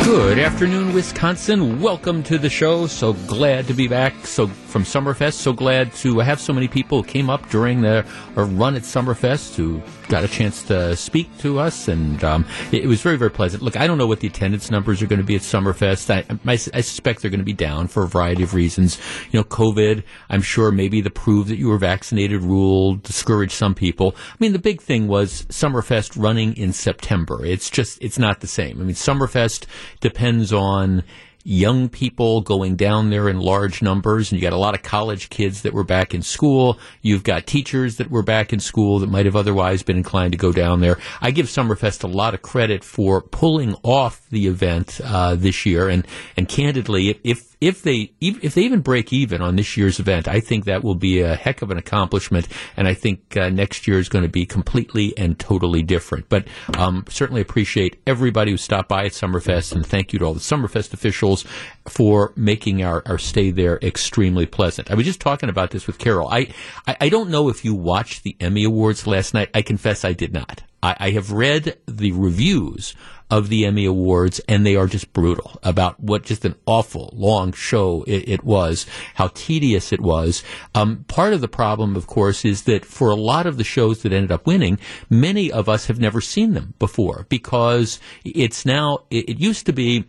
[0.05, 1.81] Good afternoon, Wisconsin.
[1.81, 2.87] Welcome to the show.
[2.87, 4.13] So glad to be back.
[4.25, 8.75] So from Summerfest, so glad to have so many people came up during the run
[8.75, 13.15] at Summerfest who got a chance to speak to us, and um, it, was very,
[13.15, 13.63] very pleasant.
[13.63, 16.09] Look, I don't know what the attendance numbers are going to be at Summerfest.
[16.09, 18.99] I, I, I suspect they're going to be down for a variety of reasons.
[19.31, 20.03] You know, COVID.
[20.29, 24.15] I'm sure maybe the prove that you were vaccinated rule discouraged some people.
[24.17, 27.45] I mean, the big thing was Summerfest running in September.
[27.45, 28.81] It's just, it's not the same.
[28.81, 29.65] I mean, Summerfest
[30.01, 31.03] depends on
[31.43, 35.29] young people going down there in large numbers, and you got a lot of college
[35.29, 36.77] kids that were back in school.
[37.01, 40.37] You've got teachers that were back in school that might have otherwise been inclined to
[40.37, 40.97] go down there.
[41.21, 45.89] I give Summerfest a lot of credit for pulling off the event uh, this year,
[45.89, 46.05] and
[46.35, 50.39] and candidly, if if they if they even break even on this year's event, I
[50.39, 53.99] think that will be a heck of an accomplishment, and I think uh, next year
[53.99, 56.29] is going to be completely and totally different.
[56.29, 60.33] But um, certainly appreciate everybody who stopped by at Summerfest, and thank you to all
[60.33, 61.43] the Summerfest officials
[61.87, 64.89] for making our, our stay there extremely pleasant.
[64.89, 66.29] I was just talking about this with Carol.
[66.29, 66.53] I,
[66.87, 69.49] I, I don't know if you watched the Emmy Awards last night.
[69.53, 70.63] I confess I did not.
[70.81, 72.95] I, I have read the reviews
[73.29, 77.51] of the Emmy Awards, and they are just brutal about what just an awful long
[77.53, 78.85] show it, it was,
[79.15, 80.43] how tedious it was.
[80.73, 84.01] Um, part of the problem, of course, is that for a lot of the shows
[84.01, 88.99] that ended up winning, many of us have never seen them before because it's now,
[89.09, 90.05] it, it used to be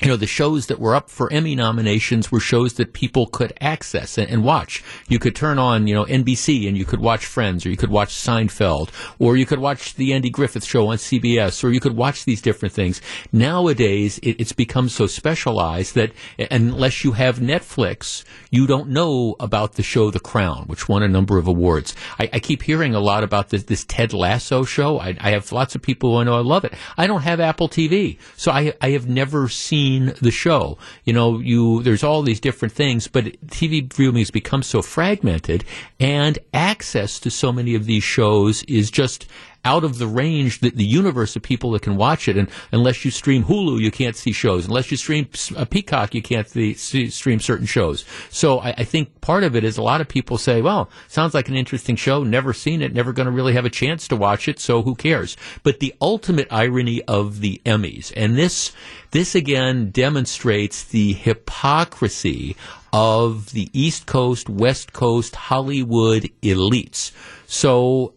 [0.00, 3.52] you know, the shows that were up for Emmy nominations were shows that people could
[3.60, 4.82] access and, and, watch.
[5.08, 7.90] You could turn on, you know, NBC and you could watch Friends, or you could
[7.90, 11.96] watch Seinfeld, or you could watch the Andy Griffith Show on CBS, or you could
[11.96, 13.02] watch these different things.
[13.30, 16.12] Nowadays, it, it's become so specialized that
[16.50, 21.08] unless you have Netflix, you don't know about the show The Crown, which won a
[21.08, 21.94] number of awards.
[22.18, 24.98] I, I keep hearing a lot about this, this Ted Lasso show.
[24.98, 26.72] I, I, have lots of people who I know I love it.
[26.96, 30.78] I don't have Apple TV, so I, I have never seen the show.
[31.04, 35.64] You know, you there's all these different things, but TV viewing has become so fragmented,
[35.98, 39.26] and access to so many of these shows is just
[39.64, 42.36] out of the range, the, the universe of people that can watch it.
[42.36, 44.66] And unless you stream Hulu, you can't see shows.
[44.66, 48.04] Unless you stream a uh, Peacock, you can't see, see, stream certain shows.
[48.30, 51.34] So I, I, think part of it is a lot of people say, well, sounds
[51.34, 52.24] like an interesting show.
[52.24, 52.94] Never seen it.
[52.94, 54.58] Never going to really have a chance to watch it.
[54.58, 55.36] So who cares?
[55.62, 58.72] But the ultimate irony of the Emmys, and this,
[59.10, 62.56] this again demonstrates the hypocrisy
[62.92, 67.12] of the East Coast, West Coast, Hollywood elites.
[67.46, 68.14] So,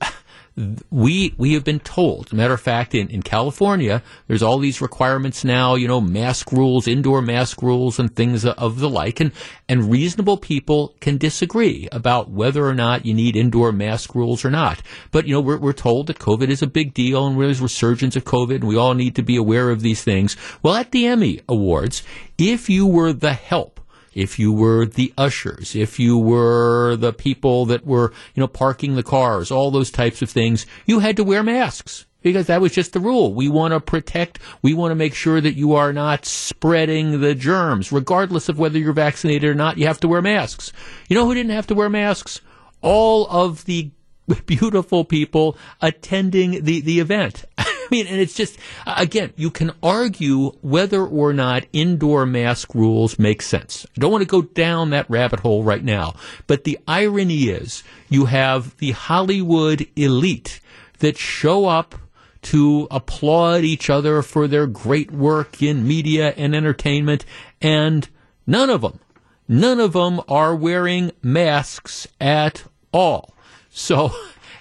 [0.92, 2.32] we we have been told.
[2.32, 5.76] Matter of fact, in, in California, there's all these requirements now.
[5.76, 9.20] You know, mask rules, indoor mask rules, and things of the like.
[9.20, 9.32] And
[9.68, 14.52] and reasonable people can disagree about whether or not you need indoor mask rules or
[14.52, 14.82] not.
[15.12, 18.16] But you know, we're we're told that COVID is a big deal, and there's resurgence
[18.16, 20.38] of COVID, and we all need to be aware of these things.
[20.62, 22.04] Well, at the Emmy Awards,
[22.38, 23.80] if you were the help
[24.14, 28.96] if you were the ushers, if you were the people that were, you know, parking
[28.96, 32.72] the cars, all those types of things, you had to wear masks because that was
[32.72, 33.34] just the rule.
[33.34, 37.36] We want to protect, we want to make sure that you are not spreading the
[37.36, 37.92] germs.
[37.92, 40.72] Regardless of whether you're vaccinated or not, you have to wear masks.
[41.10, 42.42] You know who didn't have to wear masks?
[42.82, 43.92] All of the
[44.46, 47.46] beautiful people attending the, the event.
[47.94, 53.44] Mean, and it's just, again, you can argue whether or not indoor mask rules make
[53.44, 53.86] sense.
[53.96, 56.16] I don't want to go down that rabbit hole right now.
[56.48, 60.60] But the irony is you have the Hollywood elite
[61.00, 61.94] that show up
[62.42, 67.26] to applaud each other for their great work in media and entertainment,
[67.62, 68.10] and
[68.48, 69.02] none of them,
[69.48, 73.36] none of them are wearing masks at all.
[73.70, 74.16] So,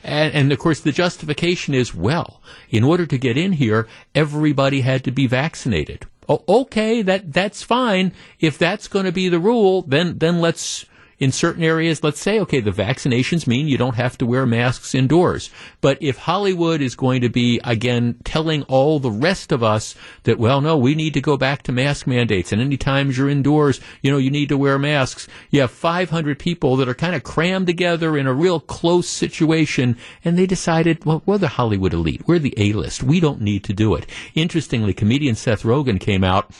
[0.04, 4.80] and, and, of course, the justification is, well, in order to get in here, everybody
[4.80, 6.06] had to be vaccinated.
[6.28, 8.12] Oh, okay, that that's fine.
[8.40, 10.86] If that's going to be the rule, then then let's
[11.18, 14.94] in certain areas, let's say, okay, the vaccinations mean you don't have to wear masks
[14.94, 15.50] indoors.
[15.80, 19.94] But if Hollywood is going to be, again, telling all the rest of us
[20.24, 23.80] that, well, no, we need to go back to mask mandates, and anytime you're indoors,
[24.02, 27.22] you know, you need to wear masks, you have 500 people that are kind of
[27.22, 32.26] crammed together in a real close situation, and they decided, well, we're the Hollywood elite.
[32.26, 33.02] We're the A-list.
[33.02, 34.06] We don't need to do it.
[34.34, 36.50] Interestingly, comedian Seth Rogen came out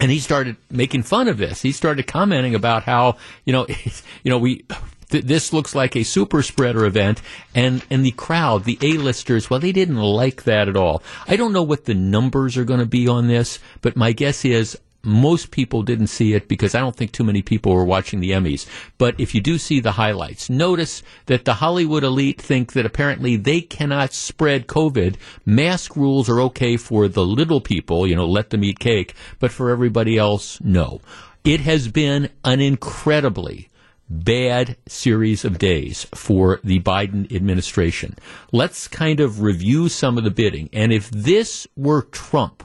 [0.00, 1.62] and he started making fun of this.
[1.62, 3.66] He started commenting about how you know,
[4.22, 4.64] you know, we
[5.10, 7.22] th- this looks like a super spreader event,
[7.54, 11.02] and and the crowd, the A-listers, well, they didn't like that at all.
[11.28, 14.44] I don't know what the numbers are going to be on this, but my guess
[14.44, 18.20] is most people didn't see it because I don't think too many people were watching
[18.20, 18.66] the Emmys.
[18.98, 23.36] But if you do see the highlights, notice that the Hollywood elite think that apparently
[23.36, 25.16] they cannot spread COVID.
[25.44, 29.50] Mask rules are okay for the little people, you know, let them eat cake, but
[29.50, 31.00] for everybody else, no.
[31.44, 33.68] It has been an incredibly
[34.08, 38.16] bad series of days for the Biden administration.
[38.52, 40.68] Let's kind of review some of the bidding.
[40.72, 42.62] And if this were Trump,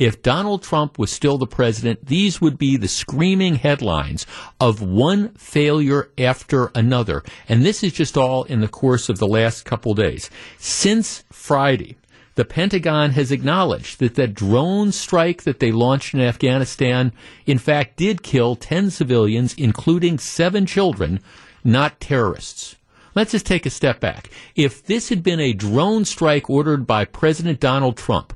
[0.00, 4.26] if Donald Trump was still the president, these would be the screaming headlines
[4.58, 7.22] of one failure after another.
[7.50, 10.30] And this is just all in the course of the last couple days.
[10.56, 11.98] Since Friday,
[12.34, 17.12] the Pentagon has acknowledged that the drone strike that they launched in Afghanistan,
[17.44, 21.20] in fact, did kill 10 civilians, including seven children,
[21.62, 22.76] not terrorists.
[23.14, 24.30] Let's just take a step back.
[24.56, 28.32] If this had been a drone strike ordered by President Donald Trump,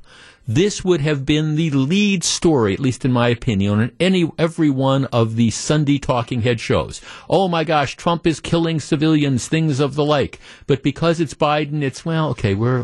[0.47, 4.69] this would have been the lead story, at least in my opinion, on any every
[4.69, 7.01] one of the Sunday talking head shows.
[7.29, 10.39] Oh my gosh, Trump is killing civilians, things of the like.
[10.67, 12.83] But because it's Biden, it's well, okay, we're,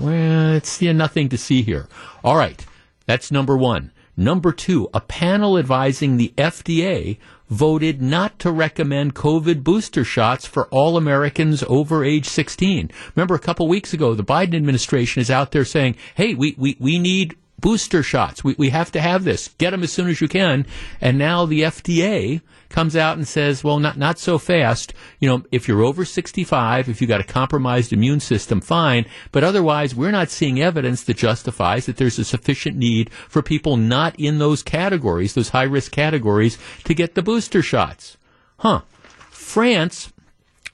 [0.55, 1.87] it's yeah, nothing to see here.
[2.23, 2.65] All right,
[3.05, 3.91] that's number one.
[4.17, 7.17] Number two, a panel advising the FDA
[7.49, 12.91] voted not to recommend COVID booster shots for all Americans over age 16.
[13.15, 16.77] Remember, a couple weeks ago, the Biden administration is out there saying, hey, we, we,
[16.79, 18.43] we need booster shots.
[18.43, 19.49] We, we have to have this.
[19.57, 20.65] Get them as soon as you can.
[20.99, 24.93] And now the FDA comes out and says, well, not, not so fast.
[25.19, 29.05] You know, if you're over 65, if you've got a compromised immune system, fine.
[29.31, 33.77] But otherwise, we're not seeing evidence that justifies that there's a sufficient need for people
[33.77, 38.17] not in those categories, those high risk categories, to get the booster shots.
[38.57, 38.81] Huh.
[39.29, 40.10] France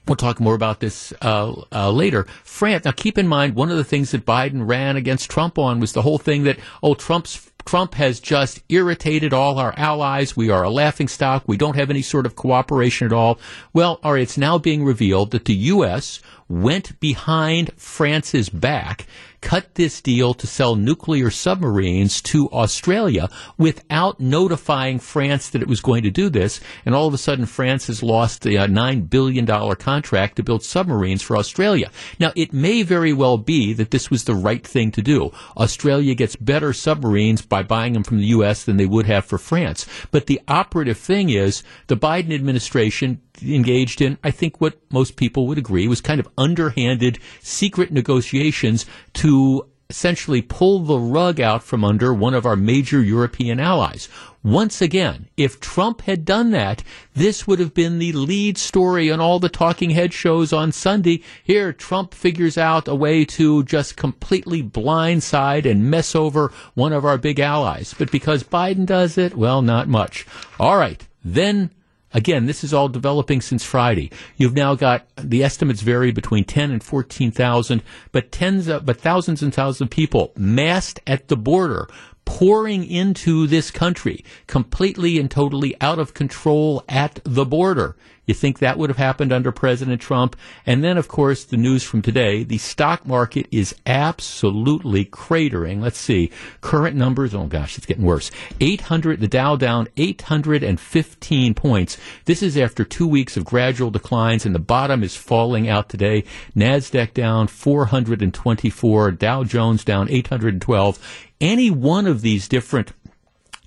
[0.07, 2.24] We'll talk more about this uh, uh, later.
[2.44, 2.86] France.
[2.86, 5.94] Now, keep in mind, one of the things that Biden ran against Trump on was
[5.94, 10.38] the whole thing that oh, Trump's Trump has just irritated all our allies.
[10.38, 11.44] We are a laughing stock.
[11.48, 13.39] We don't have any sort of cooperation at all.
[13.74, 16.21] Well, all right, it's now being revealed that the U.S.
[16.48, 19.06] went behind France's back
[19.42, 25.81] cut this deal to sell nuclear submarines to Australia without notifying France that it was
[25.81, 26.60] going to do this.
[26.86, 29.45] And all of a sudden, France has lost a $9 billion
[29.75, 31.89] contract to build submarines for Australia.
[32.19, 35.31] Now, it may very well be that this was the right thing to do.
[35.56, 38.63] Australia gets better submarines by buying them from the U.S.
[38.63, 39.86] than they would have for France.
[40.12, 45.48] But the operative thing is the Biden administration engaged in, I think what most people
[45.48, 48.86] would agree was kind of underhanded secret negotiations
[49.16, 54.10] to essentially pull the rug out from under one of our major European allies.
[54.44, 59.19] Once again, if Trump had done that, this would have been the lead story on
[59.19, 61.22] all the talking head shows on Sunday.
[61.44, 67.04] Here, Trump figures out a way to just completely blindside and mess over one of
[67.04, 67.94] our big allies.
[67.98, 70.25] But because Biden does it, well, not much.
[70.60, 71.06] All right.
[71.25, 71.72] Then
[72.13, 74.12] Again, this is all developing since Friday.
[74.38, 79.44] You've now got the estimates vary between 10 and 14,000, but tens of, but thousands
[79.44, 81.88] and thousands of people massed at the border
[82.24, 87.95] pouring into this country completely and totally out of control at the border.
[88.27, 90.35] You think that would have happened under President Trump?
[90.65, 95.81] And then, of course, the news from today the stock market is absolutely cratering.
[95.81, 96.29] Let's see.
[96.60, 98.29] Current numbers, oh gosh, it's getting worse.
[98.60, 101.98] 800, the Dow down 815 points.
[102.25, 106.25] This is after two weeks of gradual declines, and the bottom is falling out today.
[106.55, 111.24] NASDAQ down 424, Dow Jones down 812.
[111.39, 112.91] Any one of these different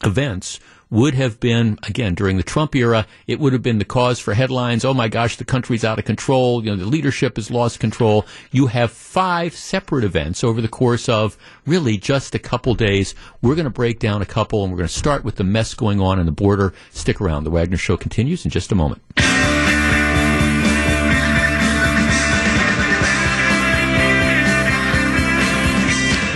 [0.04, 4.19] events would have been, again, during the Trump era, it would have been the cause
[4.19, 4.85] for headlines.
[4.85, 6.64] Oh my gosh, the country's out of control.
[6.64, 8.26] You know, the leadership has lost control.
[8.50, 13.14] You have five separate events over the course of really just a couple days.
[13.40, 15.75] We're going to break down a couple and we're going to start with the mess
[15.75, 16.75] going on in the border.
[16.90, 17.45] Stick around.
[17.45, 19.00] The Wagner Show continues in just a moment.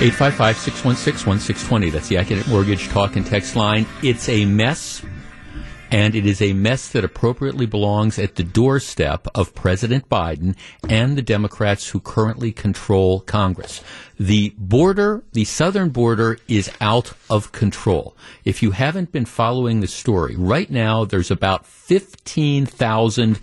[0.04, 1.88] 855 616 1620.
[1.88, 3.86] That's the Accunet Mortgage Talk and Text line.
[4.02, 5.02] It's a mess,
[5.90, 10.56] and it is a mess that appropriately belongs at the doorstep of President Biden
[10.90, 13.82] and the Democrats who currently control Congress.
[14.20, 18.14] The border, the southern border, is out of control.
[18.44, 23.40] If you haven't been following the story, right now there's about 15,000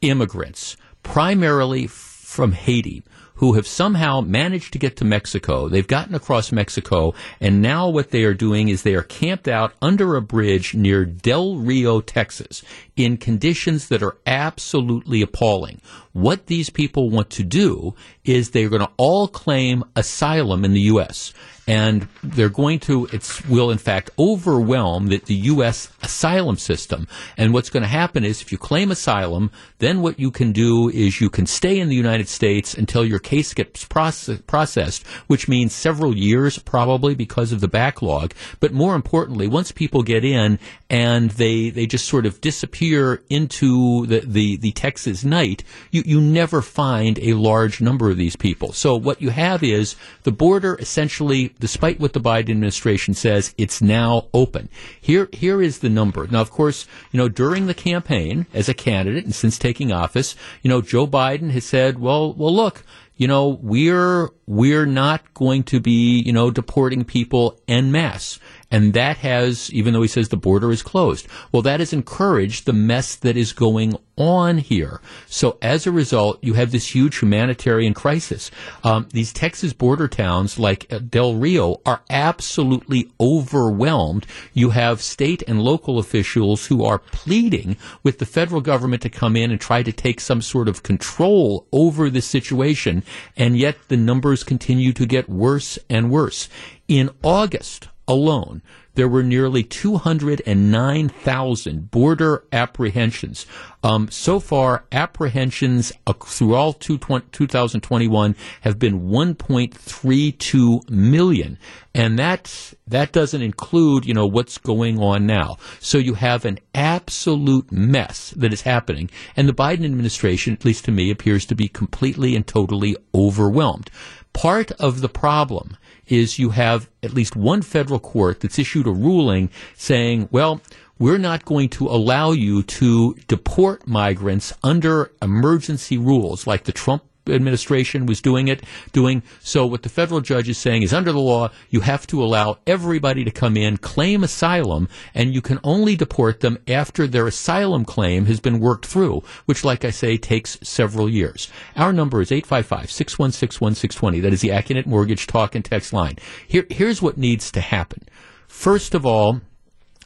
[0.00, 3.04] immigrants, primarily from Haiti
[3.38, 5.68] who have somehow managed to get to Mexico.
[5.68, 9.72] They've gotten across Mexico, and now what they are doing is they are camped out
[9.80, 12.62] under a bridge near Del Rio, Texas,
[12.96, 15.80] in conditions that are absolutely appalling.
[16.12, 20.80] What these people want to do is they're going to all claim asylum in the
[20.82, 21.32] U.S
[21.68, 25.92] and they're going to it will in fact overwhelm the, the U.S.
[26.02, 27.06] asylum system.
[27.36, 30.88] And what's going to happen is if you claim asylum, then what you can do
[30.88, 35.46] is you can stay in the United States until your case gets process, processed, which
[35.46, 38.32] means several years probably because of the backlog.
[38.60, 40.58] But more importantly, once people get in
[40.88, 46.18] and they they just sort of disappear into the the, the Texas night, you you
[46.18, 48.72] never find a large number of these people.
[48.72, 53.82] So what you have is the border essentially despite what the Biden administration says, it's
[53.82, 54.68] now open.
[55.00, 56.26] Here, here is the number.
[56.26, 60.36] Now, of course, you know, during the campaign as a candidate and since taking office,
[60.62, 62.84] you know, Joe Biden has said, well, well, look,
[63.16, 68.38] you know, we're, we're not going to be, you know, deporting people en masse.
[68.70, 72.66] And that has, even though he says the border is closed, well, that has encouraged
[72.66, 75.00] the mess that is going on here.
[75.26, 78.50] So as a result, you have this huge humanitarian crisis.
[78.84, 84.26] Um, these Texas border towns like uh, Del Rio are absolutely overwhelmed.
[84.52, 89.34] You have state and local officials who are pleading with the federal government to come
[89.34, 93.02] in and try to take some sort of control over the situation.
[93.36, 96.48] And yet the numbers continue to get worse and worse.
[96.86, 98.62] In August, alone,
[98.98, 103.46] there were nearly 209,000 border apprehensions.
[103.84, 105.92] Um, so far, apprehensions
[106.24, 111.58] through all 2021 have been 1.32 million,
[111.94, 115.58] and that that doesn't include you know what's going on now.
[115.78, 120.84] So you have an absolute mess that is happening, and the Biden administration, at least
[120.86, 123.92] to me, appears to be completely and totally overwhelmed.
[124.32, 125.76] Part of the problem
[126.08, 130.60] is you have at least one federal court that's issued a ruling saying, well,
[130.98, 137.04] we're not going to allow you to deport migrants under emergency rules like the Trump
[137.28, 139.22] administration was doing it, doing.
[139.40, 142.58] So what the federal judge is saying is under the law, you have to allow
[142.66, 147.84] everybody to come in, claim asylum, and you can only deport them after their asylum
[147.84, 151.50] claim has been worked through, which, like I say, takes several years.
[151.76, 154.22] Our number is 855-616-1620.
[154.22, 156.16] That is the Accunet Mortgage talk and text line.
[156.46, 158.02] Here, here's what needs to happen.
[158.48, 159.40] First of all,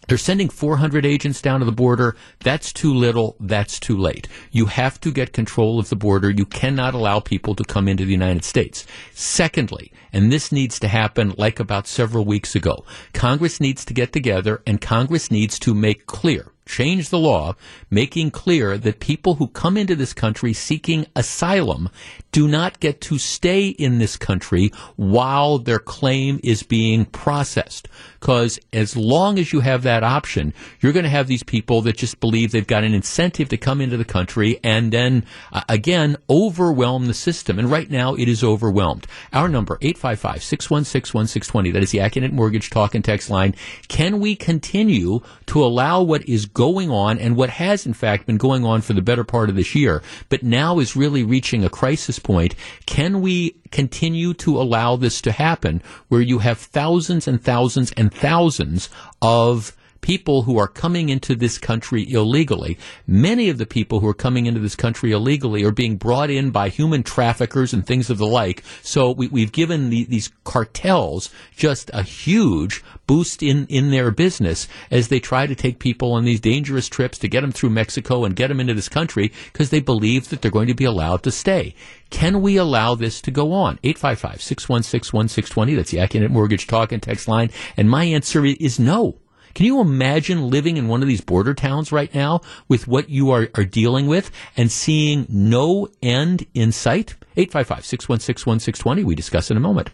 [0.09, 2.17] they're sending 400 agents down to the border.
[2.41, 3.37] That's too little.
[3.39, 4.29] That's too late.
[4.51, 6.29] You have to get control of the border.
[6.29, 8.85] You cannot allow people to come into the United States.
[9.15, 12.85] Secondly, and this needs to happen like about several weeks ago,
[13.15, 17.55] Congress needs to get together and Congress needs to make clear change the law,
[17.91, 21.89] making clear that people who come into this country seeking asylum
[22.31, 27.89] do not get to stay in this country while their claim is being processed.
[28.23, 31.97] Because as long as you have that option, you're going to have these people that
[31.97, 36.17] just believe they've got an incentive to come into the country and then, uh, again,
[36.31, 37.59] overwhelm the system.
[37.59, 39.09] And right now, it is overwhelmed.
[39.33, 43.57] Our number, 855-616-1620, that is the Accunet Mortgage Talk and Text line.
[43.89, 48.37] Can we continue to allow what is going on and what has, in fact, been
[48.37, 51.69] going on for the better part of this year, but now is really reaching a
[51.69, 52.55] crisis point?
[52.87, 58.13] Can we continue to allow this to happen where you have thousands and thousands and
[58.15, 58.89] thousands
[59.21, 62.77] of people who are coming into this country illegally.
[63.07, 66.51] Many of the people who are coming into this country illegally are being brought in
[66.51, 68.63] by human traffickers and things of the like.
[68.83, 74.69] So we, have given the, these cartels just a huge boost in, in their business
[74.91, 78.25] as they try to take people on these dangerous trips to get them through Mexico
[78.25, 81.23] and get them into this country because they believe that they're going to be allowed
[81.23, 81.75] to stay.
[82.11, 83.79] Can we allow this to go on?
[83.79, 85.77] 855-616-1620.
[85.77, 87.51] That's the Accunet Mortgage Talk and Text line.
[87.77, 89.22] And my answer is no.
[89.55, 93.31] Can you imagine living in one of these border towns right now with what you
[93.31, 97.15] are, are dealing with and seeing no end in sight?
[97.37, 99.05] 855 616 1620.
[99.05, 99.91] We discuss in a moment.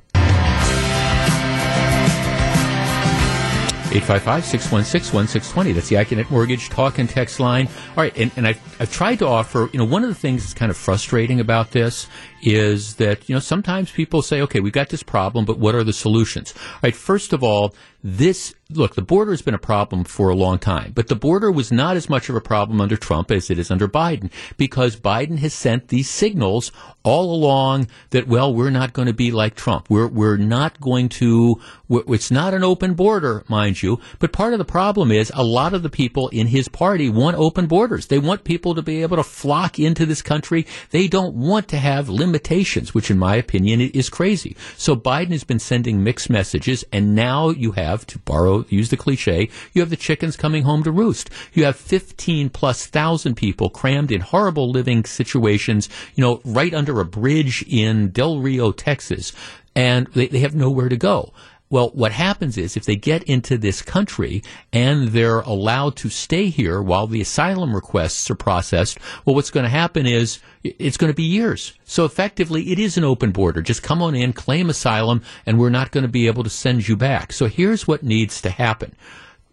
[3.88, 5.74] 855-616-1620.
[5.74, 7.68] That's the Accunet Mortgage talk and text line.
[7.96, 10.42] All right, and, and I've, I've tried to offer, you know, one of the things
[10.42, 12.06] that's kind of frustrating about this
[12.42, 15.84] is that, you know, sometimes people say, okay, we've got this problem, but what are
[15.84, 16.52] the solutions?
[16.54, 17.74] All right, first of all,
[18.16, 21.50] this look, the border has been a problem for a long time, but the border
[21.50, 24.96] was not as much of a problem under Trump as it is under Biden because
[24.96, 26.70] Biden has sent these signals
[27.02, 29.88] all along that well, we're not going to be like Trump.
[29.88, 31.60] We're we're not going to.
[31.88, 34.00] it's not an open border, mind you.
[34.18, 37.36] But part of the problem is a lot of the people in his party want
[37.36, 38.06] open borders.
[38.06, 40.66] They want people to be able to flock into this country.
[40.90, 44.56] They don't want to have limitations, which in my opinion is crazy.
[44.76, 48.96] So Biden has been sending mixed messages and now you have, to borrow, use the
[48.96, 51.30] cliche, you have the chickens coming home to roost.
[51.52, 57.00] You have 15 plus thousand people crammed in horrible living situations, you know, right under
[57.00, 59.32] a bridge in Del Rio, Texas,
[59.74, 61.32] and they, they have nowhere to go.
[61.70, 66.46] Well, what happens is if they get into this country and they're allowed to stay
[66.48, 71.12] here while the asylum requests are processed, well, what's going to happen is it's going
[71.12, 71.74] to be years.
[71.84, 73.60] So effectively, it is an open border.
[73.60, 76.88] Just come on in, claim asylum, and we're not going to be able to send
[76.88, 77.32] you back.
[77.32, 78.94] So here's what needs to happen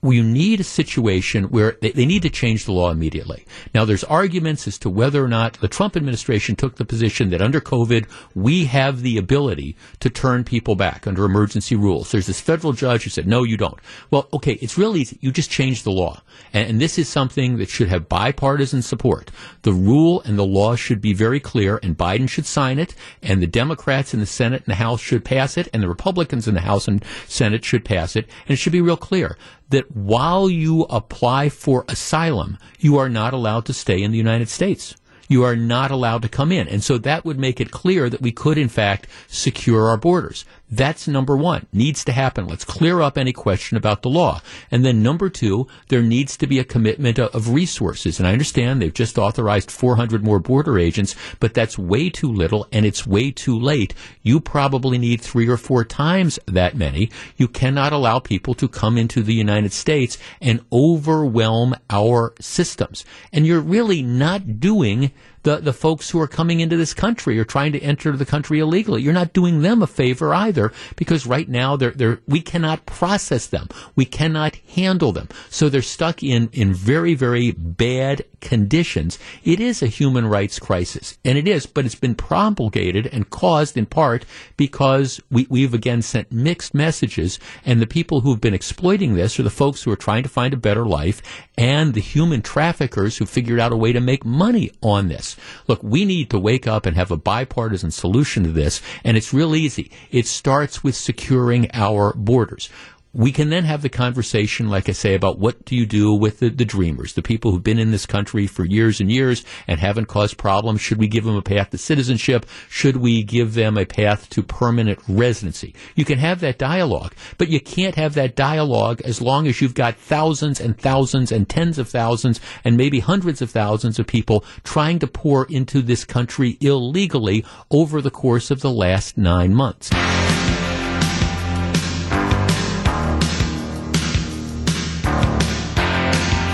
[0.05, 3.45] we need a situation where they, they, need to change the law immediately.
[3.73, 7.41] Now, there's arguments as to whether or not the Trump administration took the position that
[7.41, 12.11] under COVID, we have the ability to turn people back under emergency rules.
[12.11, 13.79] There's this federal judge who said, no, you don't.
[14.11, 15.17] Well, okay, it's really easy.
[15.21, 16.21] You just change the law.
[16.53, 19.31] And, and this is something that should have bipartisan support.
[19.63, 22.93] The rule and the law should be very clear, and Biden should sign it,
[23.23, 26.47] and the Democrats in the Senate and the House should pass it, and the Republicans
[26.47, 29.37] in the House and Senate should pass it, and it should be real clear
[29.69, 34.49] that while you apply for asylum, you are not allowed to stay in the United
[34.49, 34.95] States.
[35.27, 36.67] You are not allowed to come in.
[36.67, 40.45] And so that would make it clear that we could, in fact, secure our borders.
[40.69, 41.67] That's number one.
[41.71, 42.47] Needs to happen.
[42.47, 44.41] Let's clear up any question about the law.
[44.71, 48.19] And then number two, there needs to be a commitment of resources.
[48.19, 52.67] And I understand they've just authorized 400 more border agents, but that's way too little
[52.71, 53.93] and it's way too late.
[54.23, 57.11] You probably need three or four times that many.
[57.37, 63.05] You cannot allow people to come into the United States and overwhelm our systems.
[63.31, 65.11] And you're really not doing
[65.45, 68.59] the, the folks who are coming into this country or trying to enter the country
[68.59, 69.01] illegally.
[69.03, 73.45] You're not doing them a favor either because right now they're, they're, we cannot process
[73.45, 73.69] them.
[73.95, 75.29] We cannot handle them.
[75.49, 79.19] So they're stuck in, in very, very bad conditions.
[79.43, 81.17] It is a human rights crisis.
[81.23, 84.25] And it is, but it's been promulgated and caused in part
[84.57, 89.43] because we, we've again sent mixed messages and the people who've been exploiting this are
[89.43, 91.21] the folks who are trying to find a better life
[91.55, 95.34] and the human traffickers who figured out a way to make money on this.
[95.67, 99.33] Look, we need to wake up and have a bipartisan solution to this, and it's
[99.33, 99.91] real easy.
[100.11, 102.69] It starts with securing our borders
[103.15, 106.39] we can then have the conversation, like I say, about what do you do with
[106.39, 109.79] the, the, dreamers, the people who've been in this country for years and years and
[109.79, 110.81] haven't caused problems.
[110.81, 112.45] Should we give them a path to citizenship?
[112.67, 115.73] Should we give them a path to permanent residency?
[115.95, 119.75] You can have that dialogue, but you can't have that dialogue as long as you've
[119.75, 124.43] got thousands and thousands and tens of thousands and maybe hundreds of thousands of people
[124.65, 129.89] trying to pour into this country illegally over the course of the last nine months.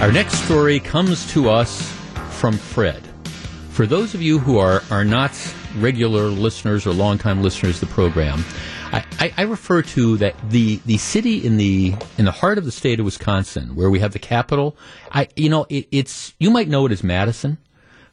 [0.02, 1.84] Our next story comes to us
[2.32, 3.04] from Fred.
[3.70, 5.32] For those of you who are, are not
[5.78, 8.44] regular listeners or longtime listeners of the program,
[8.92, 12.66] I, I, I, refer to that the, the city in the in the heart of
[12.66, 14.76] the state of Wisconsin, where we have the capital.
[15.12, 17.60] I you know it, it's you might know it as Madison,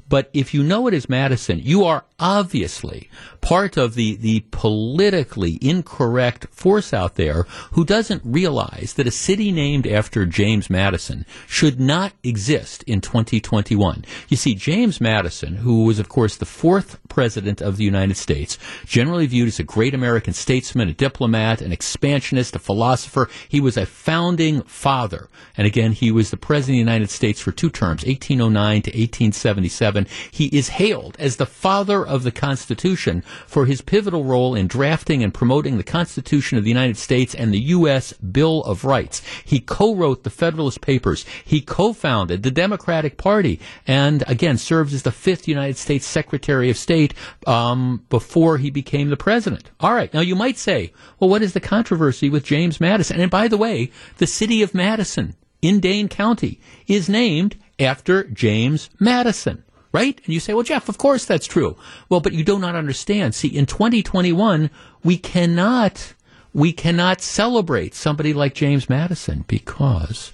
[0.09, 5.59] but if you know it as Madison, you are obviously part of the, the politically
[5.61, 11.79] incorrect force out there who doesn't realize that a city named after James Madison should
[11.79, 14.05] not exist in 2021.
[14.29, 18.59] You see, James Madison, who was, of course, the fourth president of the United States,
[18.85, 23.77] generally viewed as a great American statesman, a diplomat, an expansionist, a philosopher, he was
[23.77, 25.29] a founding father.
[25.57, 28.91] And again, he was the president of the United States for two terms, 1809 to
[28.91, 30.07] 1877.
[30.31, 35.23] He is hailed as the father of the Constitution for his pivotal role in drafting
[35.23, 38.13] and promoting the Constitution of the United States and the U.S.
[38.15, 39.23] Bill of Rights.
[39.45, 41.25] He co-wrote the Federalist Papers.
[41.45, 46.77] He co-founded the Democratic Party and again served as the fifth United States Secretary of
[46.77, 46.98] State
[47.47, 49.71] um, before he became the president.
[49.81, 50.13] All right.
[50.13, 53.21] Now you might say, well, what is the controversy with James Madison?
[53.21, 58.91] And by the way, the city of Madison in Dane County is named after James
[58.99, 60.21] Madison right?
[60.25, 61.77] And you say, well, Jeff, of course that's true.
[62.09, 63.35] Well, but you do not understand.
[63.35, 64.71] See, in 2021,
[65.03, 66.15] we cannot,
[66.53, 70.33] we cannot celebrate somebody like James Madison because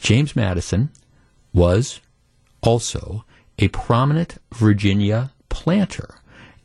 [0.00, 0.90] James Madison
[1.52, 2.00] was
[2.62, 3.24] also
[3.58, 6.14] a prominent Virginia planter.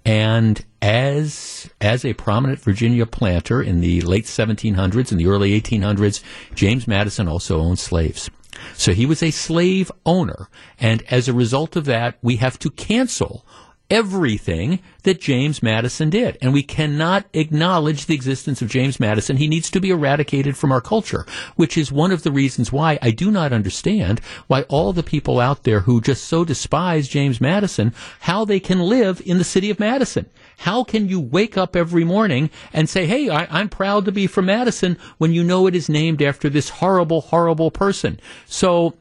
[0.05, 6.21] And as as a prominent Virginia planter in the late 1700s and the early 1800s,
[6.55, 8.29] James Madison also owned slaves.
[8.75, 10.49] So he was a slave owner.
[10.79, 13.45] And as a result of that, we have to cancel
[13.89, 16.37] everything that James Madison did.
[16.41, 19.37] And we cannot acknowledge the existence of James Madison.
[19.37, 22.97] He needs to be eradicated from our culture, which is one of the reasons why
[23.01, 27.39] I do not understand why all the people out there who just so despise James
[27.39, 30.27] Madison, how they can live in the city of Madison.
[30.57, 34.27] How can you wake up every morning and say, hey, I, am proud to be
[34.27, 38.19] from Madison when you know it is named after this horrible, horrible person?
[38.45, 38.93] So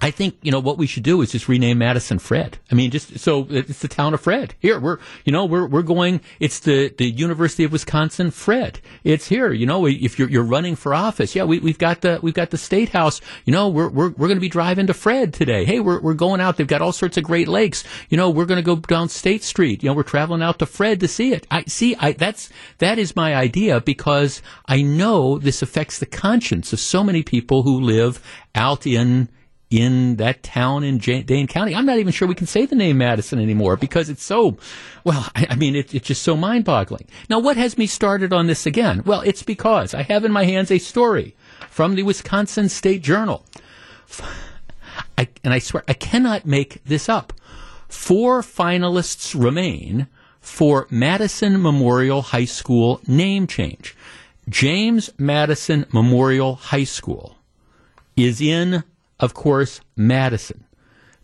[0.00, 2.58] I think you know what we should do is just rename Madison Fred.
[2.70, 4.54] I mean, just so it's the town of Fred.
[4.58, 6.20] Here we're you know we're we're going.
[6.38, 8.80] It's the the University of Wisconsin Fred.
[9.04, 9.52] It's here.
[9.52, 12.50] You know, if you're you're running for office, yeah, we we've got the we've got
[12.50, 13.22] the state house.
[13.46, 15.64] You know, we're we're we're going to be driving to Fred today.
[15.64, 16.58] Hey, we're we're going out.
[16.58, 17.82] They've got all sorts of great lakes.
[18.10, 19.82] You know, we're going to go down State Street.
[19.82, 21.46] You know, we're traveling out to Fred to see it.
[21.50, 21.96] I see.
[21.96, 27.02] I that's that is my idea because I know this affects the conscience of so
[27.02, 28.22] many people who live
[28.54, 29.30] out in
[29.70, 31.74] in that town in Dane County.
[31.74, 34.56] I'm not even sure we can say the name Madison anymore because it's so,
[35.04, 37.06] well, I, I mean, it, it's just so mind boggling.
[37.28, 39.02] Now, what has me started on this again?
[39.04, 41.34] Well, it's because I have in my hands a story
[41.68, 43.44] from the Wisconsin State Journal.
[45.18, 47.32] I, and I swear, I cannot make this up.
[47.88, 50.06] Four finalists remain
[50.40, 53.96] for Madison Memorial High School name change.
[54.48, 57.36] James Madison Memorial High School
[58.16, 58.84] is in
[59.20, 60.64] of course, Madison.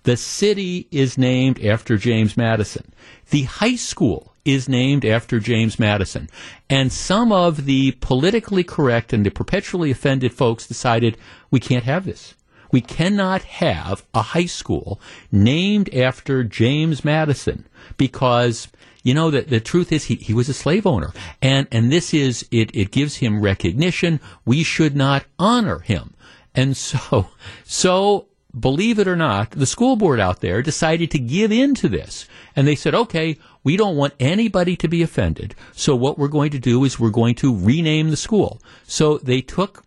[0.05, 2.93] The city is named after James Madison.
[3.31, 6.29] The high school is named after James Madison.
[6.69, 11.17] And some of the politically correct and the perpetually offended folks decided
[11.51, 12.35] we can't have this.
[12.73, 15.01] We cannot have a high school
[15.31, 18.69] named after James Madison because
[19.03, 22.15] you know that the truth is he, he was a slave owner and and this
[22.15, 26.12] is it it gives him recognition we should not honor him
[26.55, 27.29] and so,
[27.65, 28.27] so
[28.59, 32.27] believe it or not, the school board out there decided to give in to this.
[32.55, 35.55] And they said, okay, we don't want anybody to be offended.
[35.73, 38.61] So what we're going to do is we're going to rename the school.
[38.85, 39.85] So they took,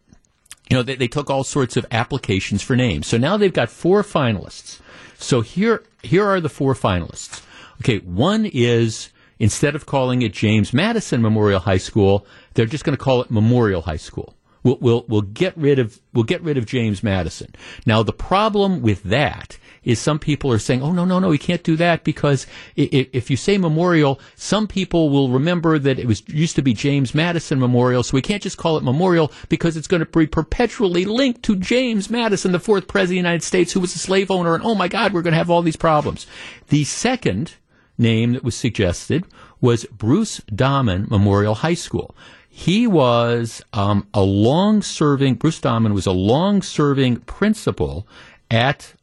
[0.69, 3.07] you know, they, they took all sorts of applications for names.
[3.07, 4.79] So now they've got four finalists.
[5.17, 7.43] So here, here are the four finalists.
[7.81, 12.97] Okay, one is instead of calling it James Madison Memorial High School, they're just going
[12.97, 14.34] to call it Memorial High School.
[14.65, 17.53] We'll, we'll, we'll get rid of we'll get rid of James Madison.
[17.85, 21.37] Now the problem with that is some people are saying, oh no no no, we
[21.37, 26.07] can't do that because if, if you say Memorial, some people will remember that it
[26.07, 29.77] was used to be James Madison Memorial, so we can't just call it Memorial because
[29.77, 33.43] it's going to be perpetually linked to James Madison, the fourth president of the United
[33.43, 35.61] States, who was a slave owner, and oh my God, we're going to have all
[35.61, 36.25] these problems.
[36.69, 37.53] The second
[37.99, 39.25] name that was suggested
[39.61, 42.15] was Bruce Dahmen Memorial High School.
[42.57, 48.07] He was um, a long serving, Bruce Dahmen was a long serving principal
[48.49, 48.93] at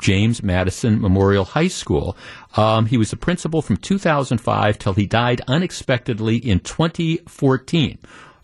[0.00, 2.16] James Madison Memorial High School.
[2.56, 7.98] Um, he was a principal from 2005 till he died unexpectedly in 2014.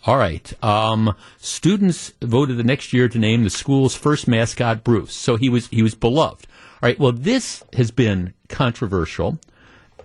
[0.04, 0.52] All right.
[0.62, 5.14] Um, students voted the next year to name the school's first mascot Bruce.
[5.14, 6.46] So he was he was beloved.
[6.46, 6.98] All right.
[6.98, 9.40] Well, this has been controversial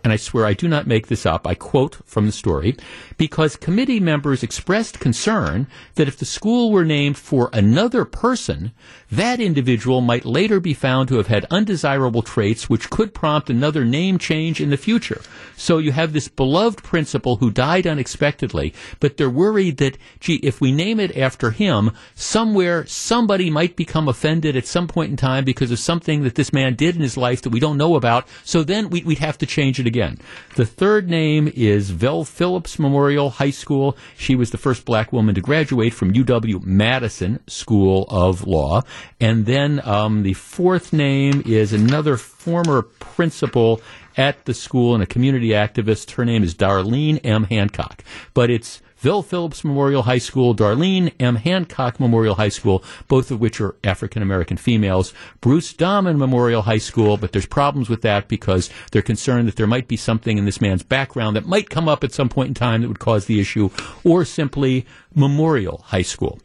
[0.03, 2.75] and I swear I do not make this up, I quote from the story,
[3.17, 8.71] because committee members expressed concern that if the school were named for another person,
[9.11, 13.83] that individual might later be found to have had undesirable traits which could prompt another
[13.83, 15.21] name change in the future.
[15.57, 20.61] So you have this beloved principal who died unexpectedly, but they're worried that, gee, if
[20.61, 25.43] we name it after him, somewhere somebody might become offended at some point in time
[25.43, 28.27] because of something that this man did in his life that we don't know about.
[28.43, 30.19] So then we, would have to change it again.
[30.55, 33.97] The third name is Vel Phillips Memorial High School.
[34.17, 38.83] She was the first black woman to graduate from UW Madison School of Law.
[39.19, 43.81] And then um, the fourth name is another former principal
[44.17, 46.11] at the school and a community activist.
[46.11, 47.45] Her name is Darlene M.
[47.45, 48.03] Hancock.
[48.33, 51.35] But it's Vel Phillips Memorial High School, Darlene M.
[51.35, 55.11] Hancock Memorial High School, both of which are African American females.
[55.39, 59.65] Bruce Dahmen Memorial High School, but there's problems with that because they're concerned that there
[59.65, 62.53] might be something in this man's background that might come up at some point in
[62.53, 63.71] time that would cause the issue,
[64.03, 64.85] or simply
[65.15, 66.39] Memorial High School.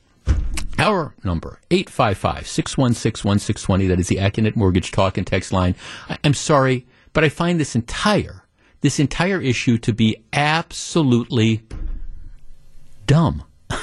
[0.78, 3.88] Our number, 855-616-1620.
[3.88, 5.74] That is the Accunet Mortgage Talk and Text line.
[6.22, 8.44] I'm sorry, but I find this entire,
[8.82, 11.62] this entire issue to be absolutely
[13.06, 13.44] dumb.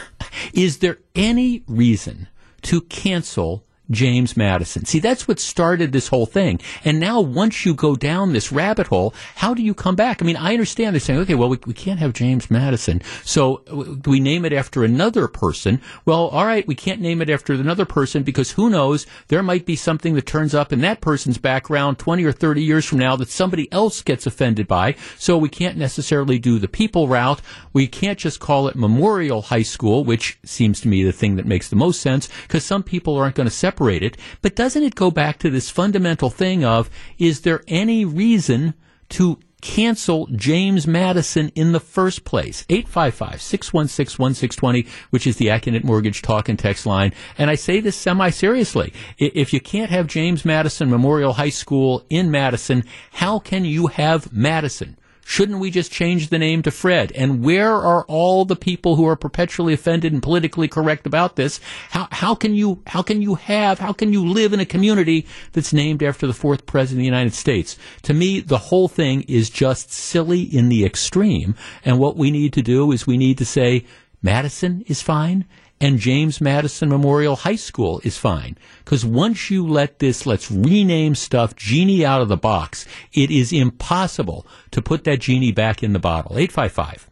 [0.54, 2.28] Is there any reason
[2.64, 4.86] to cancel James Madison.
[4.86, 6.60] See, that's what started this whole thing.
[6.84, 10.22] And now, once you go down this rabbit hole, how do you come back?
[10.22, 13.02] I mean, I understand they're saying, okay, well, we, we can't have James Madison.
[13.24, 15.82] So uh, do we name it after another person?
[16.06, 19.06] Well, all right, we can't name it after another person because who knows?
[19.28, 22.86] There might be something that turns up in that person's background 20 or 30 years
[22.86, 24.96] from now that somebody else gets offended by.
[25.18, 27.42] So we can't necessarily do the people route.
[27.74, 31.46] We can't just call it Memorial High School, which seems to me the thing that
[31.46, 34.18] makes the most sense because some people aren't going to separate it.
[34.42, 38.76] But doesn't it go back to this fundamental thing of is there any reason
[39.10, 42.66] to cancel James Madison in the first place.
[42.70, 47.14] 855-616-1620, which is the Accunet Mortgage talk and text line.
[47.38, 48.92] And I say this semi-seriously.
[49.18, 54.34] If you can't have James Madison Memorial High School in Madison, how can you have
[54.34, 54.98] Madison?
[55.26, 57.12] Shouldn't we just change the name to Fred?
[57.14, 61.60] And where are all the people who are perpetually offended and politically correct about this?
[61.90, 65.26] How, how can you, how can you have, how can you live in a community
[65.54, 67.78] that's named after the fourth president of the United States?
[68.04, 71.56] To me, the whole thing is just silly in the extreme.
[71.86, 73.86] And what we need to do is we need to say,
[74.22, 75.46] Madison is fine
[75.84, 78.58] and James Madison Memorial High School is fine.
[78.86, 83.52] Because once you let this, let's rename stuff, genie out of the box, it is
[83.52, 86.38] impossible to put that genie back in the bottle.
[86.38, 87.10] 855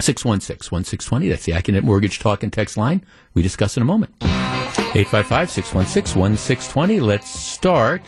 [0.00, 1.28] 616 1620.
[1.30, 3.02] That's the Accunet Mortgage Talk and Text line.
[3.32, 4.12] We discuss in a moment.
[4.20, 7.00] 855 616 1620.
[7.00, 8.02] Let's start.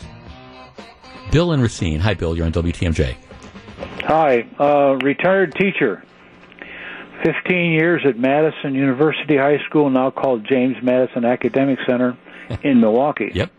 [1.31, 2.01] Bill and Racine.
[2.01, 2.37] Hi, Bill.
[2.37, 3.17] You're on WTMJ.
[4.03, 4.47] Hi.
[4.59, 6.03] Uh, retired teacher.
[7.25, 12.17] 15 years at Madison University High School, now called James Madison Academic Center
[12.63, 13.31] in Milwaukee.
[13.35, 13.51] Yep.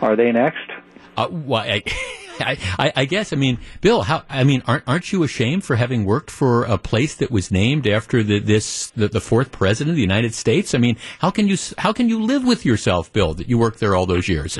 [0.00, 0.70] Are they next?
[1.16, 1.62] Uh, well,
[2.40, 3.32] I, I, I, guess.
[3.32, 4.02] I mean, Bill.
[4.02, 4.22] How?
[4.28, 7.86] I mean, aren't aren't you ashamed for having worked for a place that was named
[7.88, 10.74] after the this the, the fourth president of the United States?
[10.74, 13.80] I mean, how can you how can you live with yourself, Bill, that you worked
[13.80, 14.58] there all those years?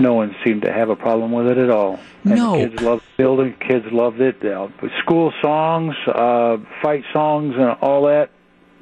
[0.00, 1.98] No one seemed to have a problem with it at all.
[2.24, 3.56] And no, kids loved the building.
[3.60, 4.44] Kids loved it.
[4.44, 4.68] Uh,
[5.02, 8.30] school songs, uh, fight songs, and all that.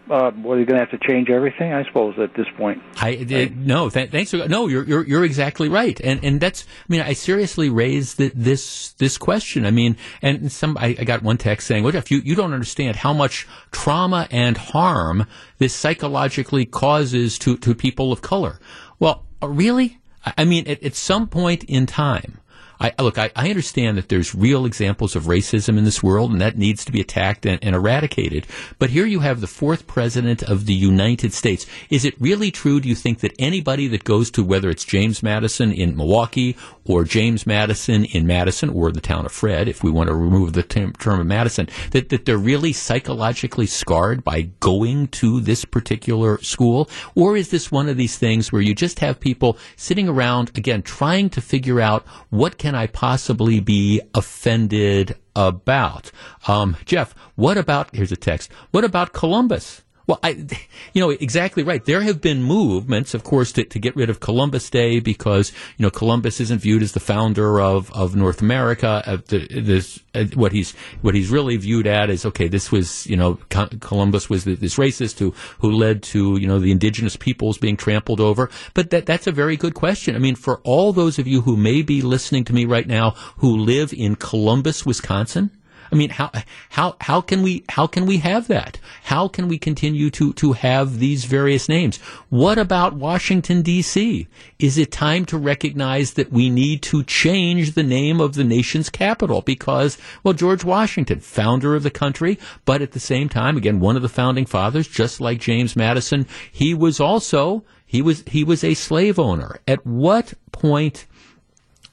[0.09, 1.73] Uh, were they going to have to change everything?
[1.73, 2.81] I suppose at this point.
[3.01, 3.91] I did, no.
[3.91, 4.69] Th- thanks for no.
[4.69, 6.63] You're, you're you're exactly right, and and that's.
[6.63, 9.67] I mean, I seriously raised the, this this question.
[9.67, 12.53] I mean, and some I, I got one text saying, "Well, Jeff, you you don't
[12.53, 15.27] understand how much trauma and harm
[15.59, 18.61] this psychologically causes to to people of color."
[19.01, 19.99] Well, uh, really?
[20.37, 22.41] I mean, at, at some point in time,
[22.81, 26.41] I, look, I, I, understand that there's real examples of racism in this world, and
[26.41, 28.47] that needs to be attacked and, and, eradicated.
[28.79, 31.67] But here you have the fourth president of the United States.
[31.91, 32.81] Is it really true?
[32.81, 37.05] Do you think that anybody that goes to whether it's James Madison in Milwaukee or
[37.05, 40.63] James Madison in Madison or the town of Fred, if we want to remove the
[40.63, 46.41] term, term of Madison, that, that they're really psychologically scarred by going to this particular
[46.43, 46.91] school?
[47.15, 50.83] Or is this one of these things where you just have people sitting around, again,
[50.83, 56.11] trying to figure out what can I possibly be offended about?
[56.49, 59.85] Um, Jeff, what about, here's a text, what about Columbus?
[60.07, 60.47] Well, I,
[60.93, 61.85] you know, exactly right.
[61.85, 65.83] There have been movements, of course, to, to get rid of Columbus Day because, you
[65.83, 69.03] know, Columbus isn't viewed as the founder of, of North America.
[69.05, 73.07] Uh, the, this, uh, what he's, what he's really viewed at is, okay, this was,
[73.09, 73.35] you know,
[73.81, 78.21] Columbus was this racist who, who led to, you know, the indigenous peoples being trampled
[78.21, 78.49] over.
[78.75, 80.15] But that, that's a very good question.
[80.15, 83.11] I mean, for all those of you who may be listening to me right now
[83.39, 85.51] who live in Columbus, Wisconsin,
[85.91, 86.31] I mean, how
[86.71, 88.79] how how can we how can we have that?
[89.05, 91.99] How can we continue to to have these various names?
[92.29, 94.27] What about Washington D.C.?
[94.59, 98.91] Is it time to recognize that we need to change the name of the nation's
[98.91, 103.81] capital because well, George Washington, founder of the country, but at the same time, again,
[103.81, 108.43] one of the founding fathers, just like James Madison, he was also he was he
[108.43, 109.61] was a slave owner.
[109.67, 111.07] At what point,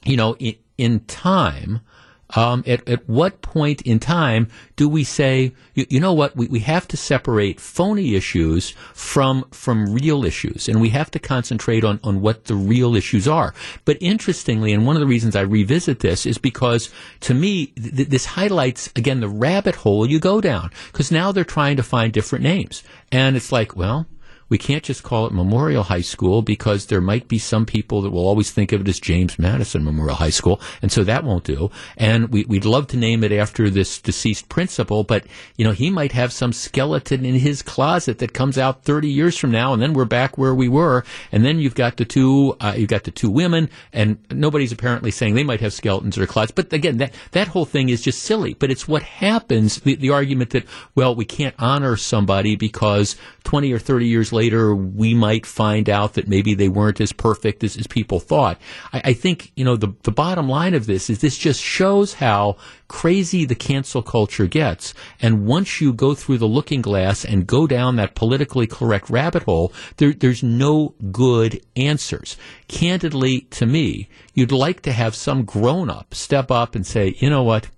[0.04, 1.80] you know, in, in time?
[2.36, 6.48] Um, at, at what point in time do we say, you, you, know what, we,
[6.48, 11.84] we have to separate phony issues from, from real issues, and we have to concentrate
[11.84, 13.54] on, on what the real issues are.
[13.84, 18.08] But interestingly, and one of the reasons I revisit this is because to me, th-
[18.08, 22.12] this highlights, again, the rabbit hole you go down, because now they're trying to find
[22.12, 22.82] different names.
[23.12, 24.06] And it's like, well,
[24.48, 28.10] we can't just call it Memorial High School because there might be some people that
[28.10, 31.44] will always think of it as James Madison Memorial High School, and so that won't
[31.44, 31.70] do.
[31.96, 35.26] And we, would love to name it after this deceased principal, but
[35.56, 39.36] you know he might have some skeleton in his closet that comes out 30 years
[39.36, 41.04] from now, and then we're back where we were.
[41.32, 45.10] And then you've got the two, uh, you've got the two women, and nobody's apparently
[45.10, 46.52] saying they might have skeletons their closets.
[46.52, 48.54] But again, that that whole thing is just silly.
[48.54, 49.80] But it's what happens.
[49.80, 54.74] The, the argument that well, we can't honor somebody because 20 or 30 years later
[54.74, 58.60] we might find out that maybe they weren't as perfect as, as people thought.
[58.92, 62.14] I, I think, you know, the, the bottom line of this is this just shows
[62.14, 62.56] how
[62.88, 64.94] crazy the cancel culture gets.
[65.20, 69.44] And once you go through the looking glass and go down that politically correct rabbit
[69.44, 72.36] hole, there, there's no good answers.
[72.68, 77.30] Candidly, to me, you'd like to have some grown up step up and say, you
[77.30, 77.68] know what?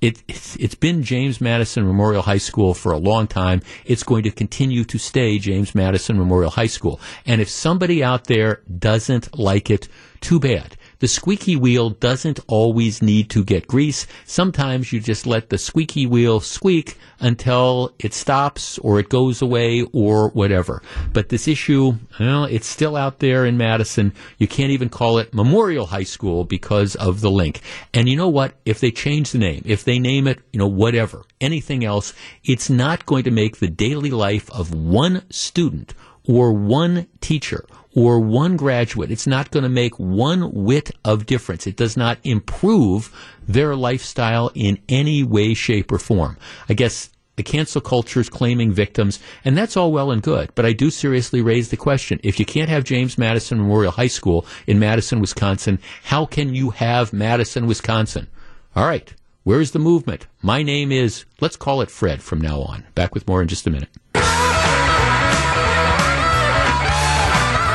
[0.00, 3.62] It, it's, it's been James Madison Memorial High School for a long time.
[3.84, 7.00] It's going to continue to stay James Madison Memorial High School.
[7.26, 9.88] And if somebody out there doesn't like it,
[10.20, 10.76] too bad.
[11.00, 14.04] The squeaky wheel doesn't always need to get grease.
[14.24, 19.86] Sometimes you just let the squeaky wheel squeak until it stops or it goes away
[19.92, 20.82] or whatever.
[21.12, 24.12] But this issue, well, it's still out there in Madison.
[24.38, 27.60] You can't even call it Memorial High School because of the link.
[27.94, 28.54] And you know what?
[28.64, 32.68] If they change the name, if they name it, you know, whatever, anything else, it's
[32.68, 38.56] not going to make the daily life of one student or one teacher or one
[38.56, 41.66] graduate, it's not going to make one whit of difference.
[41.66, 43.14] It does not improve
[43.46, 46.36] their lifestyle in any way, shape, or form.
[46.68, 50.50] I guess the cancel culture is claiming victims, and that's all well and good.
[50.54, 54.08] But I do seriously raise the question if you can't have James Madison Memorial High
[54.08, 58.26] School in Madison, Wisconsin, how can you have Madison, Wisconsin?
[58.74, 59.14] All right.
[59.44, 60.26] Where's the movement?
[60.42, 62.84] My name is, let's call it Fred from now on.
[62.94, 63.88] Back with more in just a minute.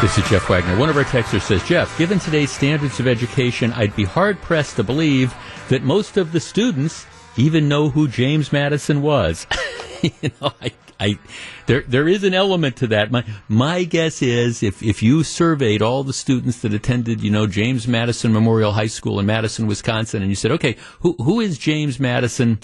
[0.03, 0.77] This is Jeff Wagner.
[0.77, 4.75] One of our texters says, Jeff, given today's standards of education, I'd be hard pressed
[4.75, 5.33] to believe
[5.69, 7.05] that most of the students
[7.37, 9.47] even know who James Madison was.
[10.01, 10.11] you
[10.41, 11.19] know, I, I,
[11.67, 13.11] there, there is an element to that.
[13.11, 17.47] My, my guess is if, if you surveyed all the students that attended, you know,
[17.47, 21.57] James Madison Memorial High School in Madison, Wisconsin, and you said, okay, who, who is
[21.57, 22.59] James Madison?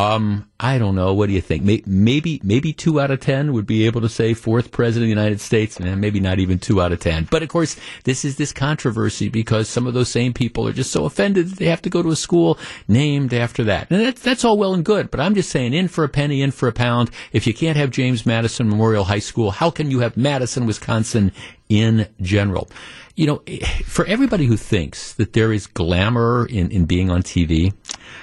[0.00, 1.12] Um, I don't know.
[1.12, 1.62] What do you think?
[1.86, 5.20] Maybe, maybe two out of ten would be able to say fourth president of the
[5.20, 7.28] United States, and maybe not even two out of ten.
[7.30, 10.90] But of course, this is this controversy because some of those same people are just
[10.90, 12.58] so offended that they have to go to a school
[12.88, 13.90] named after that.
[13.90, 15.10] And that's, that's all well and good.
[15.10, 17.10] But I'm just saying, in for a penny, in for a pound.
[17.32, 21.32] If you can't have James Madison Memorial High School, how can you have Madison, Wisconsin
[21.70, 22.68] in general?
[23.16, 23.42] You know,
[23.84, 27.74] for everybody who thinks that there is glamour in, in being on TV,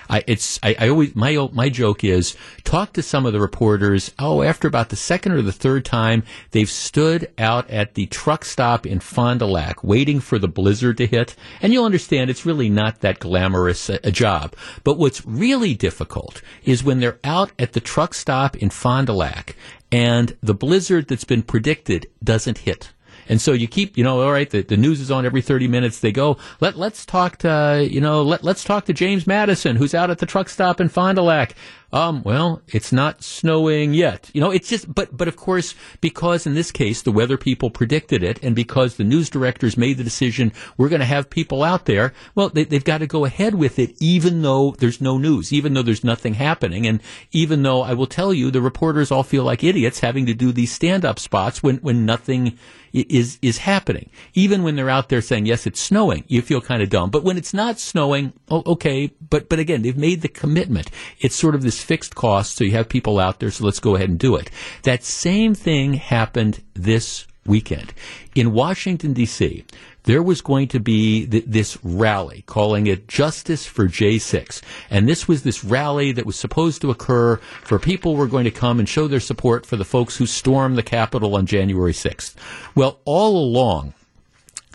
[0.09, 4.13] I, it's I, I, always my my joke is talk to some of the reporters.
[4.17, 8.45] Oh, after about the second or the third time, they've stood out at the truck
[8.45, 12.45] stop in Fond du Lac waiting for the blizzard to hit, and you'll understand it's
[12.45, 14.55] really not that glamorous a, a job.
[14.83, 19.13] But what's really difficult is when they're out at the truck stop in Fond du
[19.13, 19.55] Lac
[19.91, 22.91] and the blizzard that's been predicted doesn't hit.
[23.29, 25.67] And so you keep, you know, all right, the, the news is on every 30
[25.67, 25.99] minutes.
[25.99, 29.93] They go, let, let's talk to, you know, let, let's talk to James Madison, who's
[29.93, 31.55] out at the truck stop in Fond du Lac.
[31.93, 34.29] Um, well, it's not snowing yet.
[34.33, 37.69] You know, it's just, but, but of course, because in this case, the weather people
[37.69, 41.63] predicted it and because the news directors made the decision, we're going to have people
[41.63, 42.13] out there.
[42.35, 45.73] Well, they, they've got to go ahead with it, even though there's no news, even
[45.73, 46.85] though there's nothing happening.
[46.85, 50.33] And even though I will tell you, the reporters all feel like idiots having to
[50.33, 52.57] do these stand up spots when, when nothing
[52.93, 54.09] is is happening.
[54.33, 57.09] Even when they're out there saying yes, it's snowing, you feel kind of dumb.
[57.09, 59.11] But when it's not snowing, oh, okay.
[59.29, 60.89] But but again, they've made the commitment.
[61.19, 63.51] It's sort of this fixed cost, so you have people out there.
[63.51, 64.49] So let's go ahead and do it.
[64.83, 67.93] That same thing happened this weekend
[68.35, 69.63] in Washington D.C
[70.07, 74.61] there was going to be th- this rally calling it Justice for J6.
[74.89, 78.51] And this was this rally that was supposed to occur for people were going to
[78.51, 82.35] come and show their support for the folks who stormed the Capitol on January 6th.
[82.73, 83.93] Well, all along,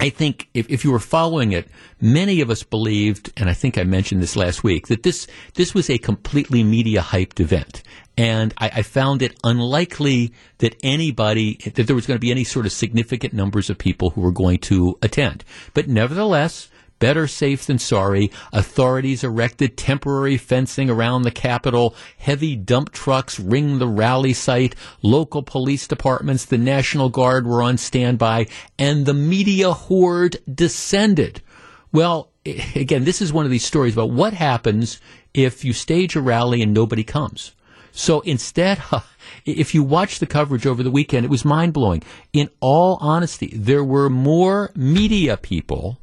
[0.03, 1.69] I think if, if, you were following it,
[2.01, 5.75] many of us believed, and I think I mentioned this last week, that this this
[5.75, 7.85] was a completely media hyped event.
[8.17, 12.43] And I, I found it unlikely that anybody, that there was going to be any
[12.43, 15.45] sort of significant numbers of people who were going to attend.
[15.73, 16.69] But nevertheless,
[17.03, 18.31] Better safe than sorry.
[18.53, 21.97] Authorities erected temporary fencing around the Capitol.
[22.17, 24.77] Heavy dump trucks ring the rally site.
[25.03, 28.47] Local police departments, the National Guard were on standby,
[28.79, 31.43] and the media horde descended.
[31.91, 35.01] Well, again, this is one of these stories about what happens
[35.35, 37.51] if you stage a rally and nobody comes.
[37.91, 38.81] So instead,
[39.45, 42.05] if you watch the coverage over the weekend, it was mind blowing.
[42.33, 45.99] In all honesty, there were more media people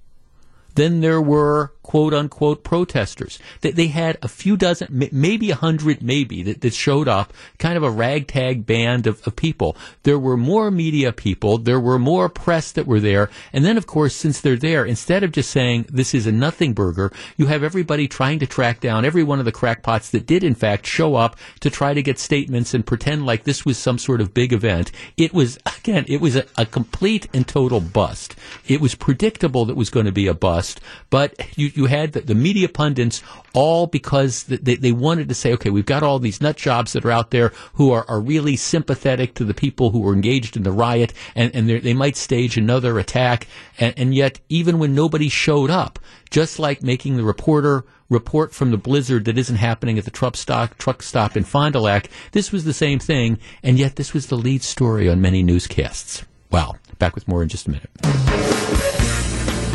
[0.76, 3.39] than there were quote unquote protesters.
[3.62, 7.78] They, they had a few dozen, maybe a hundred, maybe that, that showed up, kind
[7.78, 9.75] of a ragtag band of, of people.
[10.04, 11.58] There were more media people.
[11.58, 13.32] There were more press that were there.
[13.52, 16.73] And then, of course, since they're there, instead of just saying this is a nothing
[16.73, 20.43] burger, you have everybody trying to track down every one of the crackpots that did,
[20.43, 23.97] in fact, show up to try to get statements and pretend like this was some
[23.97, 24.91] sort of big event.
[25.17, 28.36] It was, again, it was a, a complete and total bust.
[28.67, 32.19] It was predictable that was going to be a bust, but you, you had the,
[32.19, 33.23] the media pundits
[33.54, 37.06] all because they, they wanted to say, okay, we've got all these nut jobs that
[37.06, 40.63] are out there who are, are really sympathetic to the people who were engaged in
[40.63, 43.48] the riot, and, and they might stage another attack.
[43.80, 45.98] And, and yet, even when nobody showed up,
[46.30, 50.36] just like making the reporter report from the blizzard that isn't happening at the truck
[50.36, 54.13] stop, truck stop in Fond du Lac, this was the same thing, and yet this
[54.13, 56.25] was the lead story on many newscasts.
[56.52, 56.75] Wow.
[56.98, 58.48] Back with more in just a minute.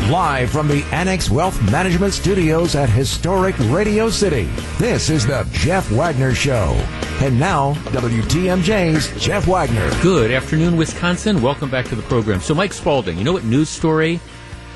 [0.09, 4.43] Live from the Annex Wealth Management Studios at historic Radio City,
[4.77, 6.73] this is the Jeff Wagner Show.
[7.21, 9.89] And now, WTMJ's Jeff Wagner.
[10.03, 11.41] Good afternoon, Wisconsin.
[11.41, 12.39] Welcome back to the program.
[12.39, 14.19] So, Mike Spalding, you know what news story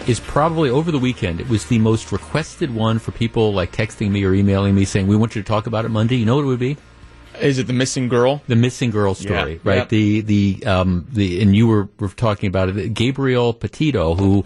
[0.07, 1.39] is probably over the weekend?
[1.39, 5.05] It was the most requested one for people like texting me or emailing me saying,
[5.05, 6.15] We want you to talk about it Monday.
[6.15, 6.75] You know what it would be?
[7.41, 8.41] Is it the missing girl?
[8.47, 9.59] The missing girl story, yeah.
[9.63, 9.77] right?
[9.77, 9.89] Yep.
[9.89, 12.93] The the um the and you were, were talking about it.
[12.93, 14.45] Gabrielle Petito, who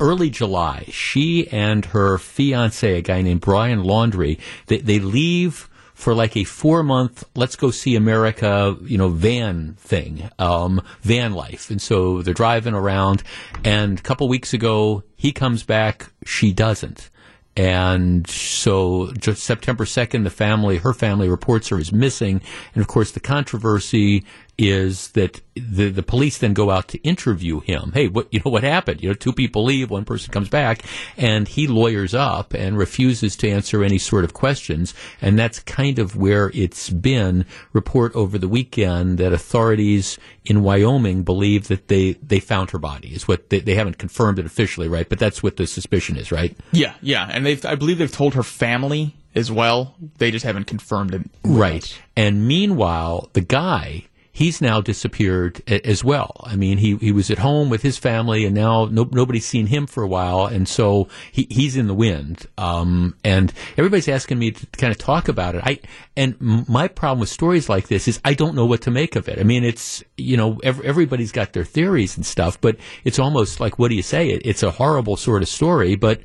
[0.00, 6.12] early July, she and her fiance, a guy named Brian Laundrie, they they leave for
[6.12, 11.70] like a four month let's go see America, you know, van thing, um, van life.
[11.70, 13.22] And so they're driving around
[13.64, 17.10] and a couple weeks ago he comes back, she doesn't.
[17.56, 22.40] And so September 2nd, the family, her family reports her as missing.
[22.74, 24.24] And of course, the controversy
[24.56, 27.90] is that the, the police then go out to interview him.
[27.92, 29.02] Hey, what, you know, what happened?
[29.02, 30.82] You know, two people leave, one person comes back,
[31.16, 34.94] and he lawyers up and refuses to answer any sort of questions.
[35.20, 37.46] And that's kind of where it's been.
[37.72, 43.14] Report over the weekend that authorities in Wyoming believe that they, they found her body
[43.14, 45.08] is what they, they haven't confirmed it officially, right?
[45.08, 46.56] But that's what the suspicion is, right?
[46.72, 47.28] Yeah, yeah.
[47.30, 49.94] And they've, I believe they've told her family as well.
[50.18, 51.22] They just haven't confirmed it.
[51.44, 51.82] Right.
[51.82, 51.98] Us.
[52.16, 54.04] And meanwhile, the guy
[54.34, 56.32] he's now disappeared as well.
[56.42, 59.68] I mean, he, he was at home with his family, and now no, nobody's seen
[59.68, 62.44] him for a while, and so he, he's in the wind.
[62.58, 65.62] Um, and everybody's asking me to kind of talk about it.
[65.64, 65.78] I
[66.16, 66.36] and
[66.68, 69.38] my problem with stories like this is I don't know what to make of it.
[69.38, 73.60] I mean, it's you know every, everybody's got their theories and stuff, but it's almost
[73.60, 74.30] like what do you say?
[74.30, 76.20] It, it's a horrible sort of story, but.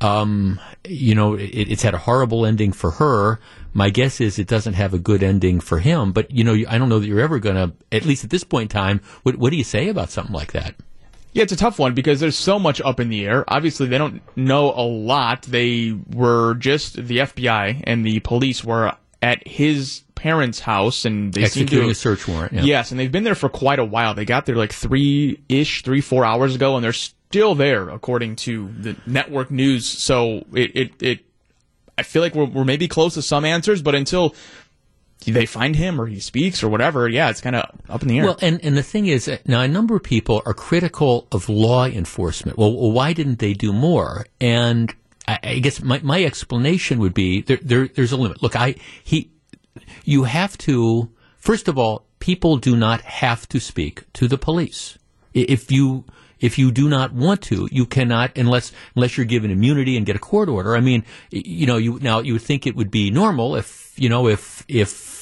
[0.00, 3.38] Um, you know, it, it's had a horrible ending for her
[3.72, 6.12] my guess is it doesn't have a good ending for him.
[6.12, 8.44] But you know, I don't know that you're ever going to, at least at this
[8.44, 10.74] point in time, what, what do you say about something like that?
[11.32, 13.44] Yeah, it's a tough one because there's so much up in the air.
[13.48, 15.42] Obviously, they don't know a lot.
[15.42, 18.92] They were just the FBI and the police were
[19.22, 22.52] at his parents' house and they executing to, a search warrant.
[22.52, 22.62] Yeah.
[22.62, 24.14] Yes, and they've been there for quite a while.
[24.14, 28.36] They got there like three ish, three four hours ago, and they're still there, according
[28.36, 29.86] to the network news.
[29.86, 31.20] So it it, it
[31.98, 34.34] I feel like we're, we're maybe close to some answers, but until
[35.24, 38.18] they find him or he speaks or whatever, yeah, it's kind of up in the
[38.18, 38.24] air.
[38.24, 41.48] Well, and, and the thing is, uh, now a number of people are critical of
[41.48, 42.58] law enforcement.
[42.58, 44.26] Well, well why didn't they do more?
[44.40, 44.92] And
[45.28, 48.42] I, I guess my, my explanation would be there, there, there's a limit.
[48.42, 48.74] Look, I,
[49.04, 49.30] he,
[50.04, 54.98] you have to, first of all, people do not have to speak to the police.
[55.34, 56.04] If you,
[56.42, 60.16] if you do not want to, you cannot unless unless you're given immunity and get
[60.16, 60.76] a court order.
[60.76, 64.10] I mean, you know, you now you would think it would be normal if you
[64.10, 65.12] know if if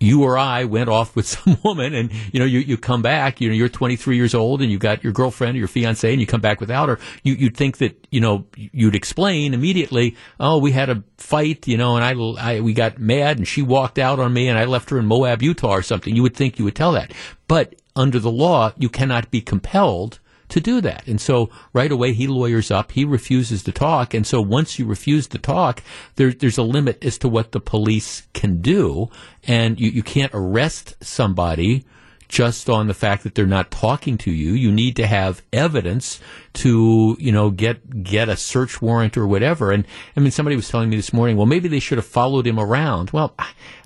[0.00, 3.40] you or I went off with some woman and, you know, you, you come back,
[3.40, 6.20] you know, you're 23 years old and you got your girlfriend or your fiance and
[6.20, 10.58] you come back without her, you, you'd think that, you know, you'd explain immediately, oh,
[10.58, 13.98] we had a fight, you know, and I, I, we got mad and she walked
[13.98, 16.16] out on me and I left her in Moab, Utah or something.
[16.16, 17.12] You would think you would tell that.
[17.46, 20.19] But under the law, you cannot be compelled
[20.50, 21.06] to do that.
[21.06, 24.14] And so right away he lawyers up, he refuses to talk.
[24.14, 25.82] And so once you refuse to talk,
[26.16, 29.10] there, there's a limit as to what the police can do.
[29.46, 31.84] And you, you can't arrest somebody
[32.30, 34.52] just on the fact that they're not talking to you.
[34.52, 36.20] You need to have evidence
[36.54, 39.72] to, you know, get get a search warrant or whatever.
[39.72, 39.84] And
[40.16, 42.58] I mean, somebody was telling me this morning, well, maybe they should have followed him
[42.58, 43.10] around.
[43.10, 43.34] Well,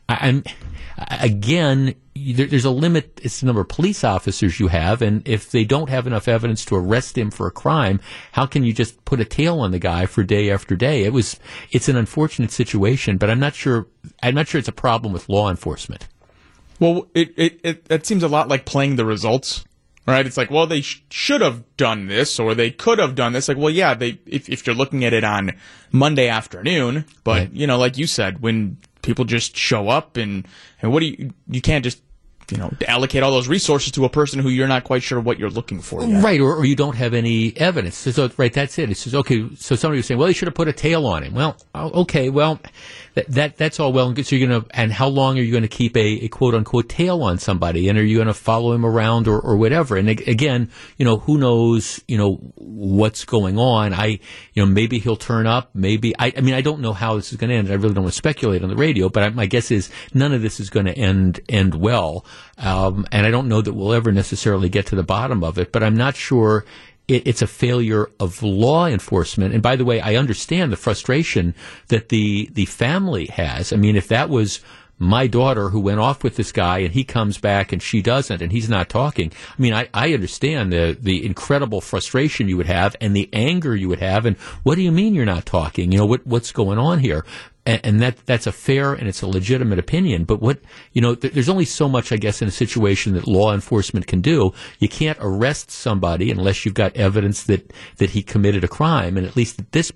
[0.08, 0.44] I, am
[1.20, 3.20] again, there, there's a limit.
[3.22, 6.64] It's the number of police officers you have, and if they don't have enough evidence
[6.66, 8.00] to arrest him for a crime,
[8.32, 11.04] how can you just put a tail on the guy for day after day?
[11.04, 11.38] It was,
[11.70, 13.86] it's an unfortunate situation, but I'm not sure.
[14.22, 16.08] I'm not sure it's a problem with law enforcement.
[16.80, 19.64] Well, it it, it, it seems a lot like playing the results
[20.06, 20.26] right?
[20.26, 23.48] It's like, well, they sh- should have done this or they could have done this.
[23.48, 25.52] Like, well, yeah, they if, if you're looking at it on
[25.92, 27.52] Monday afternoon, but Right.
[27.52, 30.46] you know, like you said, when people just show up and
[30.82, 32.00] and what do you you can't just
[32.50, 35.38] you know allocate all those resources to a person who you're not quite sure what
[35.38, 36.04] you're looking for.
[36.04, 36.22] Yet.
[36.22, 37.96] Right, or, or you don't have any evidence.
[37.96, 38.90] So, so, right, that's it.
[38.90, 41.22] It says, okay, so somebody was saying, well, they should have put a tail on
[41.22, 41.34] him.
[41.34, 42.60] Well, oh, okay, well,
[43.14, 44.26] that, that that's all well and good.
[44.26, 46.54] So you're going to, and how long are you going to keep a, a quote
[46.54, 47.88] unquote tail on somebody?
[47.88, 49.96] And are you going to follow him around or, or whatever?
[49.96, 53.92] And again, you know, who knows, you know, what's going on?
[53.94, 54.18] I,
[54.52, 55.70] you know, maybe he'll turn up.
[55.74, 57.70] Maybe, I, I mean, I don't know how this is going to end.
[57.70, 60.32] I really don't want to speculate on the radio, but I, my guess is none
[60.32, 62.26] of this is going to end, end well.
[62.58, 65.72] Um, and I don't know that we'll ever necessarily get to the bottom of it,
[65.72, 66.64] but I'm not sure
[67.08, 69.54] it, it's a failure of law enforcement.
[69.54, 71.54] And by the way, I understand the frustration
[71.88, 73.72] that the the family has.
[73.72, 74.60] I mean, if that was
[74.98, 78.40] my daughter who went off with this guy and he comes back and she doesn't
[78.40, 79.32] and he's not talking.
[79.50, 83.74] I mean, I, I understand the, the incredible frustration you would have and the anger
[83.74, 84.24] you would have.
[84.24, 85.90] And what do you mean you're not talking?
[85.90, 87.24] You know, what, what's going on here?
[87.66, 90.24] And, and that, that's a fair and it's a legitimate opinion.
[90.24, 90.60] But what,
[90.92, 94.06] you know, th- there's only so much, I guess, in a situation that law enforcement
[94.06, 94.52] can do.
[94.78, 99.16] You can't arrest somebody unless you've got evidence that, that he committed a crime.
[99.16, 99.92] And at least at this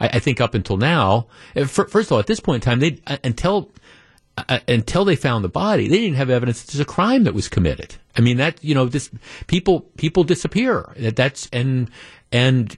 [0.00, 2.70] I, I think up until now, uh, fir- first of all, at this point in
[2.70, 3.70] time, they uh, until
[4.36, 7.34] uh, until they found the body, they didn't have evidence that there's a crime that
[7.34, 7.96] was committed.
[8.16, 9.10] I mean that you know this
[9.46, 10.92] people people disappear.
[10.96, 11.90] That that's and
[12.30, 12.76] and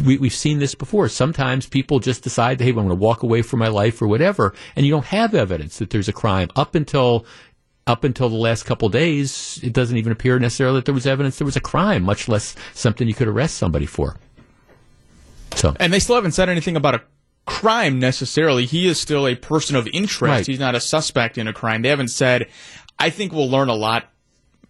[0.00, 1.08] we, we've seen this before.
[1.08, 4.54] Sometimes people just decide, hey, I'm going to walk away from my life or whatever,
[4.76, 7.26] and you don't have evidence that there's a crime up until
[7.86, 9.58] up until the last couple of days.
[9.62, 12.54] It doesn't even appear necessarily that there was evidence there was a crime, much less
[12.74, 14.16] something you could arrest somebody for.
[15.54, 17.02] So And they still haven't said anything about a
[17.46, 18.66] crime necessarily.
[18.66, 20.20] He is still a person of interest.
[20.20, 20.46] Right.
[20.46, 21.82] He's not a suspect in a crime.
[21.82, 22.48] They haven't said.
[22.98, 24.12] I think we'll learn a lot.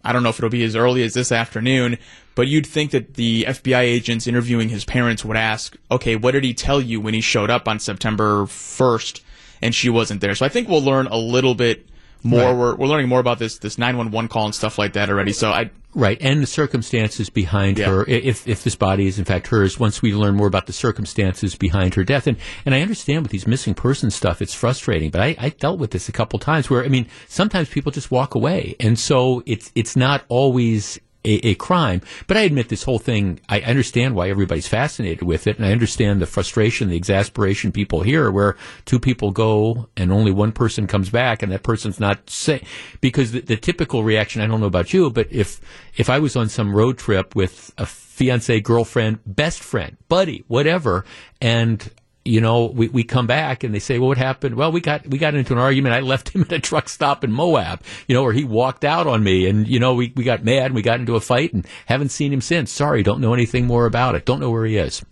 [0.03, 1.97] I don't know if it'll be as early as this afternoon,
[2.39, 6.45] but you'd think that the FBI agents interviewing his parents would ask, okay, what did
[6.45, 9.19] he tell you when he showed up on September 1st
[9.61, 10.33] and she wasn't there?
[10.35, 11.89] So I think we'll learn a little bit
[12.23, 12.45] more.
[12.45, 12.55] Right.
[12.55, 15.33] We're, we're learning more about this, this 911 call and stuff like that already.
[15.33, 17.87] So I, Right, and the circumstances behind Yeah.
[17.87, 20.71] her, if if this body is in fact hers, once we learn more about the
[20.71, 25.09] circumstances behind her death, and and I understand with these missing person stuff, it's frustrating,
[25.09, 28.11] but I, I dealt with this a couple times where I mean, sometimes people just
[28.11, 30.99] walk away, and so it's it's not always.
[31.25, 33.41] A, a crime, but I admit this whole thing.
[33.49, 38.03] I understand why everybody's fascinated with it, and I understand the frustration, the exasperation people
[38.03, 38.55] hear, where
[38.85, 42.63] two people go and only one person comes back, and that person's not say
[43.01, 44.41] because the, the typical reaction.
[44.41, 45.59] I don't know about you, but if
[45.97, 51.03] if I was on some road trip with a fiance, girlfriend, best friend, buddy, whatever,
[51.41, 51.91] and
[52.25, 54.55] you know, we, we come back and they say, well, what happened?
[54.55, 55.95] Well, we got, we got into an argument.
[55.95, 59.07] I left him at a truck stop in Moab, you know, or he walked out
[59.07, 61.53] on me and, you know, we, we got mad and we got into a fight
[61.53, 62.71] and haven't seen him since.
[62.71, 63.03] Sorry.
[63.03, 64.25] Don't know anything more about it.
[64.25, 65.03] Don't know where he is.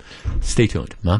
[0.41, 1.19] Stay tuned, huh?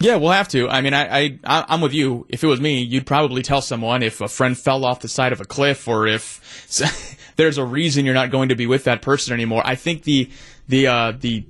[0.00, 0.68] Yeah, we'll have to.
[0.68, 2.26] I mean, I, I- I'm with you.
[2.28, 5.32] If it was me, you'd probably tell someone if a friend fell off the side
[5.32, 9.02] of a cliff or if there's a reason you're not going to be with that
[9.02, 9.62] person anymore.
[9.64, 10.28] I think the,
[10.68, 11.44] the, uh, the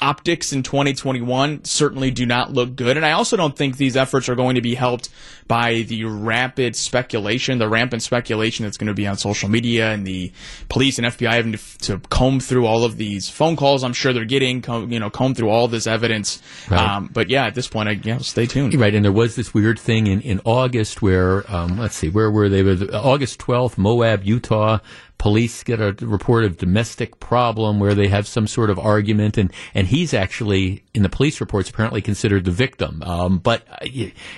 [0.00, 2.96] optics in 2021 certainly do not look good.
[2.96, 5.08] And I also don't think these efforts are going to be helped
[5.48, 10.06] by the rapid speculation, the rampant speculation that's going to be on social media and
[10.06, 10.32] the
[10.68, 14.12] police and FBI having to, to comb through all of these phone calls I'm sure
[14.12, 16.42] they're getting, comb, you know, comb through all this evidence.
[16.68, 16.80] Right.
[16.80, 18.74] Um, but yeah, at this point, I yeah, stay tuned.
[18.74, 22.30] Right, and there was this weird thing in, in August where, um, let's see, where
[22.30, 22.62] were they?
[22.62, 24.78] August 12th, Moab, Utah.
[25.18, 29.52] Police get a report of domestic problem where they have some sort of argument, and,
[29.74, 33.02] and he's actually, in the police reports, apparently considered the victim.
[33.02, 33.86] Um, but uh,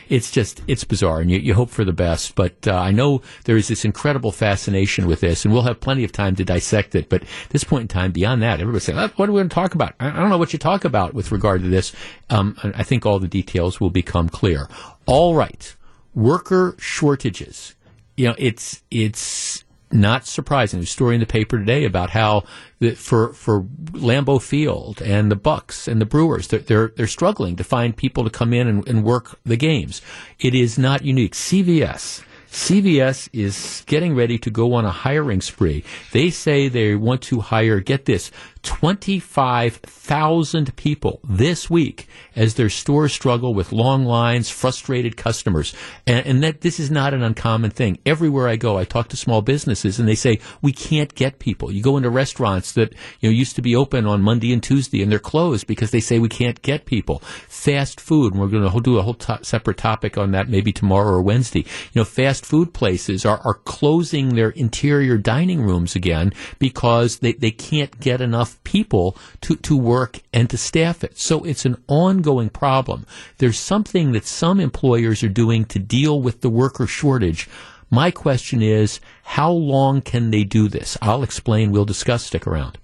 [0.08, 2.34] it's just, it's bizarre, and you, you hope for the best.
[2.34, 6.04] But uh, I know there is this incredible fascination with this, and we'll have plenty
[6.04, 7.08] of time to dissect it.
[7.08, 9.48] But at this point in time, beyond that, everybody's saying, "Uh, what are we going
[9.48, 9.94] to talk about?
[10.00, 11.94] I I don't know what you talk about with regard to this.
[12.28, 14.68] Um, I think all the details will become clear.
[15.06, 15.76] All right,
[16.14, 17.76] worker shortages.
[18.16, 20.80] You know, it's it's not surprising.
[20.80, 22.44] There's a story in the paper today about how
[22.78, 23.62] the, for for
[23.92, 28.24] Lambeau Field and the Bucks and the Brewers, they're they're, they're struggling to find people
[28.24, 30.02] to come in and, and work the games.
[30.38, 31.34] It is not unique.
[31.34, 32.22] CVS.
[32.50, 35.84] CVS is getting ready to go on a hiring spree.
[36.12, 38.30] They say they want to hire, get this,
[38.62, 45.72] 25,000 people this week as their stores struggle with long lines, frustrated customers.
[46.06, 47.98] And, and that this is not an uncommon thing.
[48.04, 51.70] Everywhere I go, I talk to small businesses and they say, we can't get people.
[51.72, 55.02] You go into restaurants that, you know, used to be open on Monday and Tuesday
[55.02, 57.20] and they're closed because they say we can't get people.
[57.48, 60.72] Fast food, and we're going to do a whole to- separate topic on that maybe
[60.72, 61.64] tomorrow or Wednesday.
[61.92, 67.32] You know, fast food places are, are closing their interior dining rooms again because they,
[67.32, 71.18] they can't get enough people to, to work and to staff it.
[71.18, 73.06] So it's an ongoing problem.
[73.38, 77.48] There's something that some employers are doing to deal with the worker shortage.
[77.90, 80.98] My question is, how long can they do this?
[81.00, 81.70] I'll explain.
[81.70, 82.24] We'll discuss.
[82.24, 82.78] Stick around.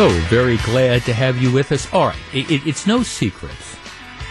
[0.00, 1.86] So very glad to have you with us.
[1.92, 3.52] All right, it, it, it's no secret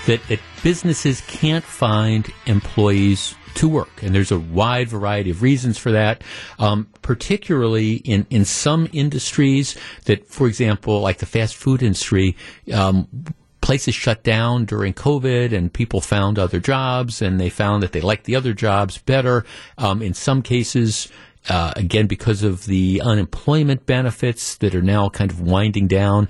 [0.07, 5.77] that, that businesses can't find employees to work, and there's a wide variety of reasons
[5.77, 6.23] for that.
[6.57, 12.35] Um, particularly in in some industries that, for example, like the fast food industry.
[12.73, 13.07] Um,
[13.61, 18.01] places shut down during COVID and people found other jobs and they found that they
[18.01, 19.45] liked the other jobs better.
[19.77, 21.09] Um, in some cases,
[21.49, 26.29] uh, again, because of the unemployment benefits that are now kind of winding down,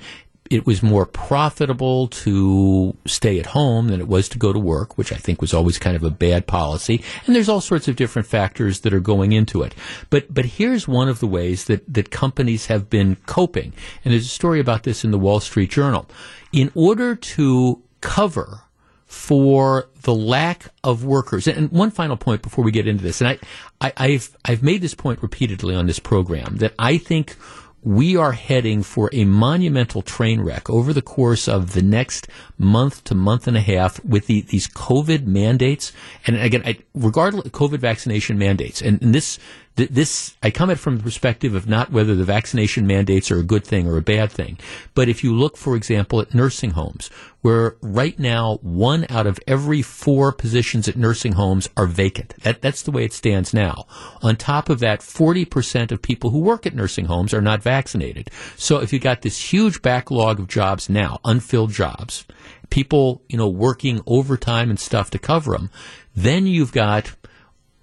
[0.49, 4.97] it was more profitable to stay at home than it was to go to work,
[4.97, 7.03] which I think was always kind of a bad policy.
[7.26, 9.76] And there's all sorts of different factors that are going into it.
[10.09, 13.74] But but here's one of the ways that, that companies have been coping.
[14.03, 16.09] And there's a story about this in the Wall Street Journal.
[16.51, 18.63] In order to cover
[19.10, 21.47] for the lack of workers.
[21.47, 23.39] And one final point before we get into this, and
[23.82, 27.36] I, I, have I've made this point repeatedly on this program that I think
[27.82, 32.28] we are heading for a monumental train wreck over the course of the next
[32.60, 35.91] month to month and a half with the, these COVID mandates.
[36.28, 39.39] And again, I, regardless COVID vaccination mandates, and, and this
[39.88, 43.44] this I come at from the perspective of not whether the vaccination mandates are a
[43.44, 44.58] good thing or a bad thing,
[44.94, 47.10] but if you look, for example, at nursing homes,
[47.42, 52.34] where right now one out of every four positions at nursing homes are vacant.
[52.42, 53.86] That, that's the way it stands now.
[54.22, 58.30] On top of that, 40% of people who work at nursing homes are not vaccinated.
[58.58, 62.26] So if you've got this huge backlog of jobs now, unfilled jobs,
[62.70, 65.70] people, you know, working overtime and stuff to cover them,
[66.16, 67.16] then you've got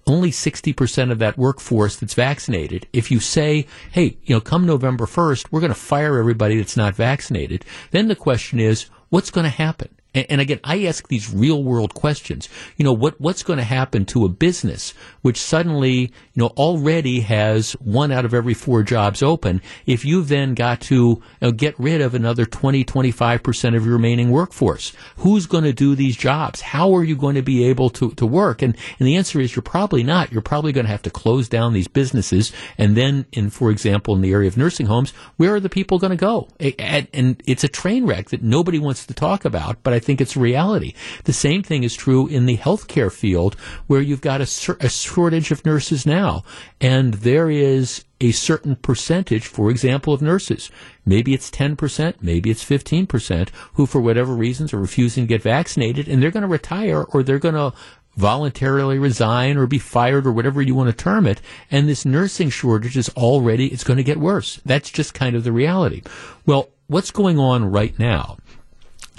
[0.07, 2.87] only 60% of that workforce that's vaccinated.
[2.93, 6.77] If you say, hey, you know, come November 1st, we're going to fire everybody that's
[6.77, 9.96] not vaccinated, then the question is, what's going to happen?
[10.17, 12.49] And, again, I ask these real world questions.
[12.77, 17.21] You know, what, what's going to happen to a business which suddenly, you know, already
[17.21, 21.53] has one out of every four jobs open if you've then got to you know,
[21.53, 24.93] get rid of another 20, 25% of your remaining workforce?
[25.19, 26.61] Who's going to do these jobs?
[26.61, 28.63] How are you going to be able to, to work?
[28.63, 30.33] And, and the answer is you're probably not.
[30.33, 32.53] You're probably going to have to close down these businesses.
[32.79, 35.99] And then, in, for example, in the area of nursing homes, where are the people
[35.99, 36.49] going to go?
[36.59, 40.37] And it's a train wreck that nobody wants to talk about, but I think it's
[40.37, 40.95] reality.
[41.25, 43.55] The same thing is true in the healthcare field
[43.89, 46.45] where you've got a, a shortage of nurses now.
[46.81, 50.71] And there is a certain percentage, for example, of nurses.
[51.05, 56.09] Maybe it's 10%, maybe it's 15%, who for whatever reasons are refusing to get vaccinated
[56.09, 57.77] and they're going to retire or they're going to
[58.17, 61.43] voluntarily resign or be fired or whatever you want to term it.
[61.71, 64.61] And this nursing shortage is already, it's going to get worse.
[64.65, 66.03] That's just kind of the reality.
[66.47, 68.39] Well, what's going on right now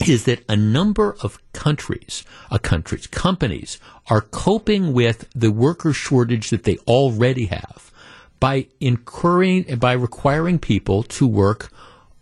[0.05, 3.79] is that a number of countries, uh, countries, companies
[4.09, 7.91] are coping with the worker shortage that they already have
[8.39, 11.71] by incurring, by requiring people to work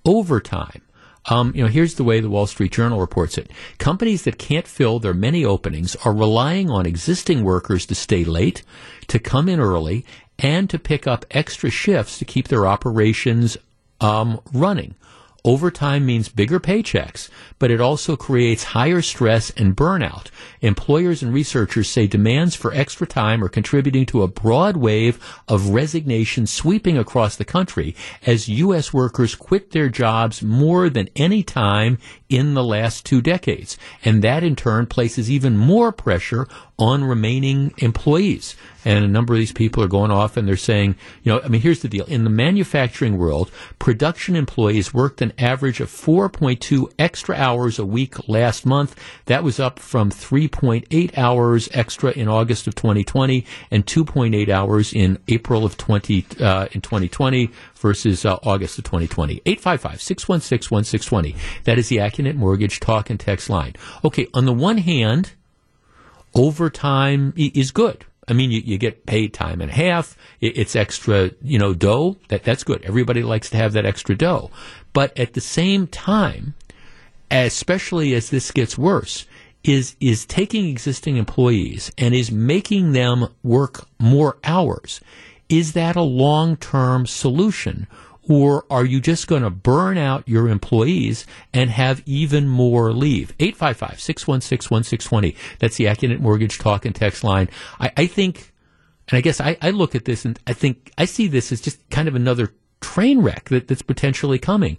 [0.05, 0.81] overtime.
[1.27, 3.49] Um, you know, here's the way the Wall Street Journal reports it.
[3.79, 8.61] Companies that can't fill their many openings are relying on existing workers to stay late,
[9.07, 10.05] to come in early,
[10.37, 13.57] and to pick up extra shifts to keep their operations
[13.99, 14.93] um, running.
[15.45, 17.29] Overtime means bigger paychecks,
[17.59, 20.29] but it also creates higher stress and burnout.
[20.61, 25.69] Employers and researchers say demands for extra time are contributing to a broad wave of
[25.69, 28.91] resignation sweeping across the country as U.S.
[28.91, 33.77] workers quit their jobs more than any time in the last two decades.
[34.03, 36.47] And that in turn places even more pressure
[36.79, 38.55] on remaining employees.
[38.85, 41.47] And a number of these people are going off and they're saying, you know, I
[41.47, 42.05] mean, here's the deal.
[42.05, 48.29] In the manufacturing world, production employees worked an average of 4.2 extra hours a week
[48.29, 48.95] last month.
[49.25, 55.17] That was up from 3.8 hours extra in August of 2020 and 2.8 hours in
[55.27, 59.39] April of 20, uh, in 2020 versus uh, August of 2020.
[59.41, 61.35] 855-616-1620.
[61.63, 63.73] That is the Accunet Mortgage talk and text line.
[64.03, 65.31] Okay, on the one hand,
[66.35, 68.05] overtime is good.
[68.27, 70.17] I mean, you, you get paid time and a half.
[70.41, 72.17] it's extra, you know, dough.
[72.29, 72.83] That that's good.
[72.83, 74.49] Everybody likes to have that extra dough.
[74.93, 76.55] But at the same time,
[77.29, 79.25] especially as this gets worse,
[79.63, 85.01] is is taking existing employees and is making them work more hours
[85.49, 87.87] Is that a long term solution?
[88.27, 93.33] Or are you just going to burn out your employees and have even more leave?
[93.39, 95.35] 855 616 1620.
[95.59, 97.49] That's the Accunet Mortgage Talk and Text line.
[97.79, 98.51] I, I think,
[99.09, 101.61] and I guess I, I look at this and I think I see this as
[101.61, 104.77] just kind of another train wreck that, that's potentially coming.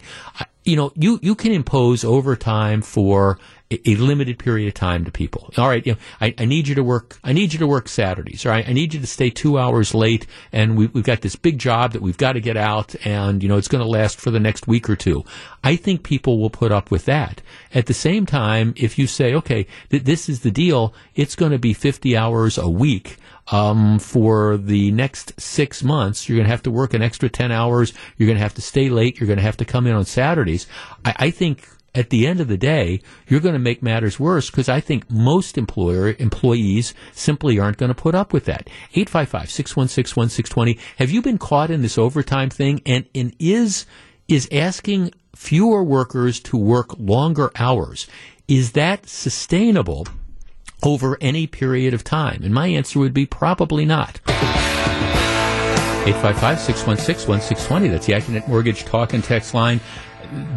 [0.65, 3.39] You know, you, you can impose overtime for
[3.69, 5.51] a, limited period of time to people.
[5.57, 7.19] All right, you know, I, I, need you to work.
[7.23, 8.45] I need you to work Saturdays.
[8.45, 11.35] All right, I need you to stay two hours late, and we, have got this
[11.35, 14.21] big job that we've got to get out, and you know it's going to last
[14.21, 15.23] for the next week or two.
[15.63, 17.41] I think people will put up with that.
[17.73, 21.51] At the same time, if you say, okay, th- this is the deal, it's going
[21.51, 23.17] to be 50 hours a week.
[23.49, 27.49] Um, for the next six months, you're going to have to work an extra 10
[27.49, 27.93] hours.
[28.17, 29.21] You're going to have to stay late.
[29.21, 30.67] You're going to have to come in on Saturdays.
[31.05, 31.65] I, I think
[31.95, 35.09] at the end of the day, you're going to make matters worse because I think
[35.09, 38.69] most employer employees simply aren't going to put up with that.
[38.93, 40.79] 855-616-1620.
[40.97, 42.81] Have you been caught in this overtime thing?
[42.85, 43.85] And, and is,
[44.27, 48.07] is asking fewer workers to work longer hours,
[48.47, 50.07] is that sustainable
[50.83, 52.43] over any period of time?
[52.43, 54.19] And my answer would be probably not.
[56.07, 57.87] 855 616 1620.
[57.89, 59.81] That's the Accunet Mortgage Talk and Text line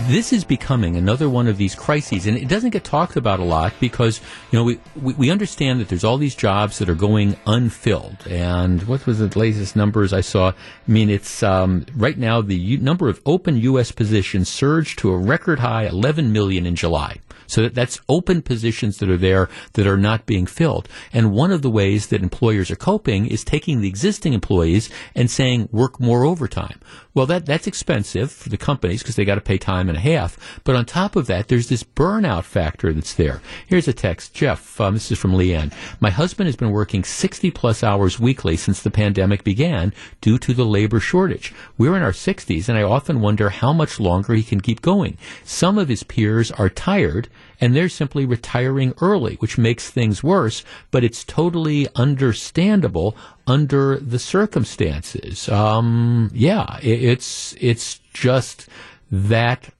[0.08, 3.44] this is becoming another one of these crises, and it doesn't get talked about a
[3.44, 4.78] lot because you know we,
[5.14, 8.16] we, understand that there's all these jobs that are going unfilled.
[8.28, 10.50] And what was the latest numbers I saw?
[10.50, 10.54] I
[10.90, 13.92] mean, it's um, right now the u- number of open U.S.
[13.92, 17.18] positions surged to a record high 11 million in July.
[17.50, 20.88] So that, that's open positions that are there that are not being filled.
[21.12, 25.30] And one of the ways that employers are coping is taking the existing employees and
[25.30, 26.80] saying work more overtime.
[27.12, 30.00] Well, that that's expensive for the companies because they got to pay time and a
[30.00, 30.60] half.
[30.62, 33.42] But on top of that, there's this burnout factor that's there.
[33.66, 34.80] Here's a text, Jeff.
[34.80, 35.72] Um, this is from Leanne.
[35.98, 40.54] My husband has been working 60 plus hours weekly since the pandemic began due to
[40.54, 41.52] the labor shortage.
[41.76, 45.18] We're in our 60s, and I often wonder how much longer he can keep going.
[45.44, 47.28] Some of his peers are tired
[47.60, 53.16] and they're simply retiring early, which makes things worse, but it's totally understandable
[53.46, 55.48] under the circumstances.
[55.48, 58.68] Um, yeah, it, it's, it's just
[59.10, 59.70] that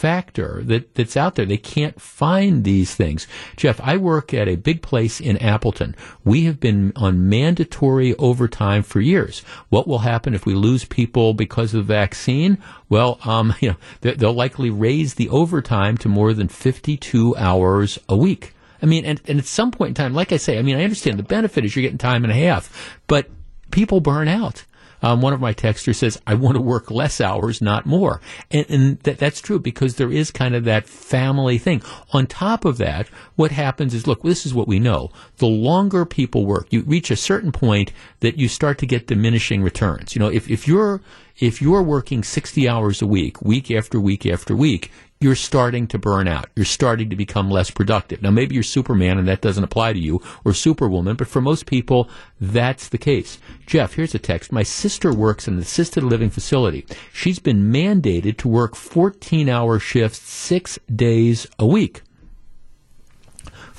[0.00, 1.44] factor that, that's out there.
[1.44, 3.26] They can't find these things.
[3.56, 5.94] Jeff, I work at a big place in Appleton.
[6.24, 9.40] We have been on mandatory overtime for years.
[9.68, 12.56] What will happen if we lose people because of the vaccine?
[12.88, 18.16] Well, um, you know, they'll likely raise the overtime to more than 52 hours a
[18.16, 18.54] week.
[18.82, 20.84] I mean, and, and at some point in time, like I say, I mean, I
[20.84, 23.28] understand the benefit is you're getting time and a half, but
[23.70, 24.64] people burn out.
[25.02, 28.20] Um, one of my texters says, I want to work less hours, not more.
[28.50, 31.82] And, and that, that's true because there is kind of that family thing.
[32.12, 35.10] On top of that, what happens is, look, this is what we know.
[35.38, 39.62] The longer people work, you reach a certain point that you start to get diminishing
[39.62, 40.14] returns.
[40.14, 41.00] You know, if, if you're,
[41.38, 44.90] if you're working 60 hours a week, week after week after week,
[45.20, 46.48] you're starting to burn out.
[46.56, 48.22] You're starting to become less productive.
[48.22, 51.66] Now, maybe you're Superman and that doesn't apply to you, or Superwoman, but for most
[51.66, 52.08] people,
[52.40, 53.38] that's the case.
[53.66, 54.50] Jeff, here's a text.
[54.50, 56.86] My sister works in an assisted living facility.
[57.12, 62.00] She's been mandated to work 14 hour shifts six days a week.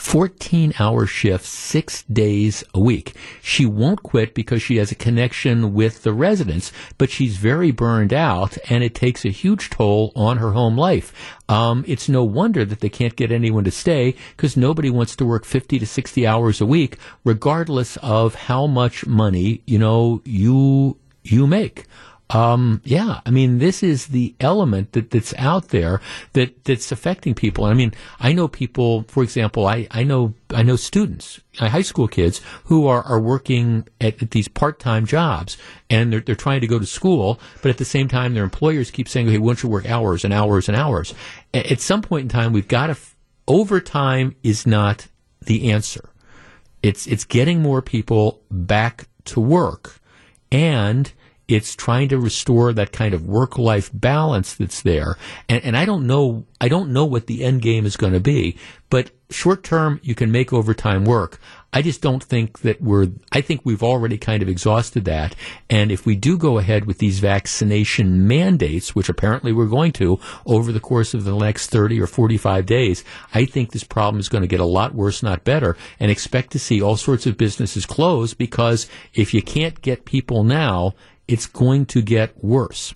[0.02, 3.14] 14 hour shifts, six days a week.
[3.42, 8.12] She won't quit because she has a connection with the residents, but she's very burned
[8.12, 11.14] out and it takes a huge toll on her home life.
[11.48, 15.26] Um, it's no wonder that they can't get anyone to stay because nobody wants to
[15.26, 20.98] work 50 to 60 hours a week, regardless of how much money, you know, you,
[21.22, 21.86] you make.
[22.34, 26.00] Um, yeah, I mean, this is the element that, that's out there
[26.32, 27.66] that, that's affecting people.
[27.66, 32.08] I mean, I know people, for example, I, I know, I know students, high school
[32.08, 35.58] kids who are, are working at, at these part-time jobs
[35.90, 38.92] and they're, they're trying to go to school, but at the same time, their employers
[38.92, 41.14] keep saying, Hey, why don't you work hours and hours and hours?
[41.54, 43.16] At some point in time, we've got to, f-
[43.46, 45.08] overtime is not
[45.42, 46.10] the answer.
[46.82, 50.00] It's, it's getting more people back to work
[50.50, 51.12] and
[51.52, 55.18] it's trying to restore that kind of work life balance that's there.
[55.50, 58.20] And, and I don't know, I don't know what the end game is going to
[58.20, 58.58] be,
[58.90, 61.40] but short term, you can make overtime work.
[61.74, 65.36] I just don't think that we're, I think we've already kind of exhausted that.
[65.70, 70.20] And if we do go ahead with these vaccination mandates, which apparently we're going to
[70.46, 74.28] over the course of the next 30 or 45 days, I think this problem is
[74.28, 77.38] going to get a lot worse, not better, and expect to see all sorts of
[77.38, 80.94] businesses close because if you can't get people now,
[81.32, 82.94] it's going to get worse.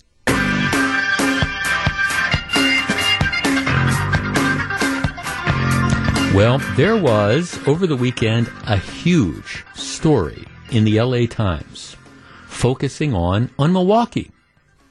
[6.34, 11.96] Well, there was over the weekend a huge story in the LA Times
[12.46, 14.30] focusing on on Milwaukee.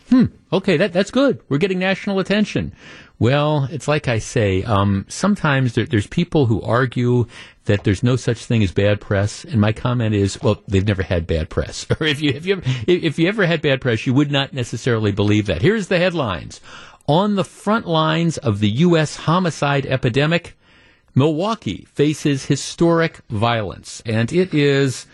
[0.10, 0.26] Hmm.
[0.52, 1.40] Okay, that that's good.
[1.48, 2.74] We're getting national attention.
[3.18, 4.64] Well, it's like I say.
[4.64, 7.28] Um, sometimes there, there's people who argue
[7.66, 11.04] that there's no such thing as bad press, and my comment is, well, they've never
[11.04, 11.88] had bad press.
[12.00, 15.12] or if you if you if you ever had bad press, you would not necessarily
[15.12, 15.62] believe that.
[15.62, 16.60] Here's the headlines:
[17.08, 19.16] On the front lines of the U.S.
[19.16, 20.58] homicide epidemic,
[21.16, 25.08] Milwaukee faces historic violence, and it is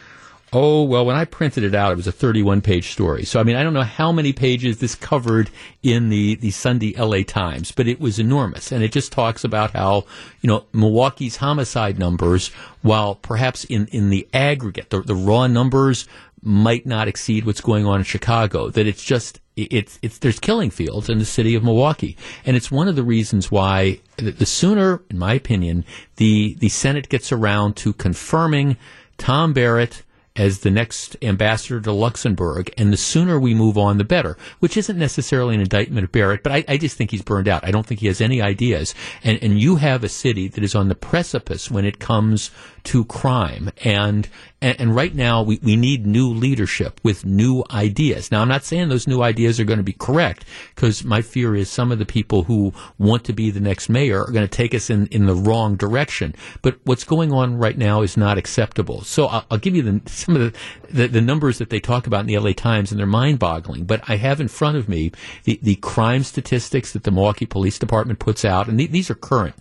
[0.54, 3.24] Oh, well, when I printed it out, it was a 31 page story.
[3.24, 5.50] So, I mean, I don't know how many pages this covered
[5.82, 8.74] in the, the Sunday LA Times, but it was enormous.
[8.74, 10.06] And it just talks about how,
[10.42, 12.50] you know, Milwaukee's homicide numbers,
[12.82, 16.06] while perhaps in, in the aggregate, the, the raw numbers
[16.44, 20.70] might not exceed what's going on in Chicago, that it's just, it's, it's, there's killing
[20.70, 22.18] fields in the city of Milwaukee.
[22.46, 25.86] And it's one of the reasons why the sooner, in my opinion,
[26.18, 28.76] the, the Senate gets around to confirming
[29.18, 30.04] Tom Barrett,
[30.42, 34.36] as the next ambassador to Luxembourg, and the sooner we move on, the better.
[34.58, 37.64] Which isn't necessarily an indictment of Barrett, but I, I, just think he's burned out.
[37.64, 38.96] I don't think he has any ideas.
[39.24, 42.50] And and you have a city that is on the precipice when it comes
[42.84, 44.28] to crime, and
[44.62, 48.32] and, and right now we, we need new leadership with new ideas.
[48.32, 51.56] Now I'm not saying those new ideas are going to be correct, because my fear
[51.56, 54.58] is some of the people who want to be the next mayor are going to
[54.58, 56.36] take us in in the wrong direction.
[56.62, 59.02] But what's going on right now is not acceptable.
[59.02, 60.60] So I'll, I'll give you the some of the,
[60.90, 63.86] the, the, numbers that they talk about in the LA Times, and they're mind boggling.
[63.86, 65.12] But I have in front of me
[65.44, 69.16] the, the crime statistics that the Milwaukee Police Department puts out, and th- these are
[69.16, 69.56] current.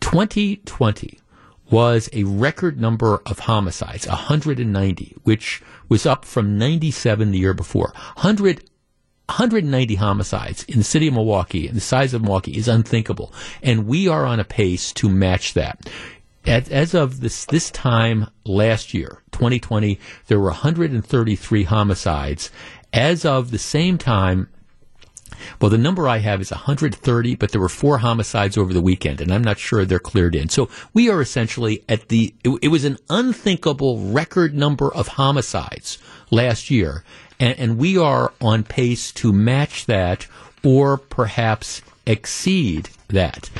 [0.00, 1.18] 2020
[1.70, 7.92] was a record number of homicides, 190, which was up from 97 the year before.
[8.16, 8.64] 100
[9.26, 13.32] 190 homicides in the city of Milwaukee, the size of Milwaukee is unthinkable.
[13.62, 15.88] And we are on a pace to match that
[16.46, 22.50] as, as of this this time last year, 2020, there were 133 homicides.
[22.92, 24.48] As of the same time,
[25.60, 29.20] well, the number I have is 130, but there were four homicides over the weekend,
[29.20, 30.48] and I'm not sure they're cleared in.
[30.48, 35.98] So we are essentially at the, it, it was an unthinkable record number of homicides
[36.30, 37.04] last year,
[37.40, 40.26] and, and we are on pace to match that
[40.62, 43.50] or perhaps exceed that.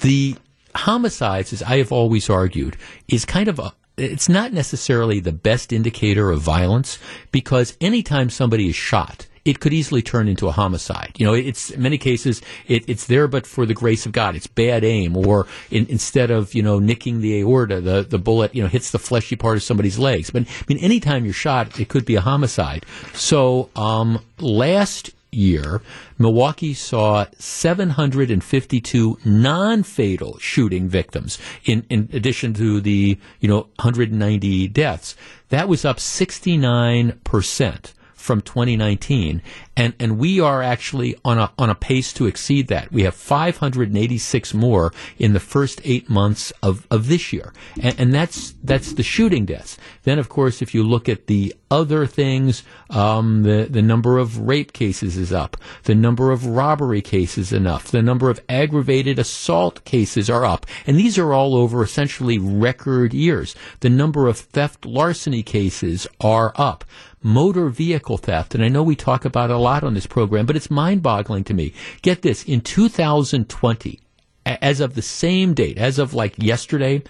[0.00, 0.36] The
[0.74, 2.76] homicides, as I have always argued,
[3.08, 6.98] is kind of a it's not necessarily the best indicator of violence
[7.32, 11.12] because anytime somebody is shot, it could easily turn into a homicide.
[11.16, 14.36] You know, it's in many cases it, it's there, but for the grace of God,
[14.36, 18.54] it's bad aim, or in, instead of you know nicking the aorta, the the bullet
[18.54, 20.30] you know hits the fleshy part of somebody's legs.
[20.30, 22.84] But I mean, anytime you're shot, it could be a homicide.
[23.14, 25.80] So um, last year,
[26.18, 35.16] Milwaukee saw 752 non-fatal shooting victims in, in addition to the, you know, 190 deaths.
[35.50, 37.92] That was up 69%
[38.30, 39.42] from 2019,
[39.76, 42.92] and and we are actually on a on a pace to exceed that.
[42.92, 47.52] We have 586 more in the first eight months of, of this year,
[47.82, 49.78] and, and that's that's the shooting deaths.
[50.04, 54.38] Then, of course, if you look at the other things, um, the the number of
[54.38, 59.84] rape cases is up, the number of robbery cases enough, the number of aggravated assault
[59.84, 63.56] cases are up, and these are all over essentially record years.
[63.80, 66.84] The number of theft larceny cases are up
[67.22, 70.56] motor vehicle theft, and I know we talk about a lot on this program, but
[70.56, 71.72] it's mind boggling to me.
[72.02, 74.00] Get this, in 2020,
[74.46, 77.02] as of the same date, as of like yesterday,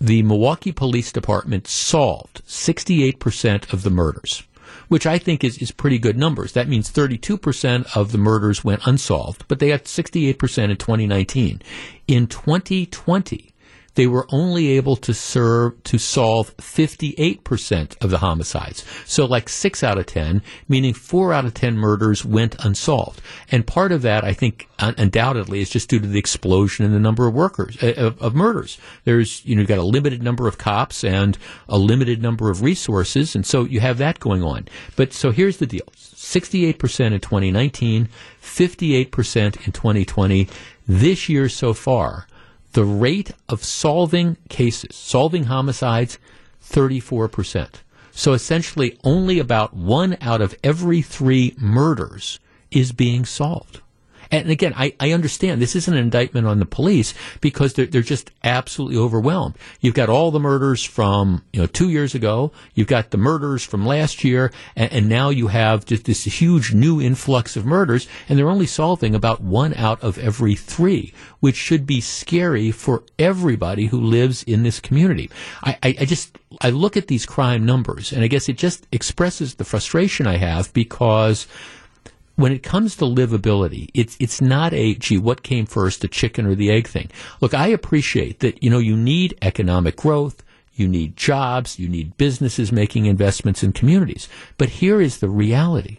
[0.04, 4.44] the Milwaukee Police Department solved 68% of the murders,
[4.90, 6.52] which I think is, is pretty good numbers.
[6.52, 11.62] That means 32% of the murders went unsolved, but they got 68% in 2019.
[12.10, 13.53] In 2020,
[13.96, 18.84] they were only able to serve to solve 58% of the homicides.
[19.06, 23.22] So like 6 out of 10, meaning 4 out of 10 murders went unsolved.
[23.52, 27.00] And part of that I think undoubtedly is just due to the explosion in the
[27.00, 28.78] number of workers uh, of, of, murders.
[29.06, 31.38] There's you know you've got a limited number of cops and
[31.70, 34.68] a limited number of resources and so you have that going on.
[34.96, 35.86] But so here's the deal.
[35.96, 38.10] 68% in 2019,
[38.42, 40.48] 58% in 2020.
[40.88, 42.28] This year so far,
[42.74, 46.20] the rate of solving cases, solving homicides,
[46.64, 47.70] 34%.
[48.12, 52.40] So essentially, only about one out of every three murders
[52.72, 53.82] is being solved.
[54.34, 58.02] And again, I, I understand this isn't an indictment on the police because they're, they're
[58.02, 59.56] just absolutely overwhelmed.
[59.80, 62.52] You've got all the murders from, you know, two years ago.
[62.74, 64.52] You've got the murders from last year.
[64.76, 68.08] And, and now you have just this huge new influx of murders.
[68.28, 73.04] And they're only solving about one out of every three, which should be scary for
[73.20, 75.30] everybody who lives in this community.
[75.62, 78.88] I, I, I just, I look at these crime numbers and I guess it just
[78.92, 81.46] expresses the frustration I have because
[82.36, 86.46] when it comes to livability, it's it's not a gee, what came first, the chicken
[86.46, 87.10] or the egg thing.
[87.42, 92.18] Look, I appreciate that you know you need economic growth, you need jobs, you need
[92.18, 94.28] businesses making investments in communities.
[94.58, 95.98] But here is the reality.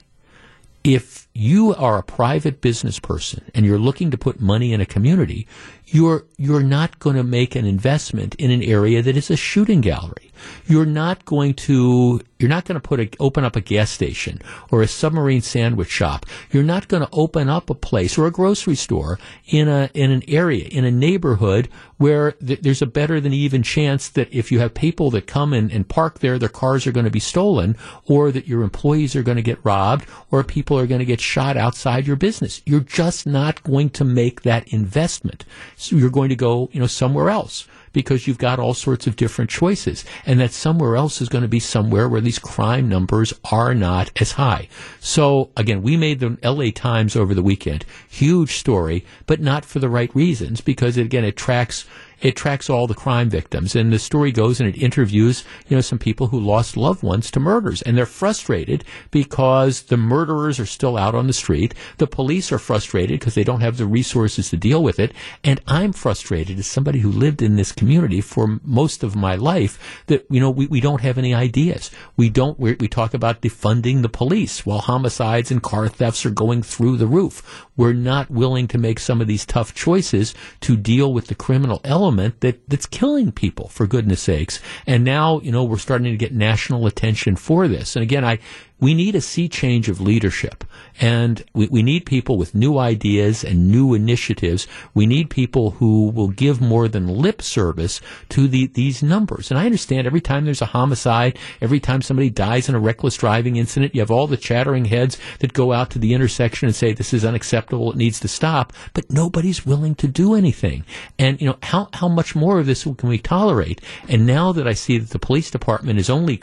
[0.82, 4.86] If you are a private business person and you're looking to put money in a
[4.86, 5.46] community,
[5.86, 9.80] you're you're not going to make an investment in an area that is a shooting
[9.80, 10.30] gallery.
[10.66, 14.40] You're not going to you're not going to put a, open up a gas station
[14.70, 16.26] or a submarine sandwich shop.
[16.50, 20.10] You're not going to open up a place or a grocery store in a in
[20.10, 24.50] an area in a neighborhood where th- there's a better than even chance that if
[24.50, 27.20] you have people that come in and park there, their cars are going to be
[27.20, 27.76] stolen,
[28.06, 31.20] or that your employees are going to get robbed, or people are going to get
[31.20, 32.60] shot outside your business.
[32.66, 35.44] You're just not going to make that investment.
[35.76, 39.16] So you're going to go, you know, somewhere else because you've got all sorts of
[39.16, 40.04] different choices.
[40.26, 44.10] And that somewhere else is going to be somewhere where these crime numbers are not
[44.20, 44.68] as high.
[45.00, 47.86] So again, we made the LA Times over the weekend.
[48.10, 51.86] Huge story, but not for the right reasons because again, it tracks
[52.20, 53.74] it tracks all the crime victims.
[53.76, 57.30] And the story goes and it interviews, you know, some people who lost loved ones
[57.32, 57.82] to murders.
[57.82, 61.74] And they're frustrated because the murderers are still out on the street.
[61.98, 65.12] The police are frustrated because they don't have the resources to deal with it.
[65.42, 70.02] And I'm frustrated as somebody who lived in this community for most of my life
[70.06, 71.90] that, you know, we, we don't have any ideas.
[72.16, 76.62] We don't, we talk about defunding the police while homicides and car thefts are going
[76.62, 77.66] through the roof.
[77.76, 81.80] We're not willing to make some of these tough choices to deal with the criminal
[81.84, 84.60] element element that, that's killing people, for goodness sakes.
[84.86, 87.96] And now, you know, we're starting to get national attention for this.
[87.96, 88.38] And again, I,
[88.84, 90.62] we need a sea change of leadership.
[91.00, 94.66] And we, we need people with new ideas and new initiatives.
[94.92, 99.50] We need people who will give more than lip service to the, these numbers.
[99.50, 103.16] And I understand every time there's a homicide, every time somebody dies in a reckless
[103.16, 106.76] driving incident, you have all the chattering heads that go out to the intersection and
[106.76, 108.74] say, this is unacceptable, it needs to stop.
[108.92, 110.84] But nobody's willing to do anything.
[111.18, 113.80] And, you know, how, how much more of this can we tolerate?
[114.10, 116.34] And now that I see that the police department is only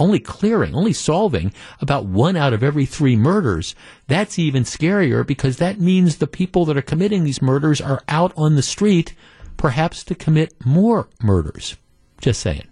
[0.00, 3.74] only clearing, only solving about one out of every three murders,
[4.08, 8.32] that's even scarier because that means the people that are committing these murders are out
[8.36, 9.14] on the street,
[9.56, 11.76] perhaps to commit more murders.
[12.20, 12.69] Just saying.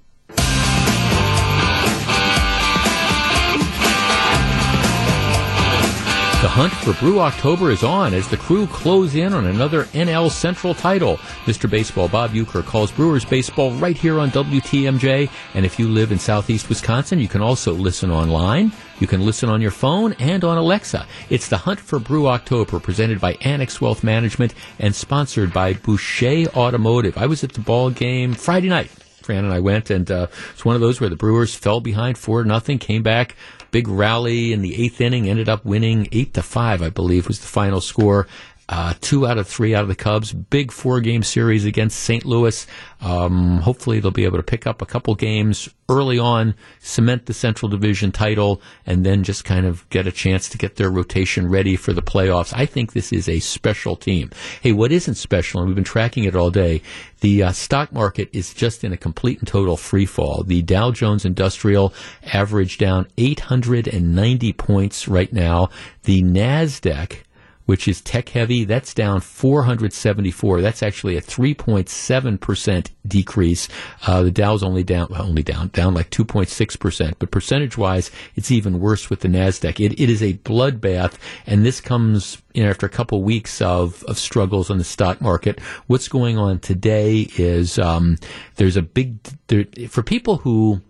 [6.41, 10.31] The hunt for Brew October is on as the crew close in on another NL
[10.31, 11.17] Central title.
[11.47, 11.69] Mr.
[11.69, 15.29] Baseball Bob Uecker calls Brewers baseball right here on WTMJ.
[15.55, 18.71] And if you live in southeast Wisconsin, you can also listen online.
[19.01, 21.09] You can listen on your phone and on Alexa.
[21.29, 26.47] It's the Hunt for Brew October presented by Annex Wealth Management and sponsored by Boucher
[26.55, 27.19] Automotive.
[27.19, 28.93] I was at the ball game Friday night.
[29.29, 32.17] Fran and I went, and uh, it's one of those where the Brewers fell behind
[32.17, 33.37] four nothing, came back,
[33.71, 37.41] big rally in the eighth inning, ended up winning eight to five, I believe, was
[37.41, 38.27] the final score.
[38.69, 40.33] Uh, two out of three out of the Cubs.
[40.33, 42.25] Big four game series against St.
[42.25, 42.67] Louis.
[43.01, 47.33] Um, hopefully they'll be able to pick up a couple games early on, cement the
[47.33, 51.49] Central Division title, and then just kind of get a chance to get their rotation
[51.49, 52.53] ready for the playoffs.
[52.55, 54.31] I think this is a special team.
[54.61, 56.83] Hey, what isn't special, and we've been tracking it all day,
[57.21, 60.43] the uh, stock market is just in a complete and total free fall.
[60.43, 61.95] The Dow Jones Industrial
[62.35, 65.71] average down 890 points right now.
[66.03, 67.21] The NASDAQ
[67.69, 70.63] which is tech heavy, that's down 474.
[70.63, 73.69] That's actually a 3.7% decrease.
[74.07, 78.51] Uh, the Dow's only down, well, only down, down like 2.6%, but percentage wise, it's
[78.51, 79.85] even worse with the NASDAQ.
[79.85, 84.03] It, it is a bloodbath, and this comes you know, after a couple weeks of,
[84.05, 85.61] of struggles on the stock market.
[85.89, 88.17] What's going on today is um,
[88.57, 90.81] there's a big, there, for people who,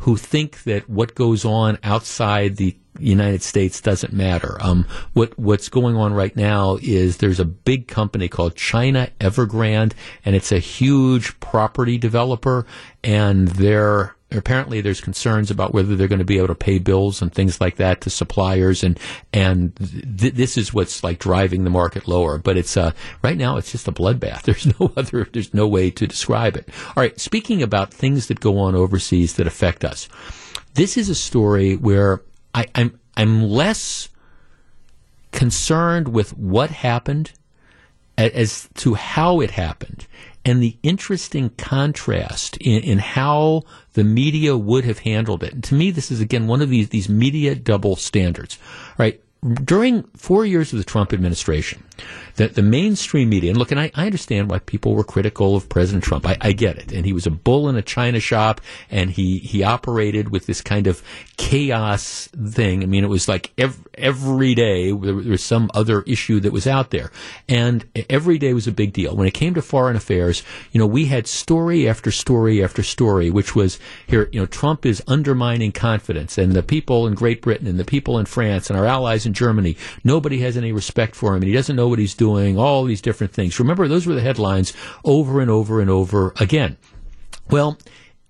[0.00, 4.56] who think that what goes on outside the United States doesn't matter.
[4.60, 9.92] Um, what what's going on right now is there's a big company called China Evergrande,
[10.24, 12.66] and it's a huge property developer,
[13.04, 17.20] and they're apparently there's concerns about whether they're going to be able to pay bills
[17.20, 18.98] and things like that to suppliers and
[19.32, 19.76] and
[20.18, 23.72] th- this is what's like driving the market lower but it's uh right now it's
[23.72, 24.42] just a bloodbath.
[24.50, 26.68] There's no other there's no way to describe it.
[26.88, 30.08] All right speaking about things that go on overseas that affect us
[30.74, 32.22] this is a story where
[32.54, 34.08] I, I'm I'm less
[35.32, 37.32] concerned with what happened
[38.16, 40.06] as to how it happened
[40.44, 43.62] and the interesting contrast in, in, how
[43.92, 45.52] the media would have handled it.
[45.52, 48.58] And to me, this is again one of these these media double standards.
[48.98, 49.20] Right
[49.64, 51.82] during four years of the Trump administration,
[52.36, 55.68] that the mainstream media, and look, and I, I understand why people were critical of
[55.68, 56.26] President Trump.
[56.26, 56.92] I, I, get it.
[56.92, 60.60] And he was a bull in a china shop, and he, he operated with this
[60.60, 61.02] kind of
[61.36, 62.82] chaos thing.
[62.82, 66.66] I mean, it was like every, every day there was some other issue that was
[66.66, 67.10] out there.
[67.48, 69.16] And every day was a big deal.
[69.16, 70.42] When it came to foreign affairs,
[70.72, 74.86] you know, we had story after story after story, which was here, you know, Trump
[74.86, 78.78] is undermining confidence, and the people in Great Britain and the people in France and
[78.78, 81.98] our allies in Germany, nobody has any respect for him, and he doesn't know what
[81.98, 83.58] he's doing all these different things.
[83.58, 84.72] Remember, those were the headlines
[85.04, 86.76] over and over and over again.
[87.50, 87.76] Well,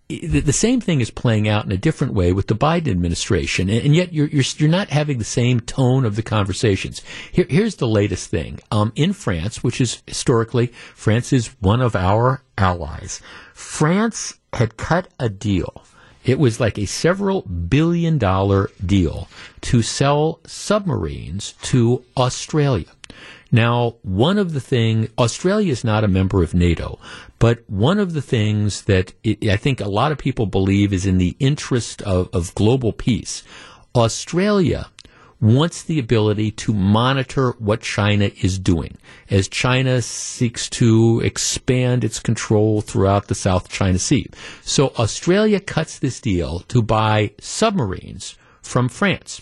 [0.08, 3.94] the same thing is playing out in a different way with the Biden administration, and
[3.94, 7.02] yet you're you're, you're not having the same tone of the conversations.
[7.30, 11.94] Here, here's the latest thing: um, in France, which is historically France is one of
[11.94, 13.20] our allies.
[13.54, 15.84] France had cut a deal.
[16.24, 19.28] It was like a several billion dollar deal
[19.62, 22.86] to sell submarines to Australia.
[23.53, 26.98] Now, one of the things, Australia is not a member of NATO,
[27.38, 31.07] but one of the things that it, I think a lot of people believe is
[31.07, 33.42] in the interest of, of global peace,
[33.94, 34.88] Australia
[35.40, 38.96] wants the ability to monitor what China is doing
[39.30, 44.26] as China seeks to expand its control throughout the South China Sea.
[44.62, 49.40] So Australia cuts this deal to buy submarines from France.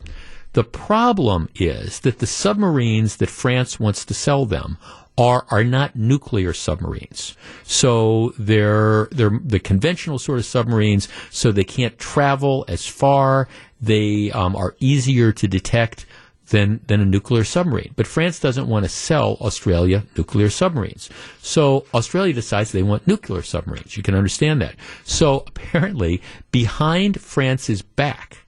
[0.59, 4.77] The problem is that the submarines that France wants to sell them
[5.17, 7.37] are are not nuclear submarines.
[7.63, 11.07] So they're they're the conventional sort of submarines.
[11.31, 13.47] So they can't travel as far.
[13.81, 16.07] They um, are easier to detect
[16.49, 17.93] than than a nuclear submarine.
[17.95, 21.09] But France doesn't want to sell Australia nuclear submarines.
[21.41, 23.97] So Australia decides they want nuclear submarines.
[23.97, 24.75] You can understand that.
[25.05, 28.48] So apparently, behind France's back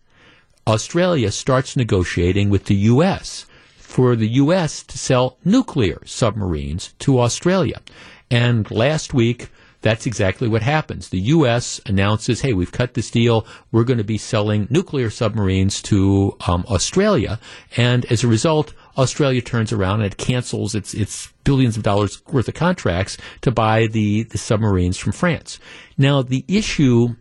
[0.70, 3.44] Australia starts negotiating with the U.S.
[3.76, 4.84] for the U.S.
[4.84, 7.82] to sell nuclear submarines to Australia.
[8.30, 9.48] And last week,
[9.82, 11.08] that's exactly what happens.
[11.08, 11.80] The U.S.
[11.86, 13.44] announces, hey, we've cut this deal.
[13.72, 17.40] We're going to be selling nuclear submarines to um, Australia.
[17.76, 22.22] And as a result, Australia turns around and it cancels its, its billions of dollars
[22.28, 25.58] worth of contracts to buy the, the submarines from France.
[25.98, 27.16] Now, the issue,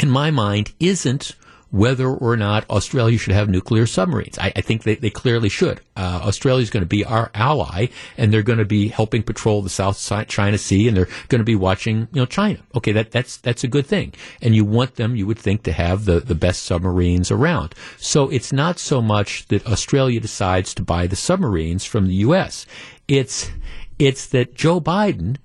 [0.00, 1.34] in my mind, isn't
[1.74, 4.38] whether or not Australia should have nuclear submarines.
[4.38, 5.80] I, I think they, they clearly should.
[5.96, 9.60] Uh, Australia is going to be our ally, and they're going to be helping patrol
[9.60, 9.98] the South
[10.28, 12.60] China Sea, and they're going to be watching, you know, China.
[12.76, 14.14] Okay, that, that's that's a good thing.
[14.40, 17.74] And you want them, you would think, to have the, the best submarines around.
[17.98, 22.66] So it's not so much that Australia decides to buy the submarines from the U.S.
[23.08, 23.50] It's
[23.98, 25.38] it's that Joe Biden,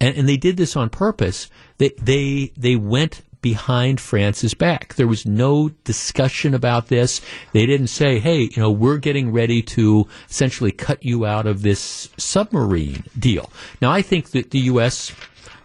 [0.00, 1.50] and, and they did this on purpose.
[1.76, 4.94] They they they went behind France's back.
[4.94, 7.20] There was no discussion about this.
[7.52, 11.60] They didn't say, hey, you know, we're getting ready to essentially cut you out of
[11.60, 13.52] this submarine deal.
[13.82, 15.12] Now, I think that the U.S.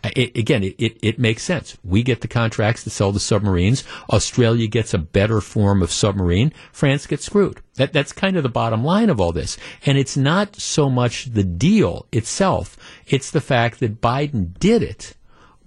[0.04, 1.78] It, again, it, it, it, makes sense.
[1.86, 3.86] We get the contracts to sell the submarines.
[4.10, 6.52] Australia gets a better form of submarine.
[6.74, 7.62] France gets screwed.
[7.76, 9.58] That, that's kind of the bottom line of all this.
[9.86, 12.76] And it's not so much the deal itself.
[13.08, 15.16] It's the fact that Biden did it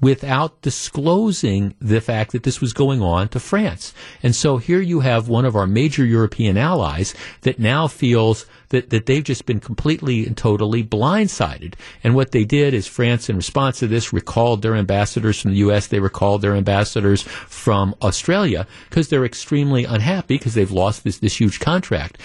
[0.02, 3.94] without disclosing the fact that this was going on to France.
[4.22, 8.90] And so here you have one of our major European allies that now feels that,
[8.90, 11.74] that they've just been completely and totally blindsided.
[12.02, 15.58] And what they did is France, in response to this, recalled their ambassadors from the
[15.58, 21.18] U.S., they recalled their ambassadors from Australia because they're extremely unhappy because they've lost this,
[21.18, 22.18] this huge contract.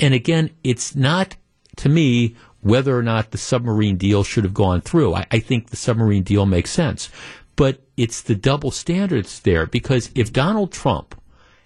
[0.00, 1.36] And again, it's not
[1.76, 5.14] to me, whether or not the submarine deal should have gone through.
[5.14, 7.10] I, I think the submarine deal makes sense.
[7.56, 11.14] But it's the double standards there because if Donald Trump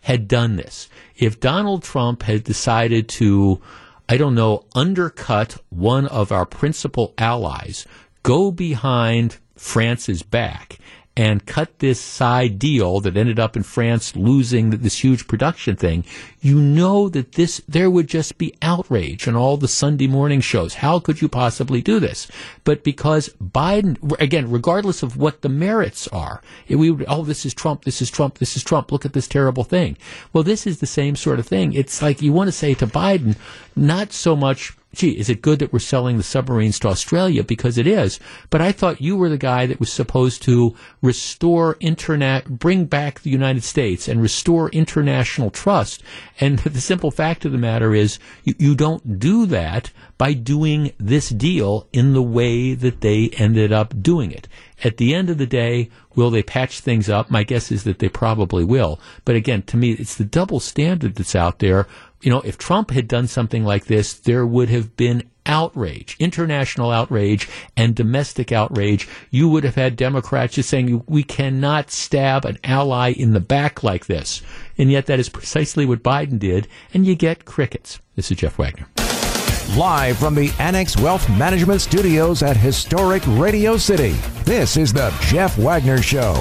[0.02, 3.62] had done this, if Donald Trump had decided to,
[4.08, 7.86] I don't know, undercut one of our principal allies,
[8.24, 10.78] go behind France's back,
[11.18, 16.04] and cut this side deal that ended up in France losing this huge production thing,
[16.40, 20.74] you know that this there would just be outrage on all the Sunday morning shows.
[20.74, 22.28] How could you possibly do this?
[22.62, 27.52] But because Biden, again, regardless of what the merits are, we would, oh, this is
[27.52, 28.92] Trump, this is Trump, this is Trump.
[28.92, 29.96] Look at this terrible thing.
[30.32, 31.72] Well, this is the same sort of thing.
[31.72, 33.36] It's like you want to say to Biden,
[33.74, 37.44] not so much gee, is it good that we're selling the submarines to Australia?
[37.44, 38.18] Because it is.
[38.50, 43.20] But I thought you were the guy that was supposed to restore internet, bring back
[43.20, 46.02] the United States and restore international trust.
[46.40, 50.92] And the simple fact of the matter is you, you don't do that by doing
[50.98, 54.48] this deal in the way that they ended up doing it.
[54.82, 57.30] At the end of the day, will they patch things up?
[57.30, 59.00] My guess is that they probably will.
[59.24, 61.86] But again, to me, it's the double standard that's out there
[62.20, 66.90] you know, if Trump had done something like this, there would have been outrage, international
[66.90, 69.08] outrage and domestic outrage.
[69.30, 73.82] You would have had Democrats just saying, we cannot stab an ally in the back
[73.82, 74.42] like this.
[74.76, 78.00] And yet that is precisely what Biden did, and you get crickets.
[78.14, 78.86] This is Jeff Wagner.
[79.76, 84.12] Live from the Annex Wealth Management Studios at historic Radio City,
[84.44, 86.34] this is the Jeff Wagner Show.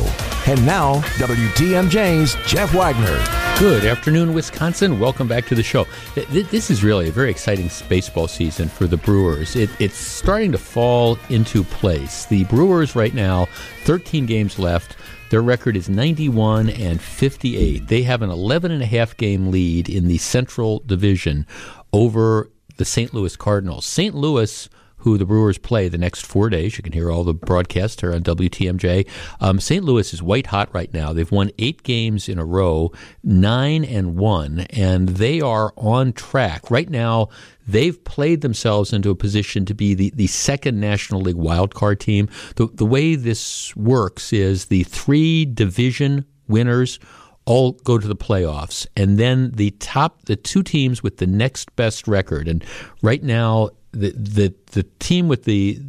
[0.48, 3.22] And now, WTMJ's Jeff Wagner.
[3.60, 4.98] Good afternoon, Wisconsin.
[4.98, 5.86] Welcome back to the show.
[6.32, 9.58] This is really a very exciting baseball season for the Brewers.
[9.58, 12.26] It, it's starting to fall into place.
[12.28, 13.50] The Brewers, right now,
[13.84, 14.96] 13 games left.
[15.32, 17.88] Their record is 91 and 58.
[17.90, 21.46] They have an 11 and a half game lead in the Central Division
[21.92, 23.14] over the St.
[23.14, 23.86] Louis Cardinals.
[23.86, 24.16] St.
[24.16, 26.78] Louis who the Brewers play the next four days.
[26.78, 29.08] You can hear all the broadcasts here on WTMJ.
[29.40, 29.84] Um, St.
[29.84, 31.14] Louis is white hot right now.
[31.14, 32.92] They've won eight games in a row,
[33.24, 36.72] nine and one, and they are on track.
[36.72, 37.30] Right now,
[37.68, 42.28] they've played themselves into a position to be the, the second National League wildcard team.
[42.56, 47.00] The, the way this works is the three division winners
[47.48, 51.76] all go to the playoffs, and then the top, the two teams with the next
[51.76, 52.48] best record.
[52.48, 52.64] And
[53.02, 55.80] right now, the the the team with the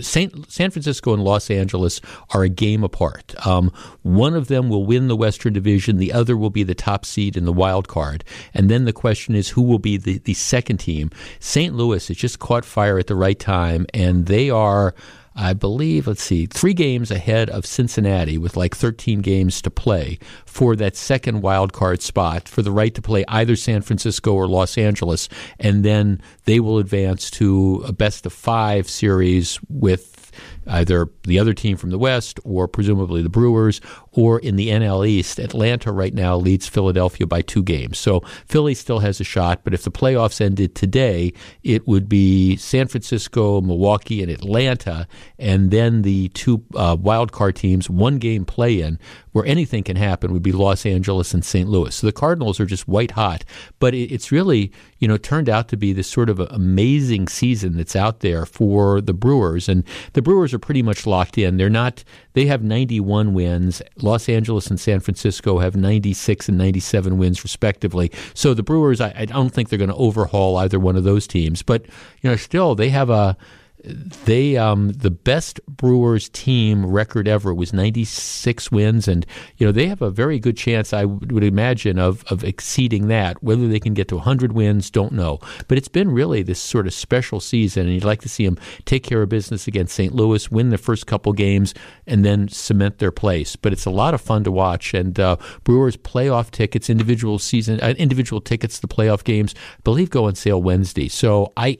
[0.00, 2.00] Saint, San Francisco and Los Angeles
[2.30, 3.34] are a game apart.
[3.44, 3.72] Um,
[4.02, 7.36] one of them will win the Western Division, the other will be the top seed
[7.36, 8.22] in the wild card.
[8.54, 11.10] And then the question is who will be the, the second team?
[11.40, 11.74] St.
[11.74, 14.94] Louis has just caught fire at the right time, and they are
[15.34, 20.18] I believe, let's see, three games ahead of Cincinnati with like 13 games to play
[20.44, 24.46] for that second wild card spot for the right to play either San Francisco or
[24.46, 25.28] Los Angeles.
[25.58, 30.30] And then they will advance to a best of five series with
[30.66, 33.80] either the other team from the West or presumably the Brewers,
[34.12, 37.98] or in the NL East, Atlanta right now leads Philadelphia by two games.
[37.98, 41.32] So Philly still has a shot, but if the playoffs ended today,
[41.62, 45.06] it would be San Francisco, Milwaukee, and Atlanta,
[45.38, 48.98] and then the two uh, wild card teams, one game play in,
[49.32, 51.68] where anything can happen would be Los Angeles and St.
[51.68, 51.94] Louis.
[51.94, 53.44] So the Cardinals are just white hot,
[53.78, 57.96] but it's really you know turned out to be this sort of amazing season that's
[57.96, 61.56] out there for the Brewers, and the Brewers are pretty much locked in.
[61.56, 62.04] They're not.
[62.34, 63.82] They have 91 wins.
[64.02, 68.10] Los Angeles and San Francisco have 96 and 97 wins respectively.
[68.34, 71.26] So the Brewers, I, I don't think they're going to overhaul either one of those
[71.26, 71.84] teams, but
[72.20, 73.36] you know still they have a
[73.84, 79.26] they um, the best Brewers team record ever was 96 wins, and
[79.56, 83.42] you know they have a very good chance, I would imagine, of of exceeding that.
[83.42, 85.40] Whether they can get to 100 wins, don't know.
[85.66, 88.58] But it's been really this sort of special season, and you'd like to see them
[88.84, 90.14] take care of business against St.
[90.14, 91.74] Louis, win the first couple games,
[92.06, 93.56] and then cement their place.
[93.56, 97.80] But it's a lot of fun to watch, and uh, Brewers playoff tickets, individual season,
[97.80, 101.08] uh, individual tickets to playoff games, I believe go on sale Wednesday.
[101.08, 101.78] So I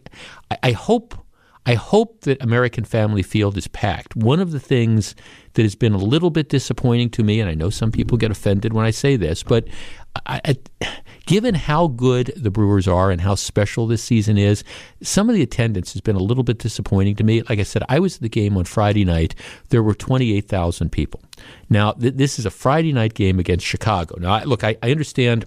[0.63, 1.22] I hope
[1.65, 4.17] I hope that American Family Field is packed.
[4.17, 5.15] One of the things
[5.55, 8.31] that has been a little bit disappointing to me, and I know some people get
[8.31, 9.69] offended when I say this, but
[10.27, 10.57] I, I,
[11.27, 14.65] given how good the Brewers are and how special this season is,
[15.03, 17.43] some of the attendance has been a little bit disappointing to me.
[17.43, 19.35] Like I said, I was at the game on Friday night.
[19.69, 21.21] There were 28,000 people.
[21.71, 24.17] Now, th- this is a Friday night game against Chicago.
[24.19, 25.47] Now, I, look, I, I understand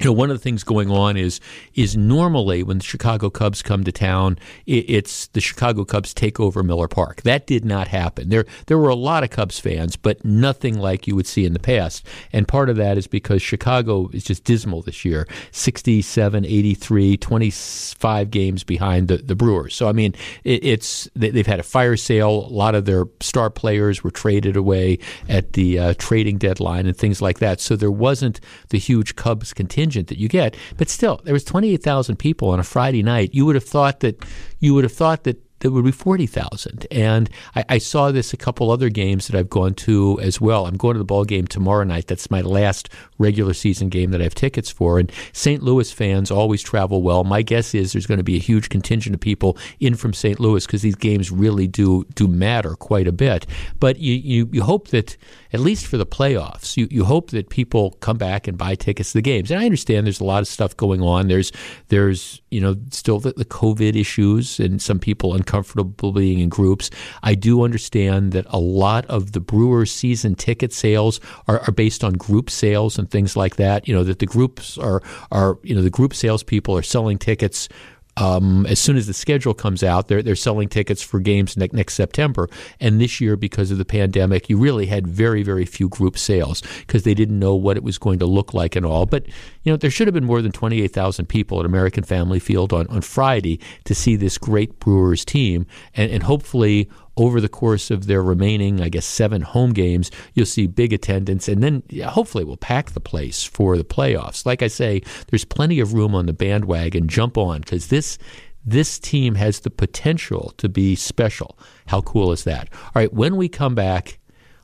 [0.00, 1.40] you know, one of the things going on is
[1.74, 6.40] is normally when the Chicago Cubs come to town, it, it's the Chicago Cubs take
[6.40, 7.20] over Miller Park.
[7.22, 8.30] That did not happen.
[8.30, 11.52] There there were a lot of Cubs fans, but nothing like you would see in
[11.52, 12.06] the past.
[12.32, 15.28] And part of that is because Chicago is just dismal this year.
[15.50, 19.74] 67, 83, 25 games behind the, the Brewers.
[19.74, 20.14] So I mean,
[20.44, 22.30] it, it's they've had a fire sale.
[22.30, 24.98] A lot of their star players were traded away
[25.28, 27.60] at the uh, trading deadline and things like that.
[27.60, 28.40] So there wasn't
[28.70, 30.56] the huge Cubs contingent contingent that you get.
[30.76, 33.30] But still, there was 28,000 people on a Friday night.
[33.34, 34.24] You would have thought that
[34.60, 36.86] you would have thought that there would be 40,000.
[36.90, 40.64] And I, I, saw this a couple other games that I've gone to as well.
[40.64, 42.06] I'm going to the ball game tomorrow night.
[42.06, 42.88] That's my last
[43.18, 44.98] regular season game that I have tickets for.
[44.98, 45.62] And St.
[45.62, 47.24] Louis fans always travel well.
[47.24, 50.40] My guess is there's going to be a huge contingent of people in from St.
[50.40, 53.46] Louis because these games really do do matter quite a bit.
[53.78, 55.18] But you, you, you hope that
[55.52, 59.12] at least for the playoffs, you, you hope that people come back and buy tickets
[59.12, 59.50] to the games.
[59.50, 61.28] And I understand there's a lot of stuff going on.
[61.28, 61.52] There's
[61.88, 66.90] there's you know still the, the COVID issues and some people uncomfortable being in groups.
[67.22, 72.04] I do understand that a lot of the Brewers season ticket sales are, are based
[72.04, 73.88] on group sales and things like that.
[73.88, 77.68] You know that the groups are are you know the group salespeople are selling tickets
[78.16, 81.72] um, as soon as the schedule comes out, they're they're selling tickets for games next
[81.72, 82.48] next September.
[82.80, 86.62] And this year, because of the pandemic, you really had very very few group sales
[86.80, 89.06] because they didn't know what it was going to look like and all.
[89.06, 89.26] But
[89.62, 92.40] you know, there should have been more than twenty eight thousand people at American Family
[92.40, 97.48] Field on on Friday to see this great Brewers team, and, and hopefully over the
[97.48, 101.82] course of their remaining, I guess, seven home games, you'll see big attendance, and then
[102.04, 104.46] hopefully we'll pack the place for the playoffs.
[104.46, 107.08] Like I say, there's plenty of room on the bandwagon.
[107.08, 108.18] Jump on because this
[108.64, 111.58] this team has the potential to be special.
[111.86, 112.68] How cool is that?
[112.72, 114.18] All right, when we come back,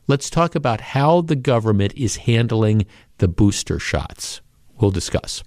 [0.07, 2.87] let's talk about how the government is handling
[3.19, 4.43] the booster shots.
[4.79, 5.43] We'll discuss.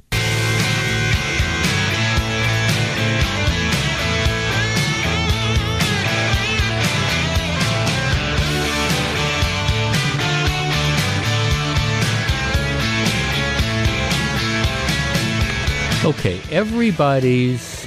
[16.10, 17.86] Okay, everybody's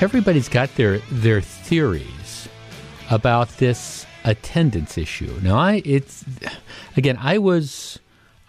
[0.00, 2.48] everybody's got their their theories
[3.10, 5.38] about this attendance issue.
[5.42, 6.24] Now, I it's
[6.96, 7.98] again, I was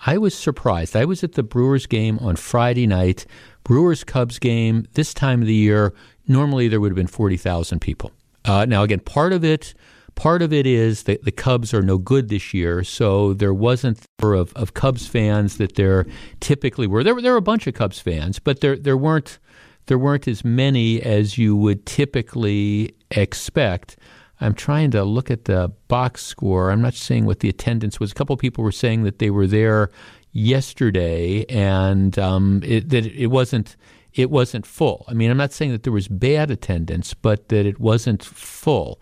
[0.06, 0.96] I was surprised.
[0.96, 3.26] I was at the Brewers game on Friday night,
[3.66, 4.88] Brewers Cubs game.
[4.94, 5.94] This time of the year,
[6.26, 8.14] normally there would have been forty thousand people.
[8.46, 9.74] Uh, now, again, part of it
[10.16, 14.06] Part of it is that the Cubs are no good this year, so there wasn't
[14.24, 16.06] of, of Cubs fans that there
[16.40, 17.04] typically were.
[17.04, 19.40] There were there were a bunch of Cubs fans, but there there weren't
[19.88, 23.98] there weren't as many as you would typically expect.
[24.42, 26.72] I'm trying to look at the box score.
[26.72, 28.12] I'm not seeing what the attendance was.
[28.12, 29.92] A couple people were saying that they were there
[30.32, 33.78] yesterday and um, it, that it wasn't
[34.14, 35.06] it wasn't full.
[35.10, 39.02] I mean, I'm not saying that there was bad attendance, but that it wasn't full.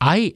[0.00, 0.34] I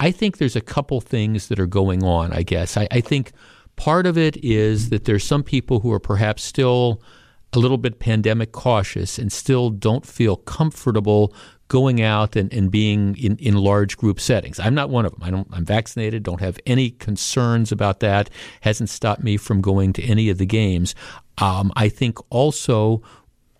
[0.00, 2.76] I think there's a couple things that are going on, I guess.
[2.76, 3.32] I, I, think
[3.76, 7.02] part of it is that there's some people who are perhaps still
[7.52, 11.34] a little bit pandemic cautious and still don't feel comfortable
[11.68, 14.58] going out and, and being in, in large group settings.
[14.58, 15.22] I'm not one of them.
[15.22, 18.30] I don't, I'm vaccinated, don't have any concerns about that,
[18.62, 20.94] hasn't stopped me from going to any of the games.
[21.38, 23.02] Um, I think also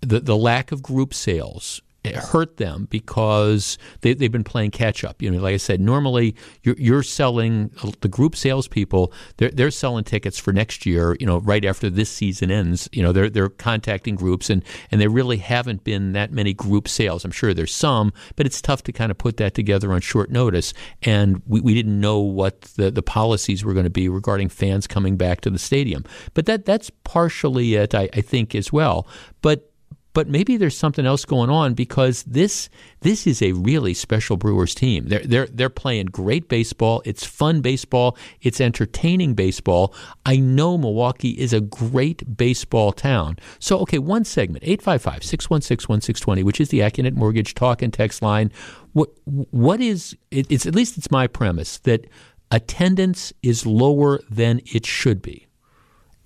[0.01, 5.21] the, the lack of group sales hurt them because they, have been playing catch up.
[5.21, 7.71] You know, like I said, normally you're, you're selling
[8.01, 9.13] the group salespeople.
[9.37, 11.17] They're, they're selling tickets for next year.
[11.21, 12.89] You know, right after this season ends.
[12.93, 16.89] You know, they're they're contacting groups, and and there really haven't been that many group
[16.89, 17.25] sales.
[17.25, 20.31] I'm sure there's some, but it's tough to kind of put that together on short
[20.31, 20.73] notice.
[21.03, 24.87] And we, we didn't know what the, the policies were going to be regarding fans
[24.87, 26.05] coming back to the stadium.
[26.35, 29.07] But that that's partially it, I, I think, as well.
[29.43, 29.71] But
[30.19, 32.69] but maybe there's something else going on because this
[33.03, 35.07] this is a really special Brewers team.
[35.07, 37.03] They're they're they're playing great baseball.
[37.05, 38.17] It's fun baseball.
[38.41, 39.95] It's entertaining baseball.
[40.27, 43.37] I know Milwaukee is a great baseball town.
[43.61, 48.51] So okay, one segment 855-616-1620, which is the Accunet Mortgage talk and text line.
[48.95, 52.09] What what is it, it's at least it's my premise that
[52.51, 55.48] attendance is lower than it should be.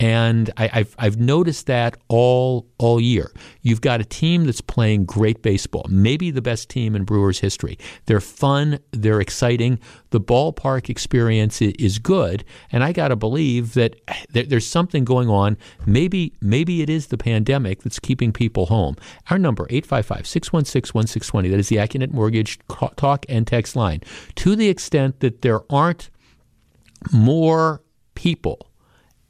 [0.02, 3.30] And I, have I've noticed that all all year.
[3.60, 7.78] You've got a team that's playing great baseball, maybe the best team in Brewers history.
[8.06, 9.78] They're fun, they're exciting.
[10.10, 13.94] The ballpark experience is good, and I got to believe that
[14.32, 15.56] there's something going on.
[15.86, 18.96] Maybe maybe it is the pandemic that's keeping people home.
[19.30, 21.48] Our number 855-616-1620.
[21.48, 22.58] That is the Accunet Mortgage
[22.96, 24.00] talk and text line.
[24.34, 26.10] To the extent that there aren't
[27.12, 27.84] more
[28.16, 28.71] people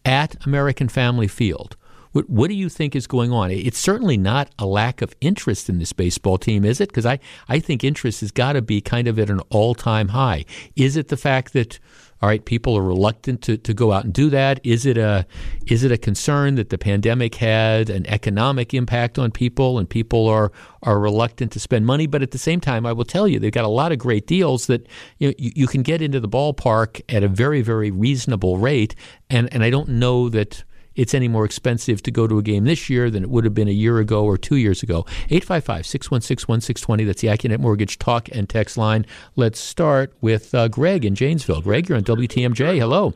[0.05, 1.77] at American Family Field
[2.13, 3.51] What, what do you think is going on?
[3.51, 6.89] It's certainly not a lack of interest in this baseball team, is it?
[6.91, 7.19] Because I,
[7.49, 10.45] I think interest has got to be kind of at an all time high.
[10.77, 11.79] Is it the fact that
[12.23, 14.61] all right, people are reluctant to, to go out and do that.
[14.63, 15.27] Is it a
[15.67, 20.29] is it a concern that the pandemic had an economic impact on people and people
[20.29, 20.53] are
[20.85, 22.07] are reluctant to spend money?
[22.07, 24.29] But at the same time, I will tell you they've got a lot of great
[24.29, 24.87] deals that
[25.19, 28.95] you, know, you, you can get into the ballpark at a very very reasonable rate,
[29.29, 30.63] and and I don't know that
[30.95, 33.55] it's any more expensive to go to a game this year than it would have
[33.55, 35.05] been a year ago or two years ago.
[35.31, 37.05] 855 616 1620.
[37.05, 39.07] That's the Accunet Mortgage talk and text line.
[39.37, 41.63] Let's start with uh, Greg in Janesville.
[41.63, 42.79] Greg, you're on WTMJ.
[42.79, 43.15] Hello.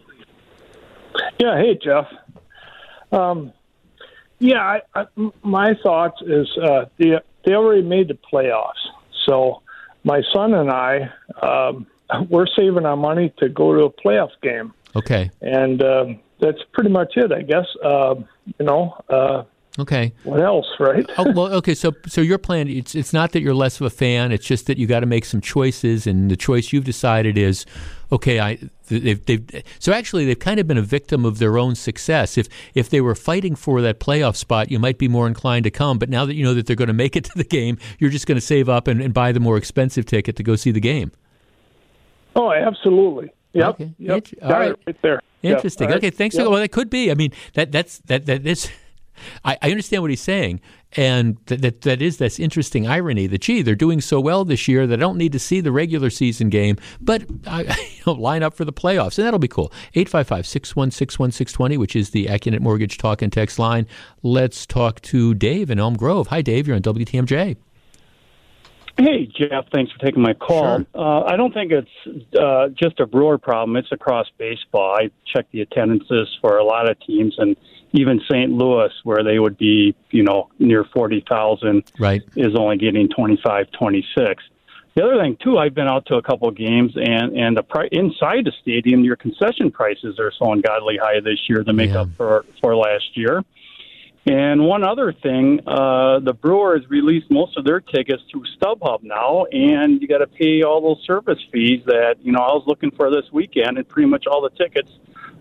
[1.39, 1.57] Yeah.
[1.59, 2.07] Hey, Jeff.
[3.12, 3.53] Um,
[4.39, 5.07] yeah, I, I,
[5.43, 8.73] my thoughts is uh, they, they already made the playoffs.
[9.24, 9.62] So
[10.05, 11.11] my son and I,
[11.43, 11.86] um,
[12.28, 14.73] we're saving our money to go to a playoff game.
[14.94, 15.31] Okay.
[15.40, 17.66] And um, that's pretty much it, I guess.
[17.82, 18.16] Uh,
[18.58, 18.96] you know.
[19.08, 19.44] Uh,
[19.78, 20.12] okay.
[20.24, 21.04] What else, right?
[21.18, 21.74] oh, well, okay.
[21.74, 24.32] So, so your plan it's it's not that you're less of a fan.
[24.32, 27.66] It's just that you got to make some choices, and the choice you've decided is,
[28.12, 28.58] okay, I
[28.88, 32.36] they've, they've so actually they've kind of been a victim of their own success.
[32.36, 35.70] If if they were fighting for that playoff spot, you might be more inclined to
[35.70, 35.98] come.
[35.98, 38.10] But now that you know that they're going to make it to the game, you're
[38.10, 40.70] just going to save up and, and buy the more expensive ticket to go see
[40.70, 41.12] the game.
[42.34, 43.32] Oh, absolutely.
[43.54, 43.68] Yep.
[43.68, 43.94] Okay.
[43.98, 44.26] Yep.
[44.42, 44.74] All right.
[44.86, 45.22] right there.
[45.42, 45.88] Interesting.
[45.88, 45.98] Yep.
[45.98, 46.10] Okay.
[46.10, 46.36] Thanks.
[46.36, 47.10] For, well, that could be.
[47.10, 48.70] I mean, that that's that that is.
[49.46, 50.60] I, I understand what he's saying,
[50.92, 53.26] and that, that that is that's interesting irony.
[53.26, 55.72] That gee, they're doing so well this year that I don't need to see the
[55.72, 57.62] regular season game, but I
[57.96, 59.72] you know, line up for the playoffs, and that'll be cool.
[59.94, 63.86] 855-616-1620, which is the Accunet Mortgage talk and text line.
[64.22, 66.26] Let's talk to Dave in Elm Grove.
[66.26, 66.66] Hi, Dave.
[66.66, 67.56] You're on WTMJ.
[68.98, 69.66] Hey, Jeff.
[69.74, 70.78] Thanks for taking my call.
[70.78, 70.86] Sure.
[70.94, 73.77] Uh, I don't think it's uh, just a Brewer problem.
[73.77, 74.97] It's across baseball.
[74.98, 77.56] I checked the attendances for a lot of teams, and
[77.93, 78.51] even St.
[78.51, 82.23] Louis, where they would be, you know, near 40,000, Right.
[82.36, 84.43] is only getting 25, 26.
[84.94, 87.62] The other thing, too, I've been out to a couple of games, and, and the
[87.62, 91.90] pri- inside the stadium, your concession prices are so ungodly high this year to make
[91.90, 92.01] Yeah.
[92.02, 93.44] up for, for last year.
[94.27, 99.44] And one other thing, uh, the Brewers released most of their tickets through StubHub now,
[99.53, 102.90] and you got to pay all those service fees that you know I was looking
[102.90, 104.90] for this weekend, and pretty much all the tickets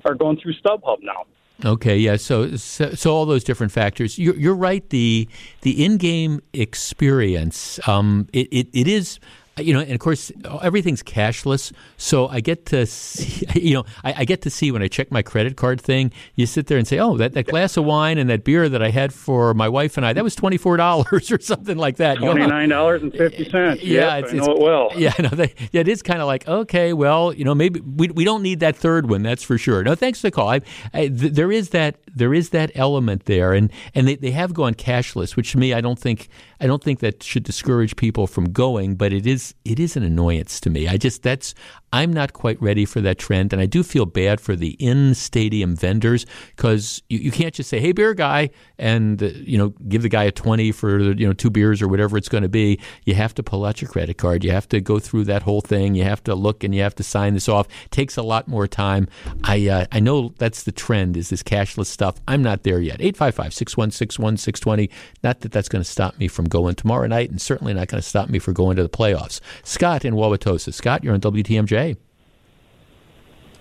[0.05, 1.25] are going through StubHub now.
[1.63, 2.17] Okay, yeah.
[2.17, 4.19] So, so, so all those different factors.
[4.19, 4.87] You're, you're right.
[4.89, 5.27] The
[5.61, 9.19] the in-game experience, um, it, it, it is,
[9.57, 11.71] you know, and of course everything's cashless.
[11.97, 15.11] So I get to, see, you know, I, I get to see when I check
[15.11, 16.11] my credit card thing.
[16.35, 18.81] You sit there and say, oh, that, that glass of wine and that beer that
[18.81, 21.97] I had for my wife and I, that was twenty four dollars or something like
[21.97, 22.17] that.
[22.17, 23.81] Twenty nine dollars and fifty cents.
[23.81, 24.91] Yeah, yes, it's, I know it well.
[24.95, 28.09] Yeah, no, they, yeah, it is kind of like okay, well, you know, maybe we,
[28.09, 29.23] we don't need that third one.
[29.23, 29.83] That's for sure.
[29.83, 30.49] No, thanks for the call.
[30.49, 30.61] I,
[30.93, 34.53] I, th- there is that there is that element there, and and they, they have
[34.53, 36.27] gone cashless, which to me, I don't think
[36.59, 40.03] I don't think that should discourage people from going, but it is it is an
[40.03, 40.87] annoyance to me.
[40.87, 41.53] I just that's
[41.95, 45.15] I'm not quite ready for that trend, and I do feel bad for the in
[45.15, 49.69] stadium vendors because you, you can't just say, "Hey, beer guy," and uh, you know
[49.87, 52.49] give the guy a twenty for you know two beers or whatever it's going to
[52.49, 52.81] be.
[53.05, 54.43] You have to pull out your credit card.
[54.43, 55.95] You have to go through that whole thing.
[55.95, 57.65] You have to look and you have to sign this off.
[57.91, 59.07] takes a lot more time.
[59.45, 62.19] I uh, I know that's the trend is this cashless stuff.
[62.27, 62.99] I'm not there yet.
[62.99, 64.91] 855-616-1620.
[65.23, 68.01] Not that that's going to stop me from going tomorrow night, and certainly not going
[68.01, 69.39] to stop me from going to the playoffs.
[69.63, 70.73] Scott in Wauwatosa.
[70.73, 71.84] Scott, you're on WTMJ.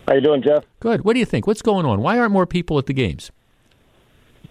[0.06, 0.64] How you doing, Jeff?
[0.80, 1.04] Good.
[1.04, 1.46] What do you think?
[1.46, 2.00] What's going on?
[2.00, 3.30] Why aren't more people at the games?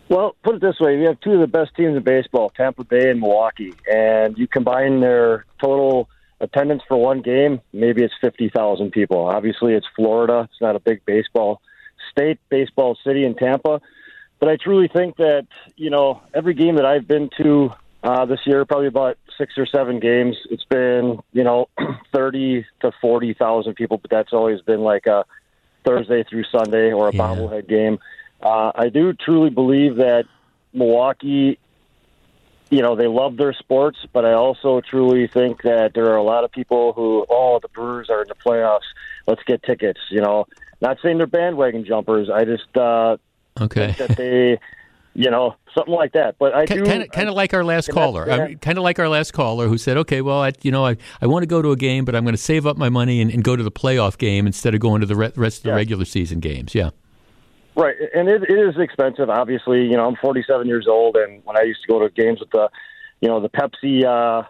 [0.10, 2.84] Well, put it this way: we have two of the best teams in baseball, Tampa
[2.84, 6.10] Bay and Milwaukee, and you combine their total
[6.44, 9.26] attendance for one game, maybe it's fifty thousand people.
[9.26, 11.62] Obviously, it's Florida; it's not a big baseball
[12.12, 13.82] state, baseball city in Tampa.
[14.40, 17.72] But I truly think that you know every game that I've been to
[18.04, 21.70] uh, this year, probably about six or seven games, it's been you know
[22.14, 25.26] thirty to forty thousand people, but that's always been like a
[25.84, 27.22] Thursday through Sunday or a Yeah.
[27.22, 28.00] bobblehead game.
[28.42, 30.26] Uh, I do truly believe that
[30.74, 31.60] Milwaukee,
[32.70, 36.24] you know, they love their sports, but I also truly think that there are a
[36.24, 38.80] lot of people who, oh, the Brewers are in the playoffs.
[39.28, 40.00] Let's get tickets.
[40.10, 40.46] You know,
[40.82, 42.30] not saying they're bandwagon jumpers.
[42.30, 43.18] I just uh,
[43.62, 43.94] Okay.
[43.96, 44.60] think that they,
[45.16, 46.36] you know, something like that.
[46.40, 48.24] But I do kind of, kind of like our last caller.
[48.24, 50.72] and I mean, kind of like our last caller who said, "Okay, well, I, you
[50.72, 52.78] know, I, I want to go to a game, but I'm going to save up
[52.78, 55.32] my money and, and go to the playoff game instead of going to the re-
[55.36, 55.76] rest of the Yeah.
[55.76, 56.90] regular season games." Yeah.
[57.76, 59.30] Right, and it, it is expensive.
[59.32, 62.40] Obviously, you know, I'm 47 years old, and when I used to go to games
[62.40, 62.70] with the,
[63.20, 64.44] you know, the Pepsi uh,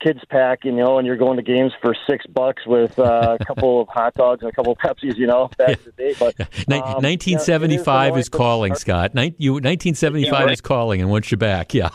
[0.00, 3.44] kids pack, you know, and you're going to games for six bucks with uh, a
[3.46, 6.14] couple of hot dogs and a couple of Pepsis, you know, back in the day.
[6.18, 9.14] But um, 1975 yeah, is, is calling, Scott.
[9.14, 10.52] Nin- you, 1975 yeah, right.
[10.52, 11.74] is calling and wants you back.
[11.74, 11.90] Yeah.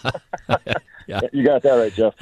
[1.07, 1.21] yeah.
[1.31, 2.13] You got that right, Jeff.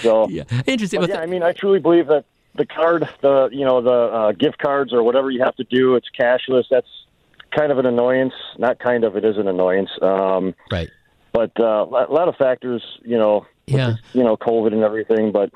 [0.00, 1.02] So yeah, interesting.
[1.04, 2.24] yeah, I mean, I truly believe that
[2.56, 5.94] the card, the you know, the uh, gift cards or whatever you have to do,
[5.94, 6.64] it's cashless.
[6.70, 6.88] That's
[7.56, 8.34] kind of an annoyance.
[8.58, 9.90] Not kind of, it is an annoyance.
[10.00, 10.90] Um, right.
[11.32, 15.32] But uh, a lot of factors, you know, yeah, the, you know, COVID and everything.
[15.32, 15.50] But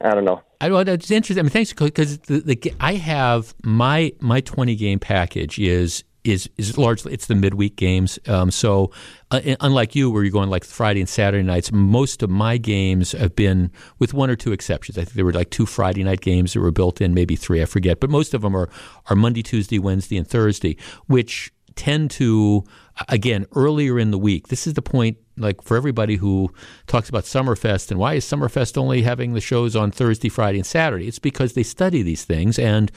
[0.00, 0.42] I don't know.
[0.60, 1.40] I know it's interesting.
[1.40, 6.48] I mean, thanks because the, the I have my my twenty game package is is
[6.56, 8.18] is largely it's the midweek games.
[8.26, 8.90] Um, so
[9.30, 13.12] uh, unlike you, where you're going like Friday and Saturday nights, most of my games
[13.12, 14.98] have been with one or two exceptions.
[14.98, 17.62] I think there were like two Friday night games that were built in, maybe three,
[17.62, 18.00] I forget.
[18.00, 18.68] But most of them are
[19.06, 20.76] are Monday, Tuesday, Wednesday, and Thursday,
[21.06, 22.64] which tend to
[23.08, 24.48] again earlier in the week.
[24.48, 26.52] This is the point like for everybody who
[26.88, 30.66] talks about Summerfest and why is Summerfest only having the shows on Thursday, Friday, and
[30.66, 31.06] Saturday?
[31.06, 32.90] It's because they study these things and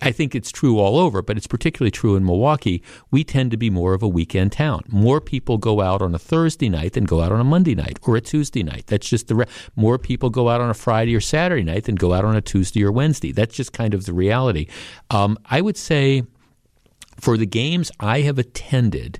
[0.00, 2.82] I think it's true all over, but it's particularly true in Milwaukee.
[3.10, 4.82] We tend to be more of a weekend town.
[4.88, 7.98] More people go out on a Thursday night than go out on a Monday night
[8.02, 8.86] or a Tuesday night.
[8.86, 9.46] That's just the re-
[9.76, 12.40] more people go out on a Friday or Saturday night than go out on a
[12.40, 13.30] Tuesday or Wednesday.
[13.30, 14.68] That's just kind of the reality.
[15.10, 16.22] Um, I would say
[17.24, 19.18] for the games I have attended,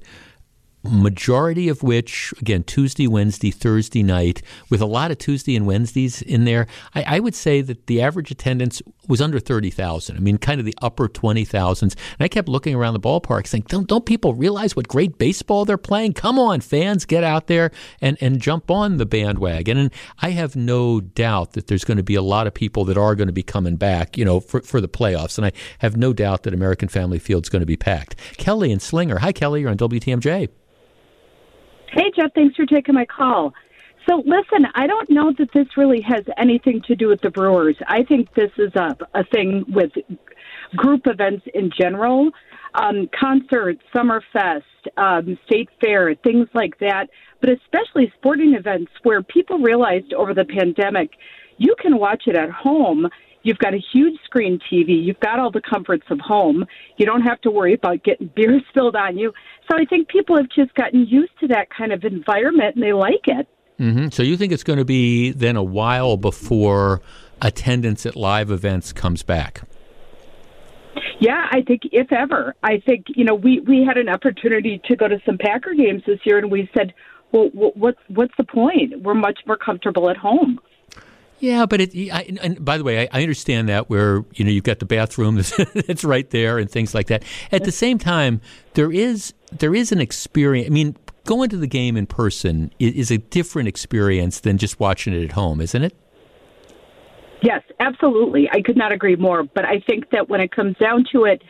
[0.85, 6.23] majority of which, again, Tuesday, Wednesday, Thursday night, with a lot of Tuesday and Wednesdays
[6.23, 10.17] in there, I, I would say that the average attendance was under 30,000.
[10.17, 11.83] I mean, kind of the upper 20,000s.
[11.83, 15.65] And I kept looking around the ballpark saying, don't, don't people realize what great baseball
[15.65, 16.15] they're playing?
[16.15, 17.71] Come on, fans, get out there
[18.01, 19.79] and, and jump on the bandwagon.
[19.79, 19.91] And
[20.21, 23.15] I have no doubt that there's going to be a lot of people that are
[23.15, 25.39] going to be coming back, you know, for, for the playoffs.
[25.39, 28.17] And I have no doubt that American Family Field is going to be packed.
[28.37, 29.19] Kelly and Slinger.
[29.19, 29.63] Hi, Kelly.
[29.63, 30.49] You're on WTMJ.
[31.91, 33.55] Hey, Jeff, thanks for taking my call.
[34.09, 37.77] So, listen, I don't know that this really has anything to do with the Brewers.
[37.89, 39.93] I think this is a, a thing with
[40.77, 42.31] group events in general
[42.75, 44.63] um, concerts, Summerfest,
[44.97, 47.07] um, State Fair, things like that,
[47.41, 51.13] but especially sporting events where people realized over the pandemic
[51.57, 53.09] you can watch it at home
[53.45, 55.05] You've got a huge screen TV.
[55.05, 56.65] You've got all the comforts of home.
[56.97, 59.33] You don't have to worry about getting beer spilled on you.
[59.71, 62.93] So I think people have just gotten used to that kind of environment and they
[62.93, 63.47] like it.
[63.79, 64.09] Mm-hmm.
[64.09, 67.01] So you think it's going to be then a while before
[67.43, 69.63] attendance at live events comes back?
[71.21, 72.55] Yeah, I think if ever.
[72.63, 76.03] I think you know we we had an opportunity to go to some Packer games
[76.07, 76.93] this year, and we said,
[77.33, 79.03] well, what's what's the point?
[79.03, 80.61] We're much more comfortable at home.
[81.45, 81.95] Yeah, but it.
[82.11, 84.87] I, and by the way, I, I, understand that where you know you've got the
[84.87, 85.35] bathroom
[85.75, 87.23] that's right there and things like that.
[87.53, 88.41] At the same time,
[88.73, 90.69] there is there is an experience.
[90.69, 90.97] I mean,
[91.27, 95.23] going to the game in person is, is a different experience than just watching it
[95.23, 95.95] at home, isn't it?
[97.43, 98.49] Yes, absolutely.
[98.51, 99.43] I could not agree more.
[99.43, 101.43] But I think that when it comes down to it,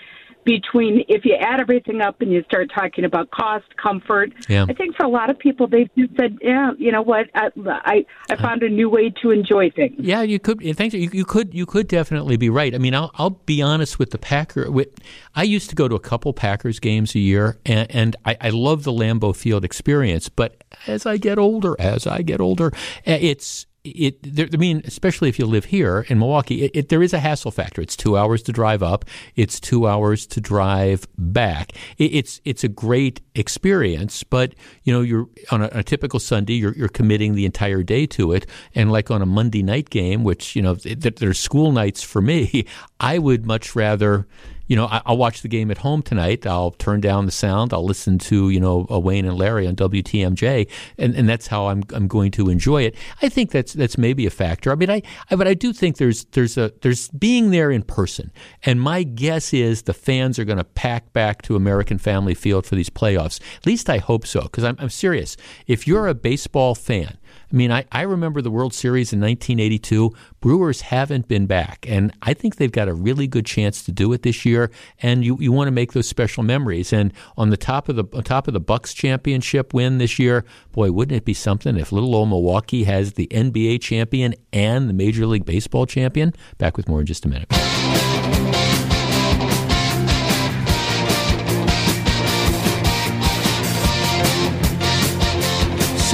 [0.45, 4.33] between if you add everything up and you start talking about cost, comfort.
[4.49, 4.67] Yeah.
[4.69, 7.27] I think for a lot of people, they've just said, "Yeah, you know what?
[7.35, 10.61] I I, I found a new way to enjoy things." Yeah, you could.
[10.77, 10.95] Thanks.
[10.95, 11.55] You, you could.
[11.55, 12.75] You could definitely be right.
[12.75, 14.71] I mean, I'll I'll be honest with the Packer.
[14.71, 14.89] With,
[15.35, 18.51] I used to go to a couple Packers games a year, and, and I, I
[18.51, 20.29] love the Lambeau Field experience.
[20.29, 22.73] But as I get older, as I get older,
[23.07, 26.89] eh, it's it, there, I mean, especially if you live here in Milwaukee, it, it,
[26.89, 27.83] there is a hassle factor.
[27.83, 29.05] It's two hours to drive up.
[29.37, 31.73] It's two hours to drive back.
[31.99, 34.55] it's it's a great experience, but
[34.85, 38.33] you know, you're on a, a, typical Sunday, you're you're committing the entire day to
[38.33, 42.23] it, and like on a Monday night game, which you know, there's school nights for
[42.23, 42.67] me.
[43.05, 44.27] I would much rather
[44.67, 46.47] you know, I, will watch the game at home tonight.
[46.47, 47.73] I'll turn down the sound.
[47.73, 51.67] I'll listen to you know uh, Wayne and Larry on WTMJ, and, and that's how
[51.67, 52.97] I'm I'm going to enjoy it.
[53.21, 54.73] I think that's that's maybe a factor.
[54.73, 57.83] I mean, I, I but I do think there's there's a there's being there in
[57.83, 58.33] person,
[58.63, 62.65] and my guess is the fans are going to pack back to American Family Field
[62.65, 63.41] for these playoffs.
[63.59, 65.37] At least I hope so, because I'm I'm serious.
[65.67, 67.19] If you're a baseball fan
[67.55, 70.13] I mean, I, I remember the World Series in 1982.
[70.41, 74.13] Brewers haven't been back, and I think they've got a really good chance to do
[74.13, 74.73] it this year.
[75.01, 76.93] And you, you want to make those special memories.
[76.93, 80.91] And on the top of the top of the Bucks championship win this year, boy,
[80.91, 85.25] wouldn't it be something if little old Milwaukee has the NBA champion and the Major
[85.25, 86.33] League Baseball champion?
[86.59, 87.47] Back with more in just a minute.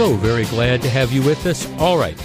[0.01, 1.71] So very glad to have you with us.
[1.79, 2.19] All right.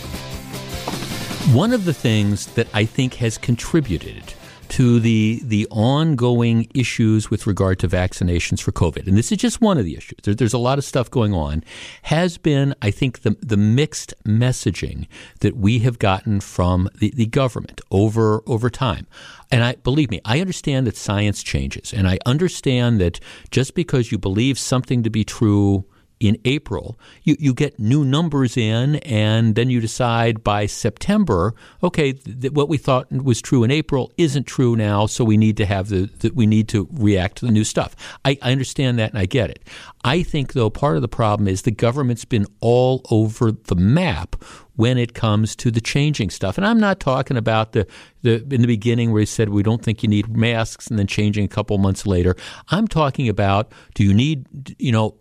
[1.54, 4.34] One of the things that I think has contributed
[4.70, 9.60] to the the ongoing issues with regard to vaccinations for COVID, and this is just
[9.60, 10.20] one of the issues.
[10.24, 11.66] There, there's a lot of stuff going on.
[12.04, 15.08] Has been, I think, the the mixed messaging
[15.42, 19.06] that we have gotten from the, the government over over time.
[19.52, 23.20] And I believe me, I understand that science changes, and I understand that
[23.52, 25.84] just because you believe something to be true
[26.20, 32.14] in April, you, you get new numbers in, and then you decide by September, okay,
[32.14, 35.66] th- what we thought was true in April isn't true now, so we need to
[35.66, 37.96] have the, the we need to react to the new stuff.
[38.24, 39.68] I, I understand that and I get it.
[40.04, 44.36] I think though part of the problem is the government's been all over the map
[44.76, 46.58] when it comes to the changing stuff.
[46.58, 47.88] And I'm not talking about the,
[48.22, 51.08] the in the beginning where he said we don't think you need masks and then
[51.08, 52.36] changing a couple months later.
[52.70, 55.18] I'm talking about do you need you know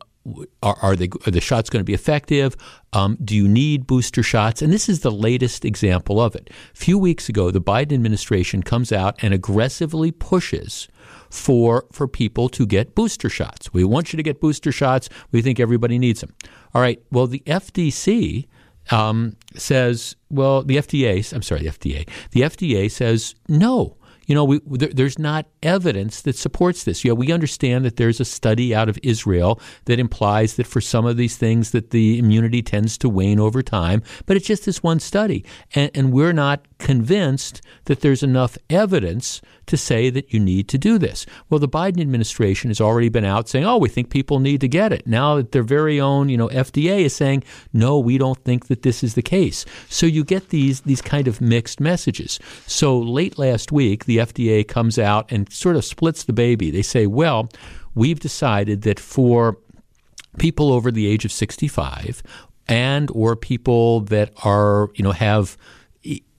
[0.63, 2.57] are, are, they, are the shots going to be effective?
[2.93, 4.63] Um, do you need booster shots?
[4.63, 6.51] And this is the latest example of it.
[6.51, 10.89] A few weeks ago, the Biden administration comes out and aggressively pushes
[11.31, 13.73] for for people to get booster shots.
[13.73, 15.09] We want you to get booster shots.
[15.33, 16.35] We think everybody needs them.
[16.75, 17.03] All right.
[17.11, 18.47] Well, the FDC
[18.91, 21.33] um, says, well, the FDA.
[21.33, 22.09] I'm sorry, the FDA.
[22.31, 23.97] The FDA says no
[24.27, 27.05] you know, we, there, there's not evidence that supports this.
[27.05, 31.07] Yeah, we understand that there's a study out of Israel that implies that for some
[31.07, 34.83] of these things that the immunity tends to wane over time, but it's just this
[34.83, 35.45] one study,
[35.75, 40.79] and, and we're not convinced that there's enough evidence to say that you need to
[40.79, 41.27] do this.
[41.49, 44.69] Well, the Biden administration has already been out saying, "Oh, we think people need to
[44.69, 48.43] get it." Now that their very own, you know, FDA is saying, "No, we don't
[48.45, 52.39] think that this is the case." So you get these these kind of mixed messages.
[52.67, 56.71] So late last week, the FDA comes out and sort of splits the baby.
[56.71, 57.49] They say, "Well,
[57.95, 59.59] we've decided that for
[60.39, 62.23] people over the age of 65
[62.67, 65.57] and or people that are, you know, have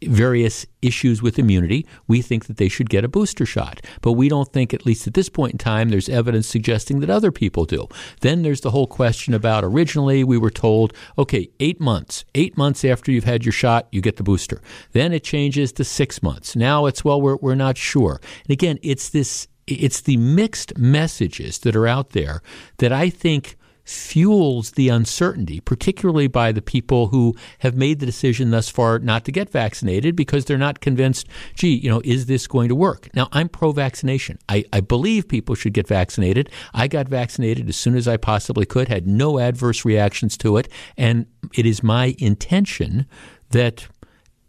[0.03, 3.81] various issues with immunity, we think that they should get a booster shot.
[4.01, 7.09] But we don't think, at least at this point in time, there's evidence suggesting that
[7.09, 7.87] other people do.
[8.21, 12.25] Then there's the whole question about originally we were told, okay, eight months.
[12.35, 14.61] Eight months after you've had your shot, you get the booster.
[14.91, 16.55] Then it changes to six months.
[16.55, 18.21] Now it's, well, we're, we're not sure.
[18.43, 22.41] And again, it's this, it's the mixed messages that are out there
[22.77, 28.49] that I think fuels the uncertainty, particularly by the people who have made the decision
[28.49, 32.47] thus far not to get vaccinated because they're not convinced, gee, you know, is this
[32.47, 33.07] going to work?
[33.13, 34.39] Now, I'm pro vaccination.
[34.49, 36.49] I, I believe people should get vaccinated.
[36.73, 40.67] I got vaccinated as soon as I possibly could, had no adverse reactions to it,
[40.97, 43.05] and it is my intention
[43.51, 43.87] that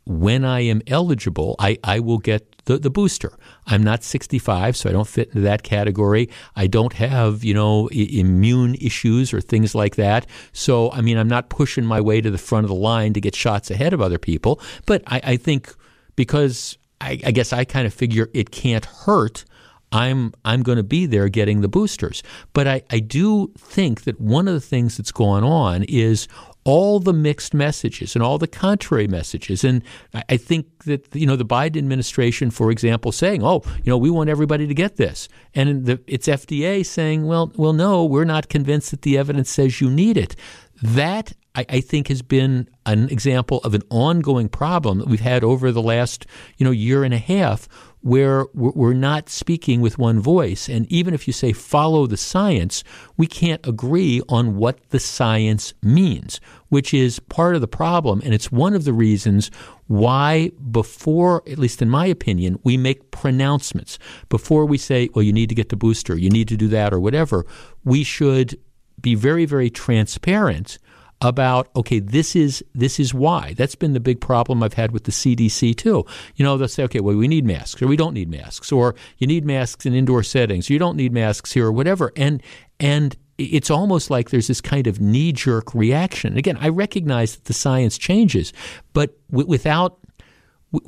[0.06, 3.36] when I am eligible, I, I will get the, the booster.
[3.66, 6.28] I'm not 65, so I don't fit into that category.
[6.54, 10.26] I don't have, you know, I- immune issues or things like that.
[10.52, 13.20] So, I mean, I'm not pushing my way to the front of the line to
[13.20, 14.60] get shots ahead of other people.
[14.86, 15.74] But I, I think
[16.14, 19.44] because I, I guess I kind of figure it can't hurt.
[19.92, 22.22] I'm I'm going to be there getting the boosters.
[22.52, 26.26] But I, I do think that one of the things that's going on is
[26.66, 29.62] all the mixed messages and all the contrary messages.
[29.62, 29.82] And
[30.28, 34.10] I think that you know the Biden administration, for example, saying, "Oh, you know, we
[34.10, 38.48] want everybody to get this," and the, it's FDA saying, "Well, well, no, we're not
[38.48, 40.34] convinced that the evidence says you need it."
[40.82, 45.44] That I, I think has been an example of an ongoing problem that we've had
[45.44, 46.26] over the last
[46.58, 47.68] you know year and a half
[48.06, 50.68] where we're not speaking with one voice.
[50.68, 52.84] And even if you say follow the science,
[53.16, 58.22] we can't agree on what the science means, which is part of the problem.
[58.24, 59.50] And it's one of the reasons
[59.88, 63.98] why, before, at least in my opinion, we make pronouncements.
[64.28, 66.94] Before we say, well, you need to get the booster, you need to do that,
[66.94, 67.44] or whatever,
[67.84, 68.56] we should
[69.00, 70.78] be very, very transparent
[71.22, 73.54] about okay this is this is why.
[73.54, 76.04] That's been the big problem I've had with the CDC too.
[76.34, 78.94] You know they'll say okay well we need masks or we don't need masks or
[79.18, 82.12] you need masks in indoor settings or you don't need masks here or whatever.
[82.16, 82.42] And
[82.78, 86.36] and it's almost like there's this kind of knee jerk reaction.
[86.36, 88.52] Again I recognize that the science changes
[88.92, 89.98] but w- without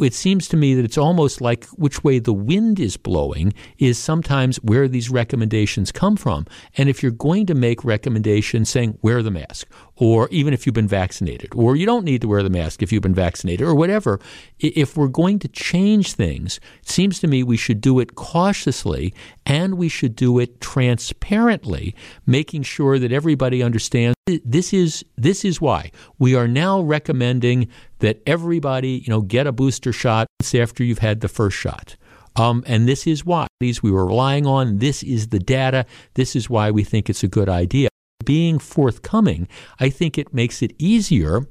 [0.01, 3.99] it seems to me that it's almost like which way the wind is blowing is
[3.99, 6.47] sometimes where these recommendations come from.
[6.77, 9.69] And if you're going to make recommendations saying wear the mask,
[9.99, 12.93] or even if you've been vaccinated, or you don't need to wear the mask if
[12.93, 14.21] you've been vaccinated, or whatever,
[14.59, 19.13] if we're going to change things, it seems to me we should do it cautiously
[19.45, 21.95] and we should do it transparently,
[22.27, 24.15] making sure that everybody understands
[24.45, 27.67] this is this is why we are now recommending
[28.01, 31.97] that everybody you know get a booster shot after you've had the first shot.
[32.37, 34.79] Um, and this is why these we were relying on.
[34.79, 35.87] This is the data.
[36.15, 37.89] This is why we think it's a good idea.
[38.25, 41.47] Being forthcoming, I think it makes it easier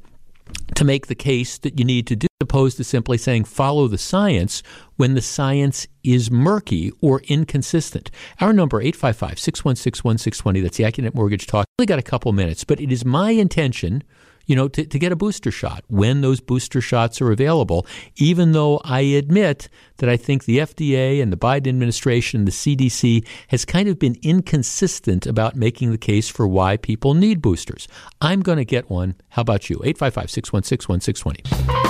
[0.76, 3.98] to make the case that you need to do, opposed to simply saying follow the
[3.98, 4.64] science
[4.95, 8.11] when the science is murky or inconsistent.
[8.39, 11.65] Our number, 855 616 1620, that's the Accunet Mortgage Talk.
[11.80, 14.03] We got a couple minutes, but it is my intention
[14.48, 18.53] you know, to, to get a booster shot when those booster shots are available, even
[18.53, 23.65] though I admit that I think the FDA and the Biden administration, the CDC, has
[23.65, 27.88] kind of been inconsistent about making the case for why people need boosters.
[28.22, 29.15] I'm going to get one.
[29.30, 29.82] How about you?
[29.84, 31.88] 855 616 1620.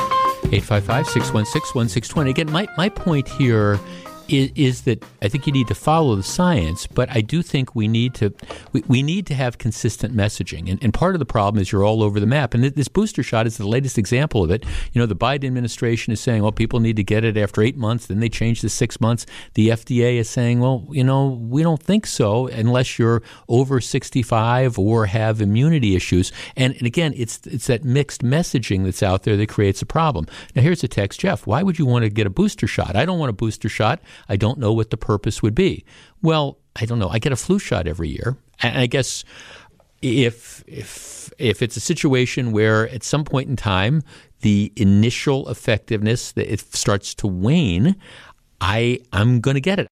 [0.47, 2.29] 855 616 1620.
[2.29, 3.79] Again, my, my point here
[4.29, 7.75] is, is, that I think you need to follow the science, but I do think
[7.75, 8.33] we need to
[8.73, 10.69] we, we need to have consistent messaging.
[10.69, 12.53] And, and part of the problem is you're all over the map.
[12.53, 14.65] And this booster shot is the latest example of it.
[14.93, 17.77] You know, the Biden administration is saying, well, people need to get it after eight
[17.77, 18.07] months.
[18.07, 19.25] Then they change to six months.
[19.53, 24.77] The FDA is saying, well, you know, we don't think so unless you're over 65
[24.77, 26.31] or have immunity issues.
[26.55, 30.27] And, and again, it's it's that mixed messaging that's out there that creates a problem.
[30.55, 31.47] Now, here's a text, Jeff.
[31.47, 32.95] Why would you want to get a booster shot?
[32.95, 34.01] I don't want a booster shot.
[34.29, 35.85] I don't know what the purpose would be.
[36.21, 37.09] Well, I don't know.
[37.09, 39.23] I get a flu shot every year, and I guess
[40.01, 44.03] if if if it's a situation where at some point in time
[44.41, 47.95] the initial effectiveness that it starts to wane,
[48.61, 49.85] I I'm going to get it.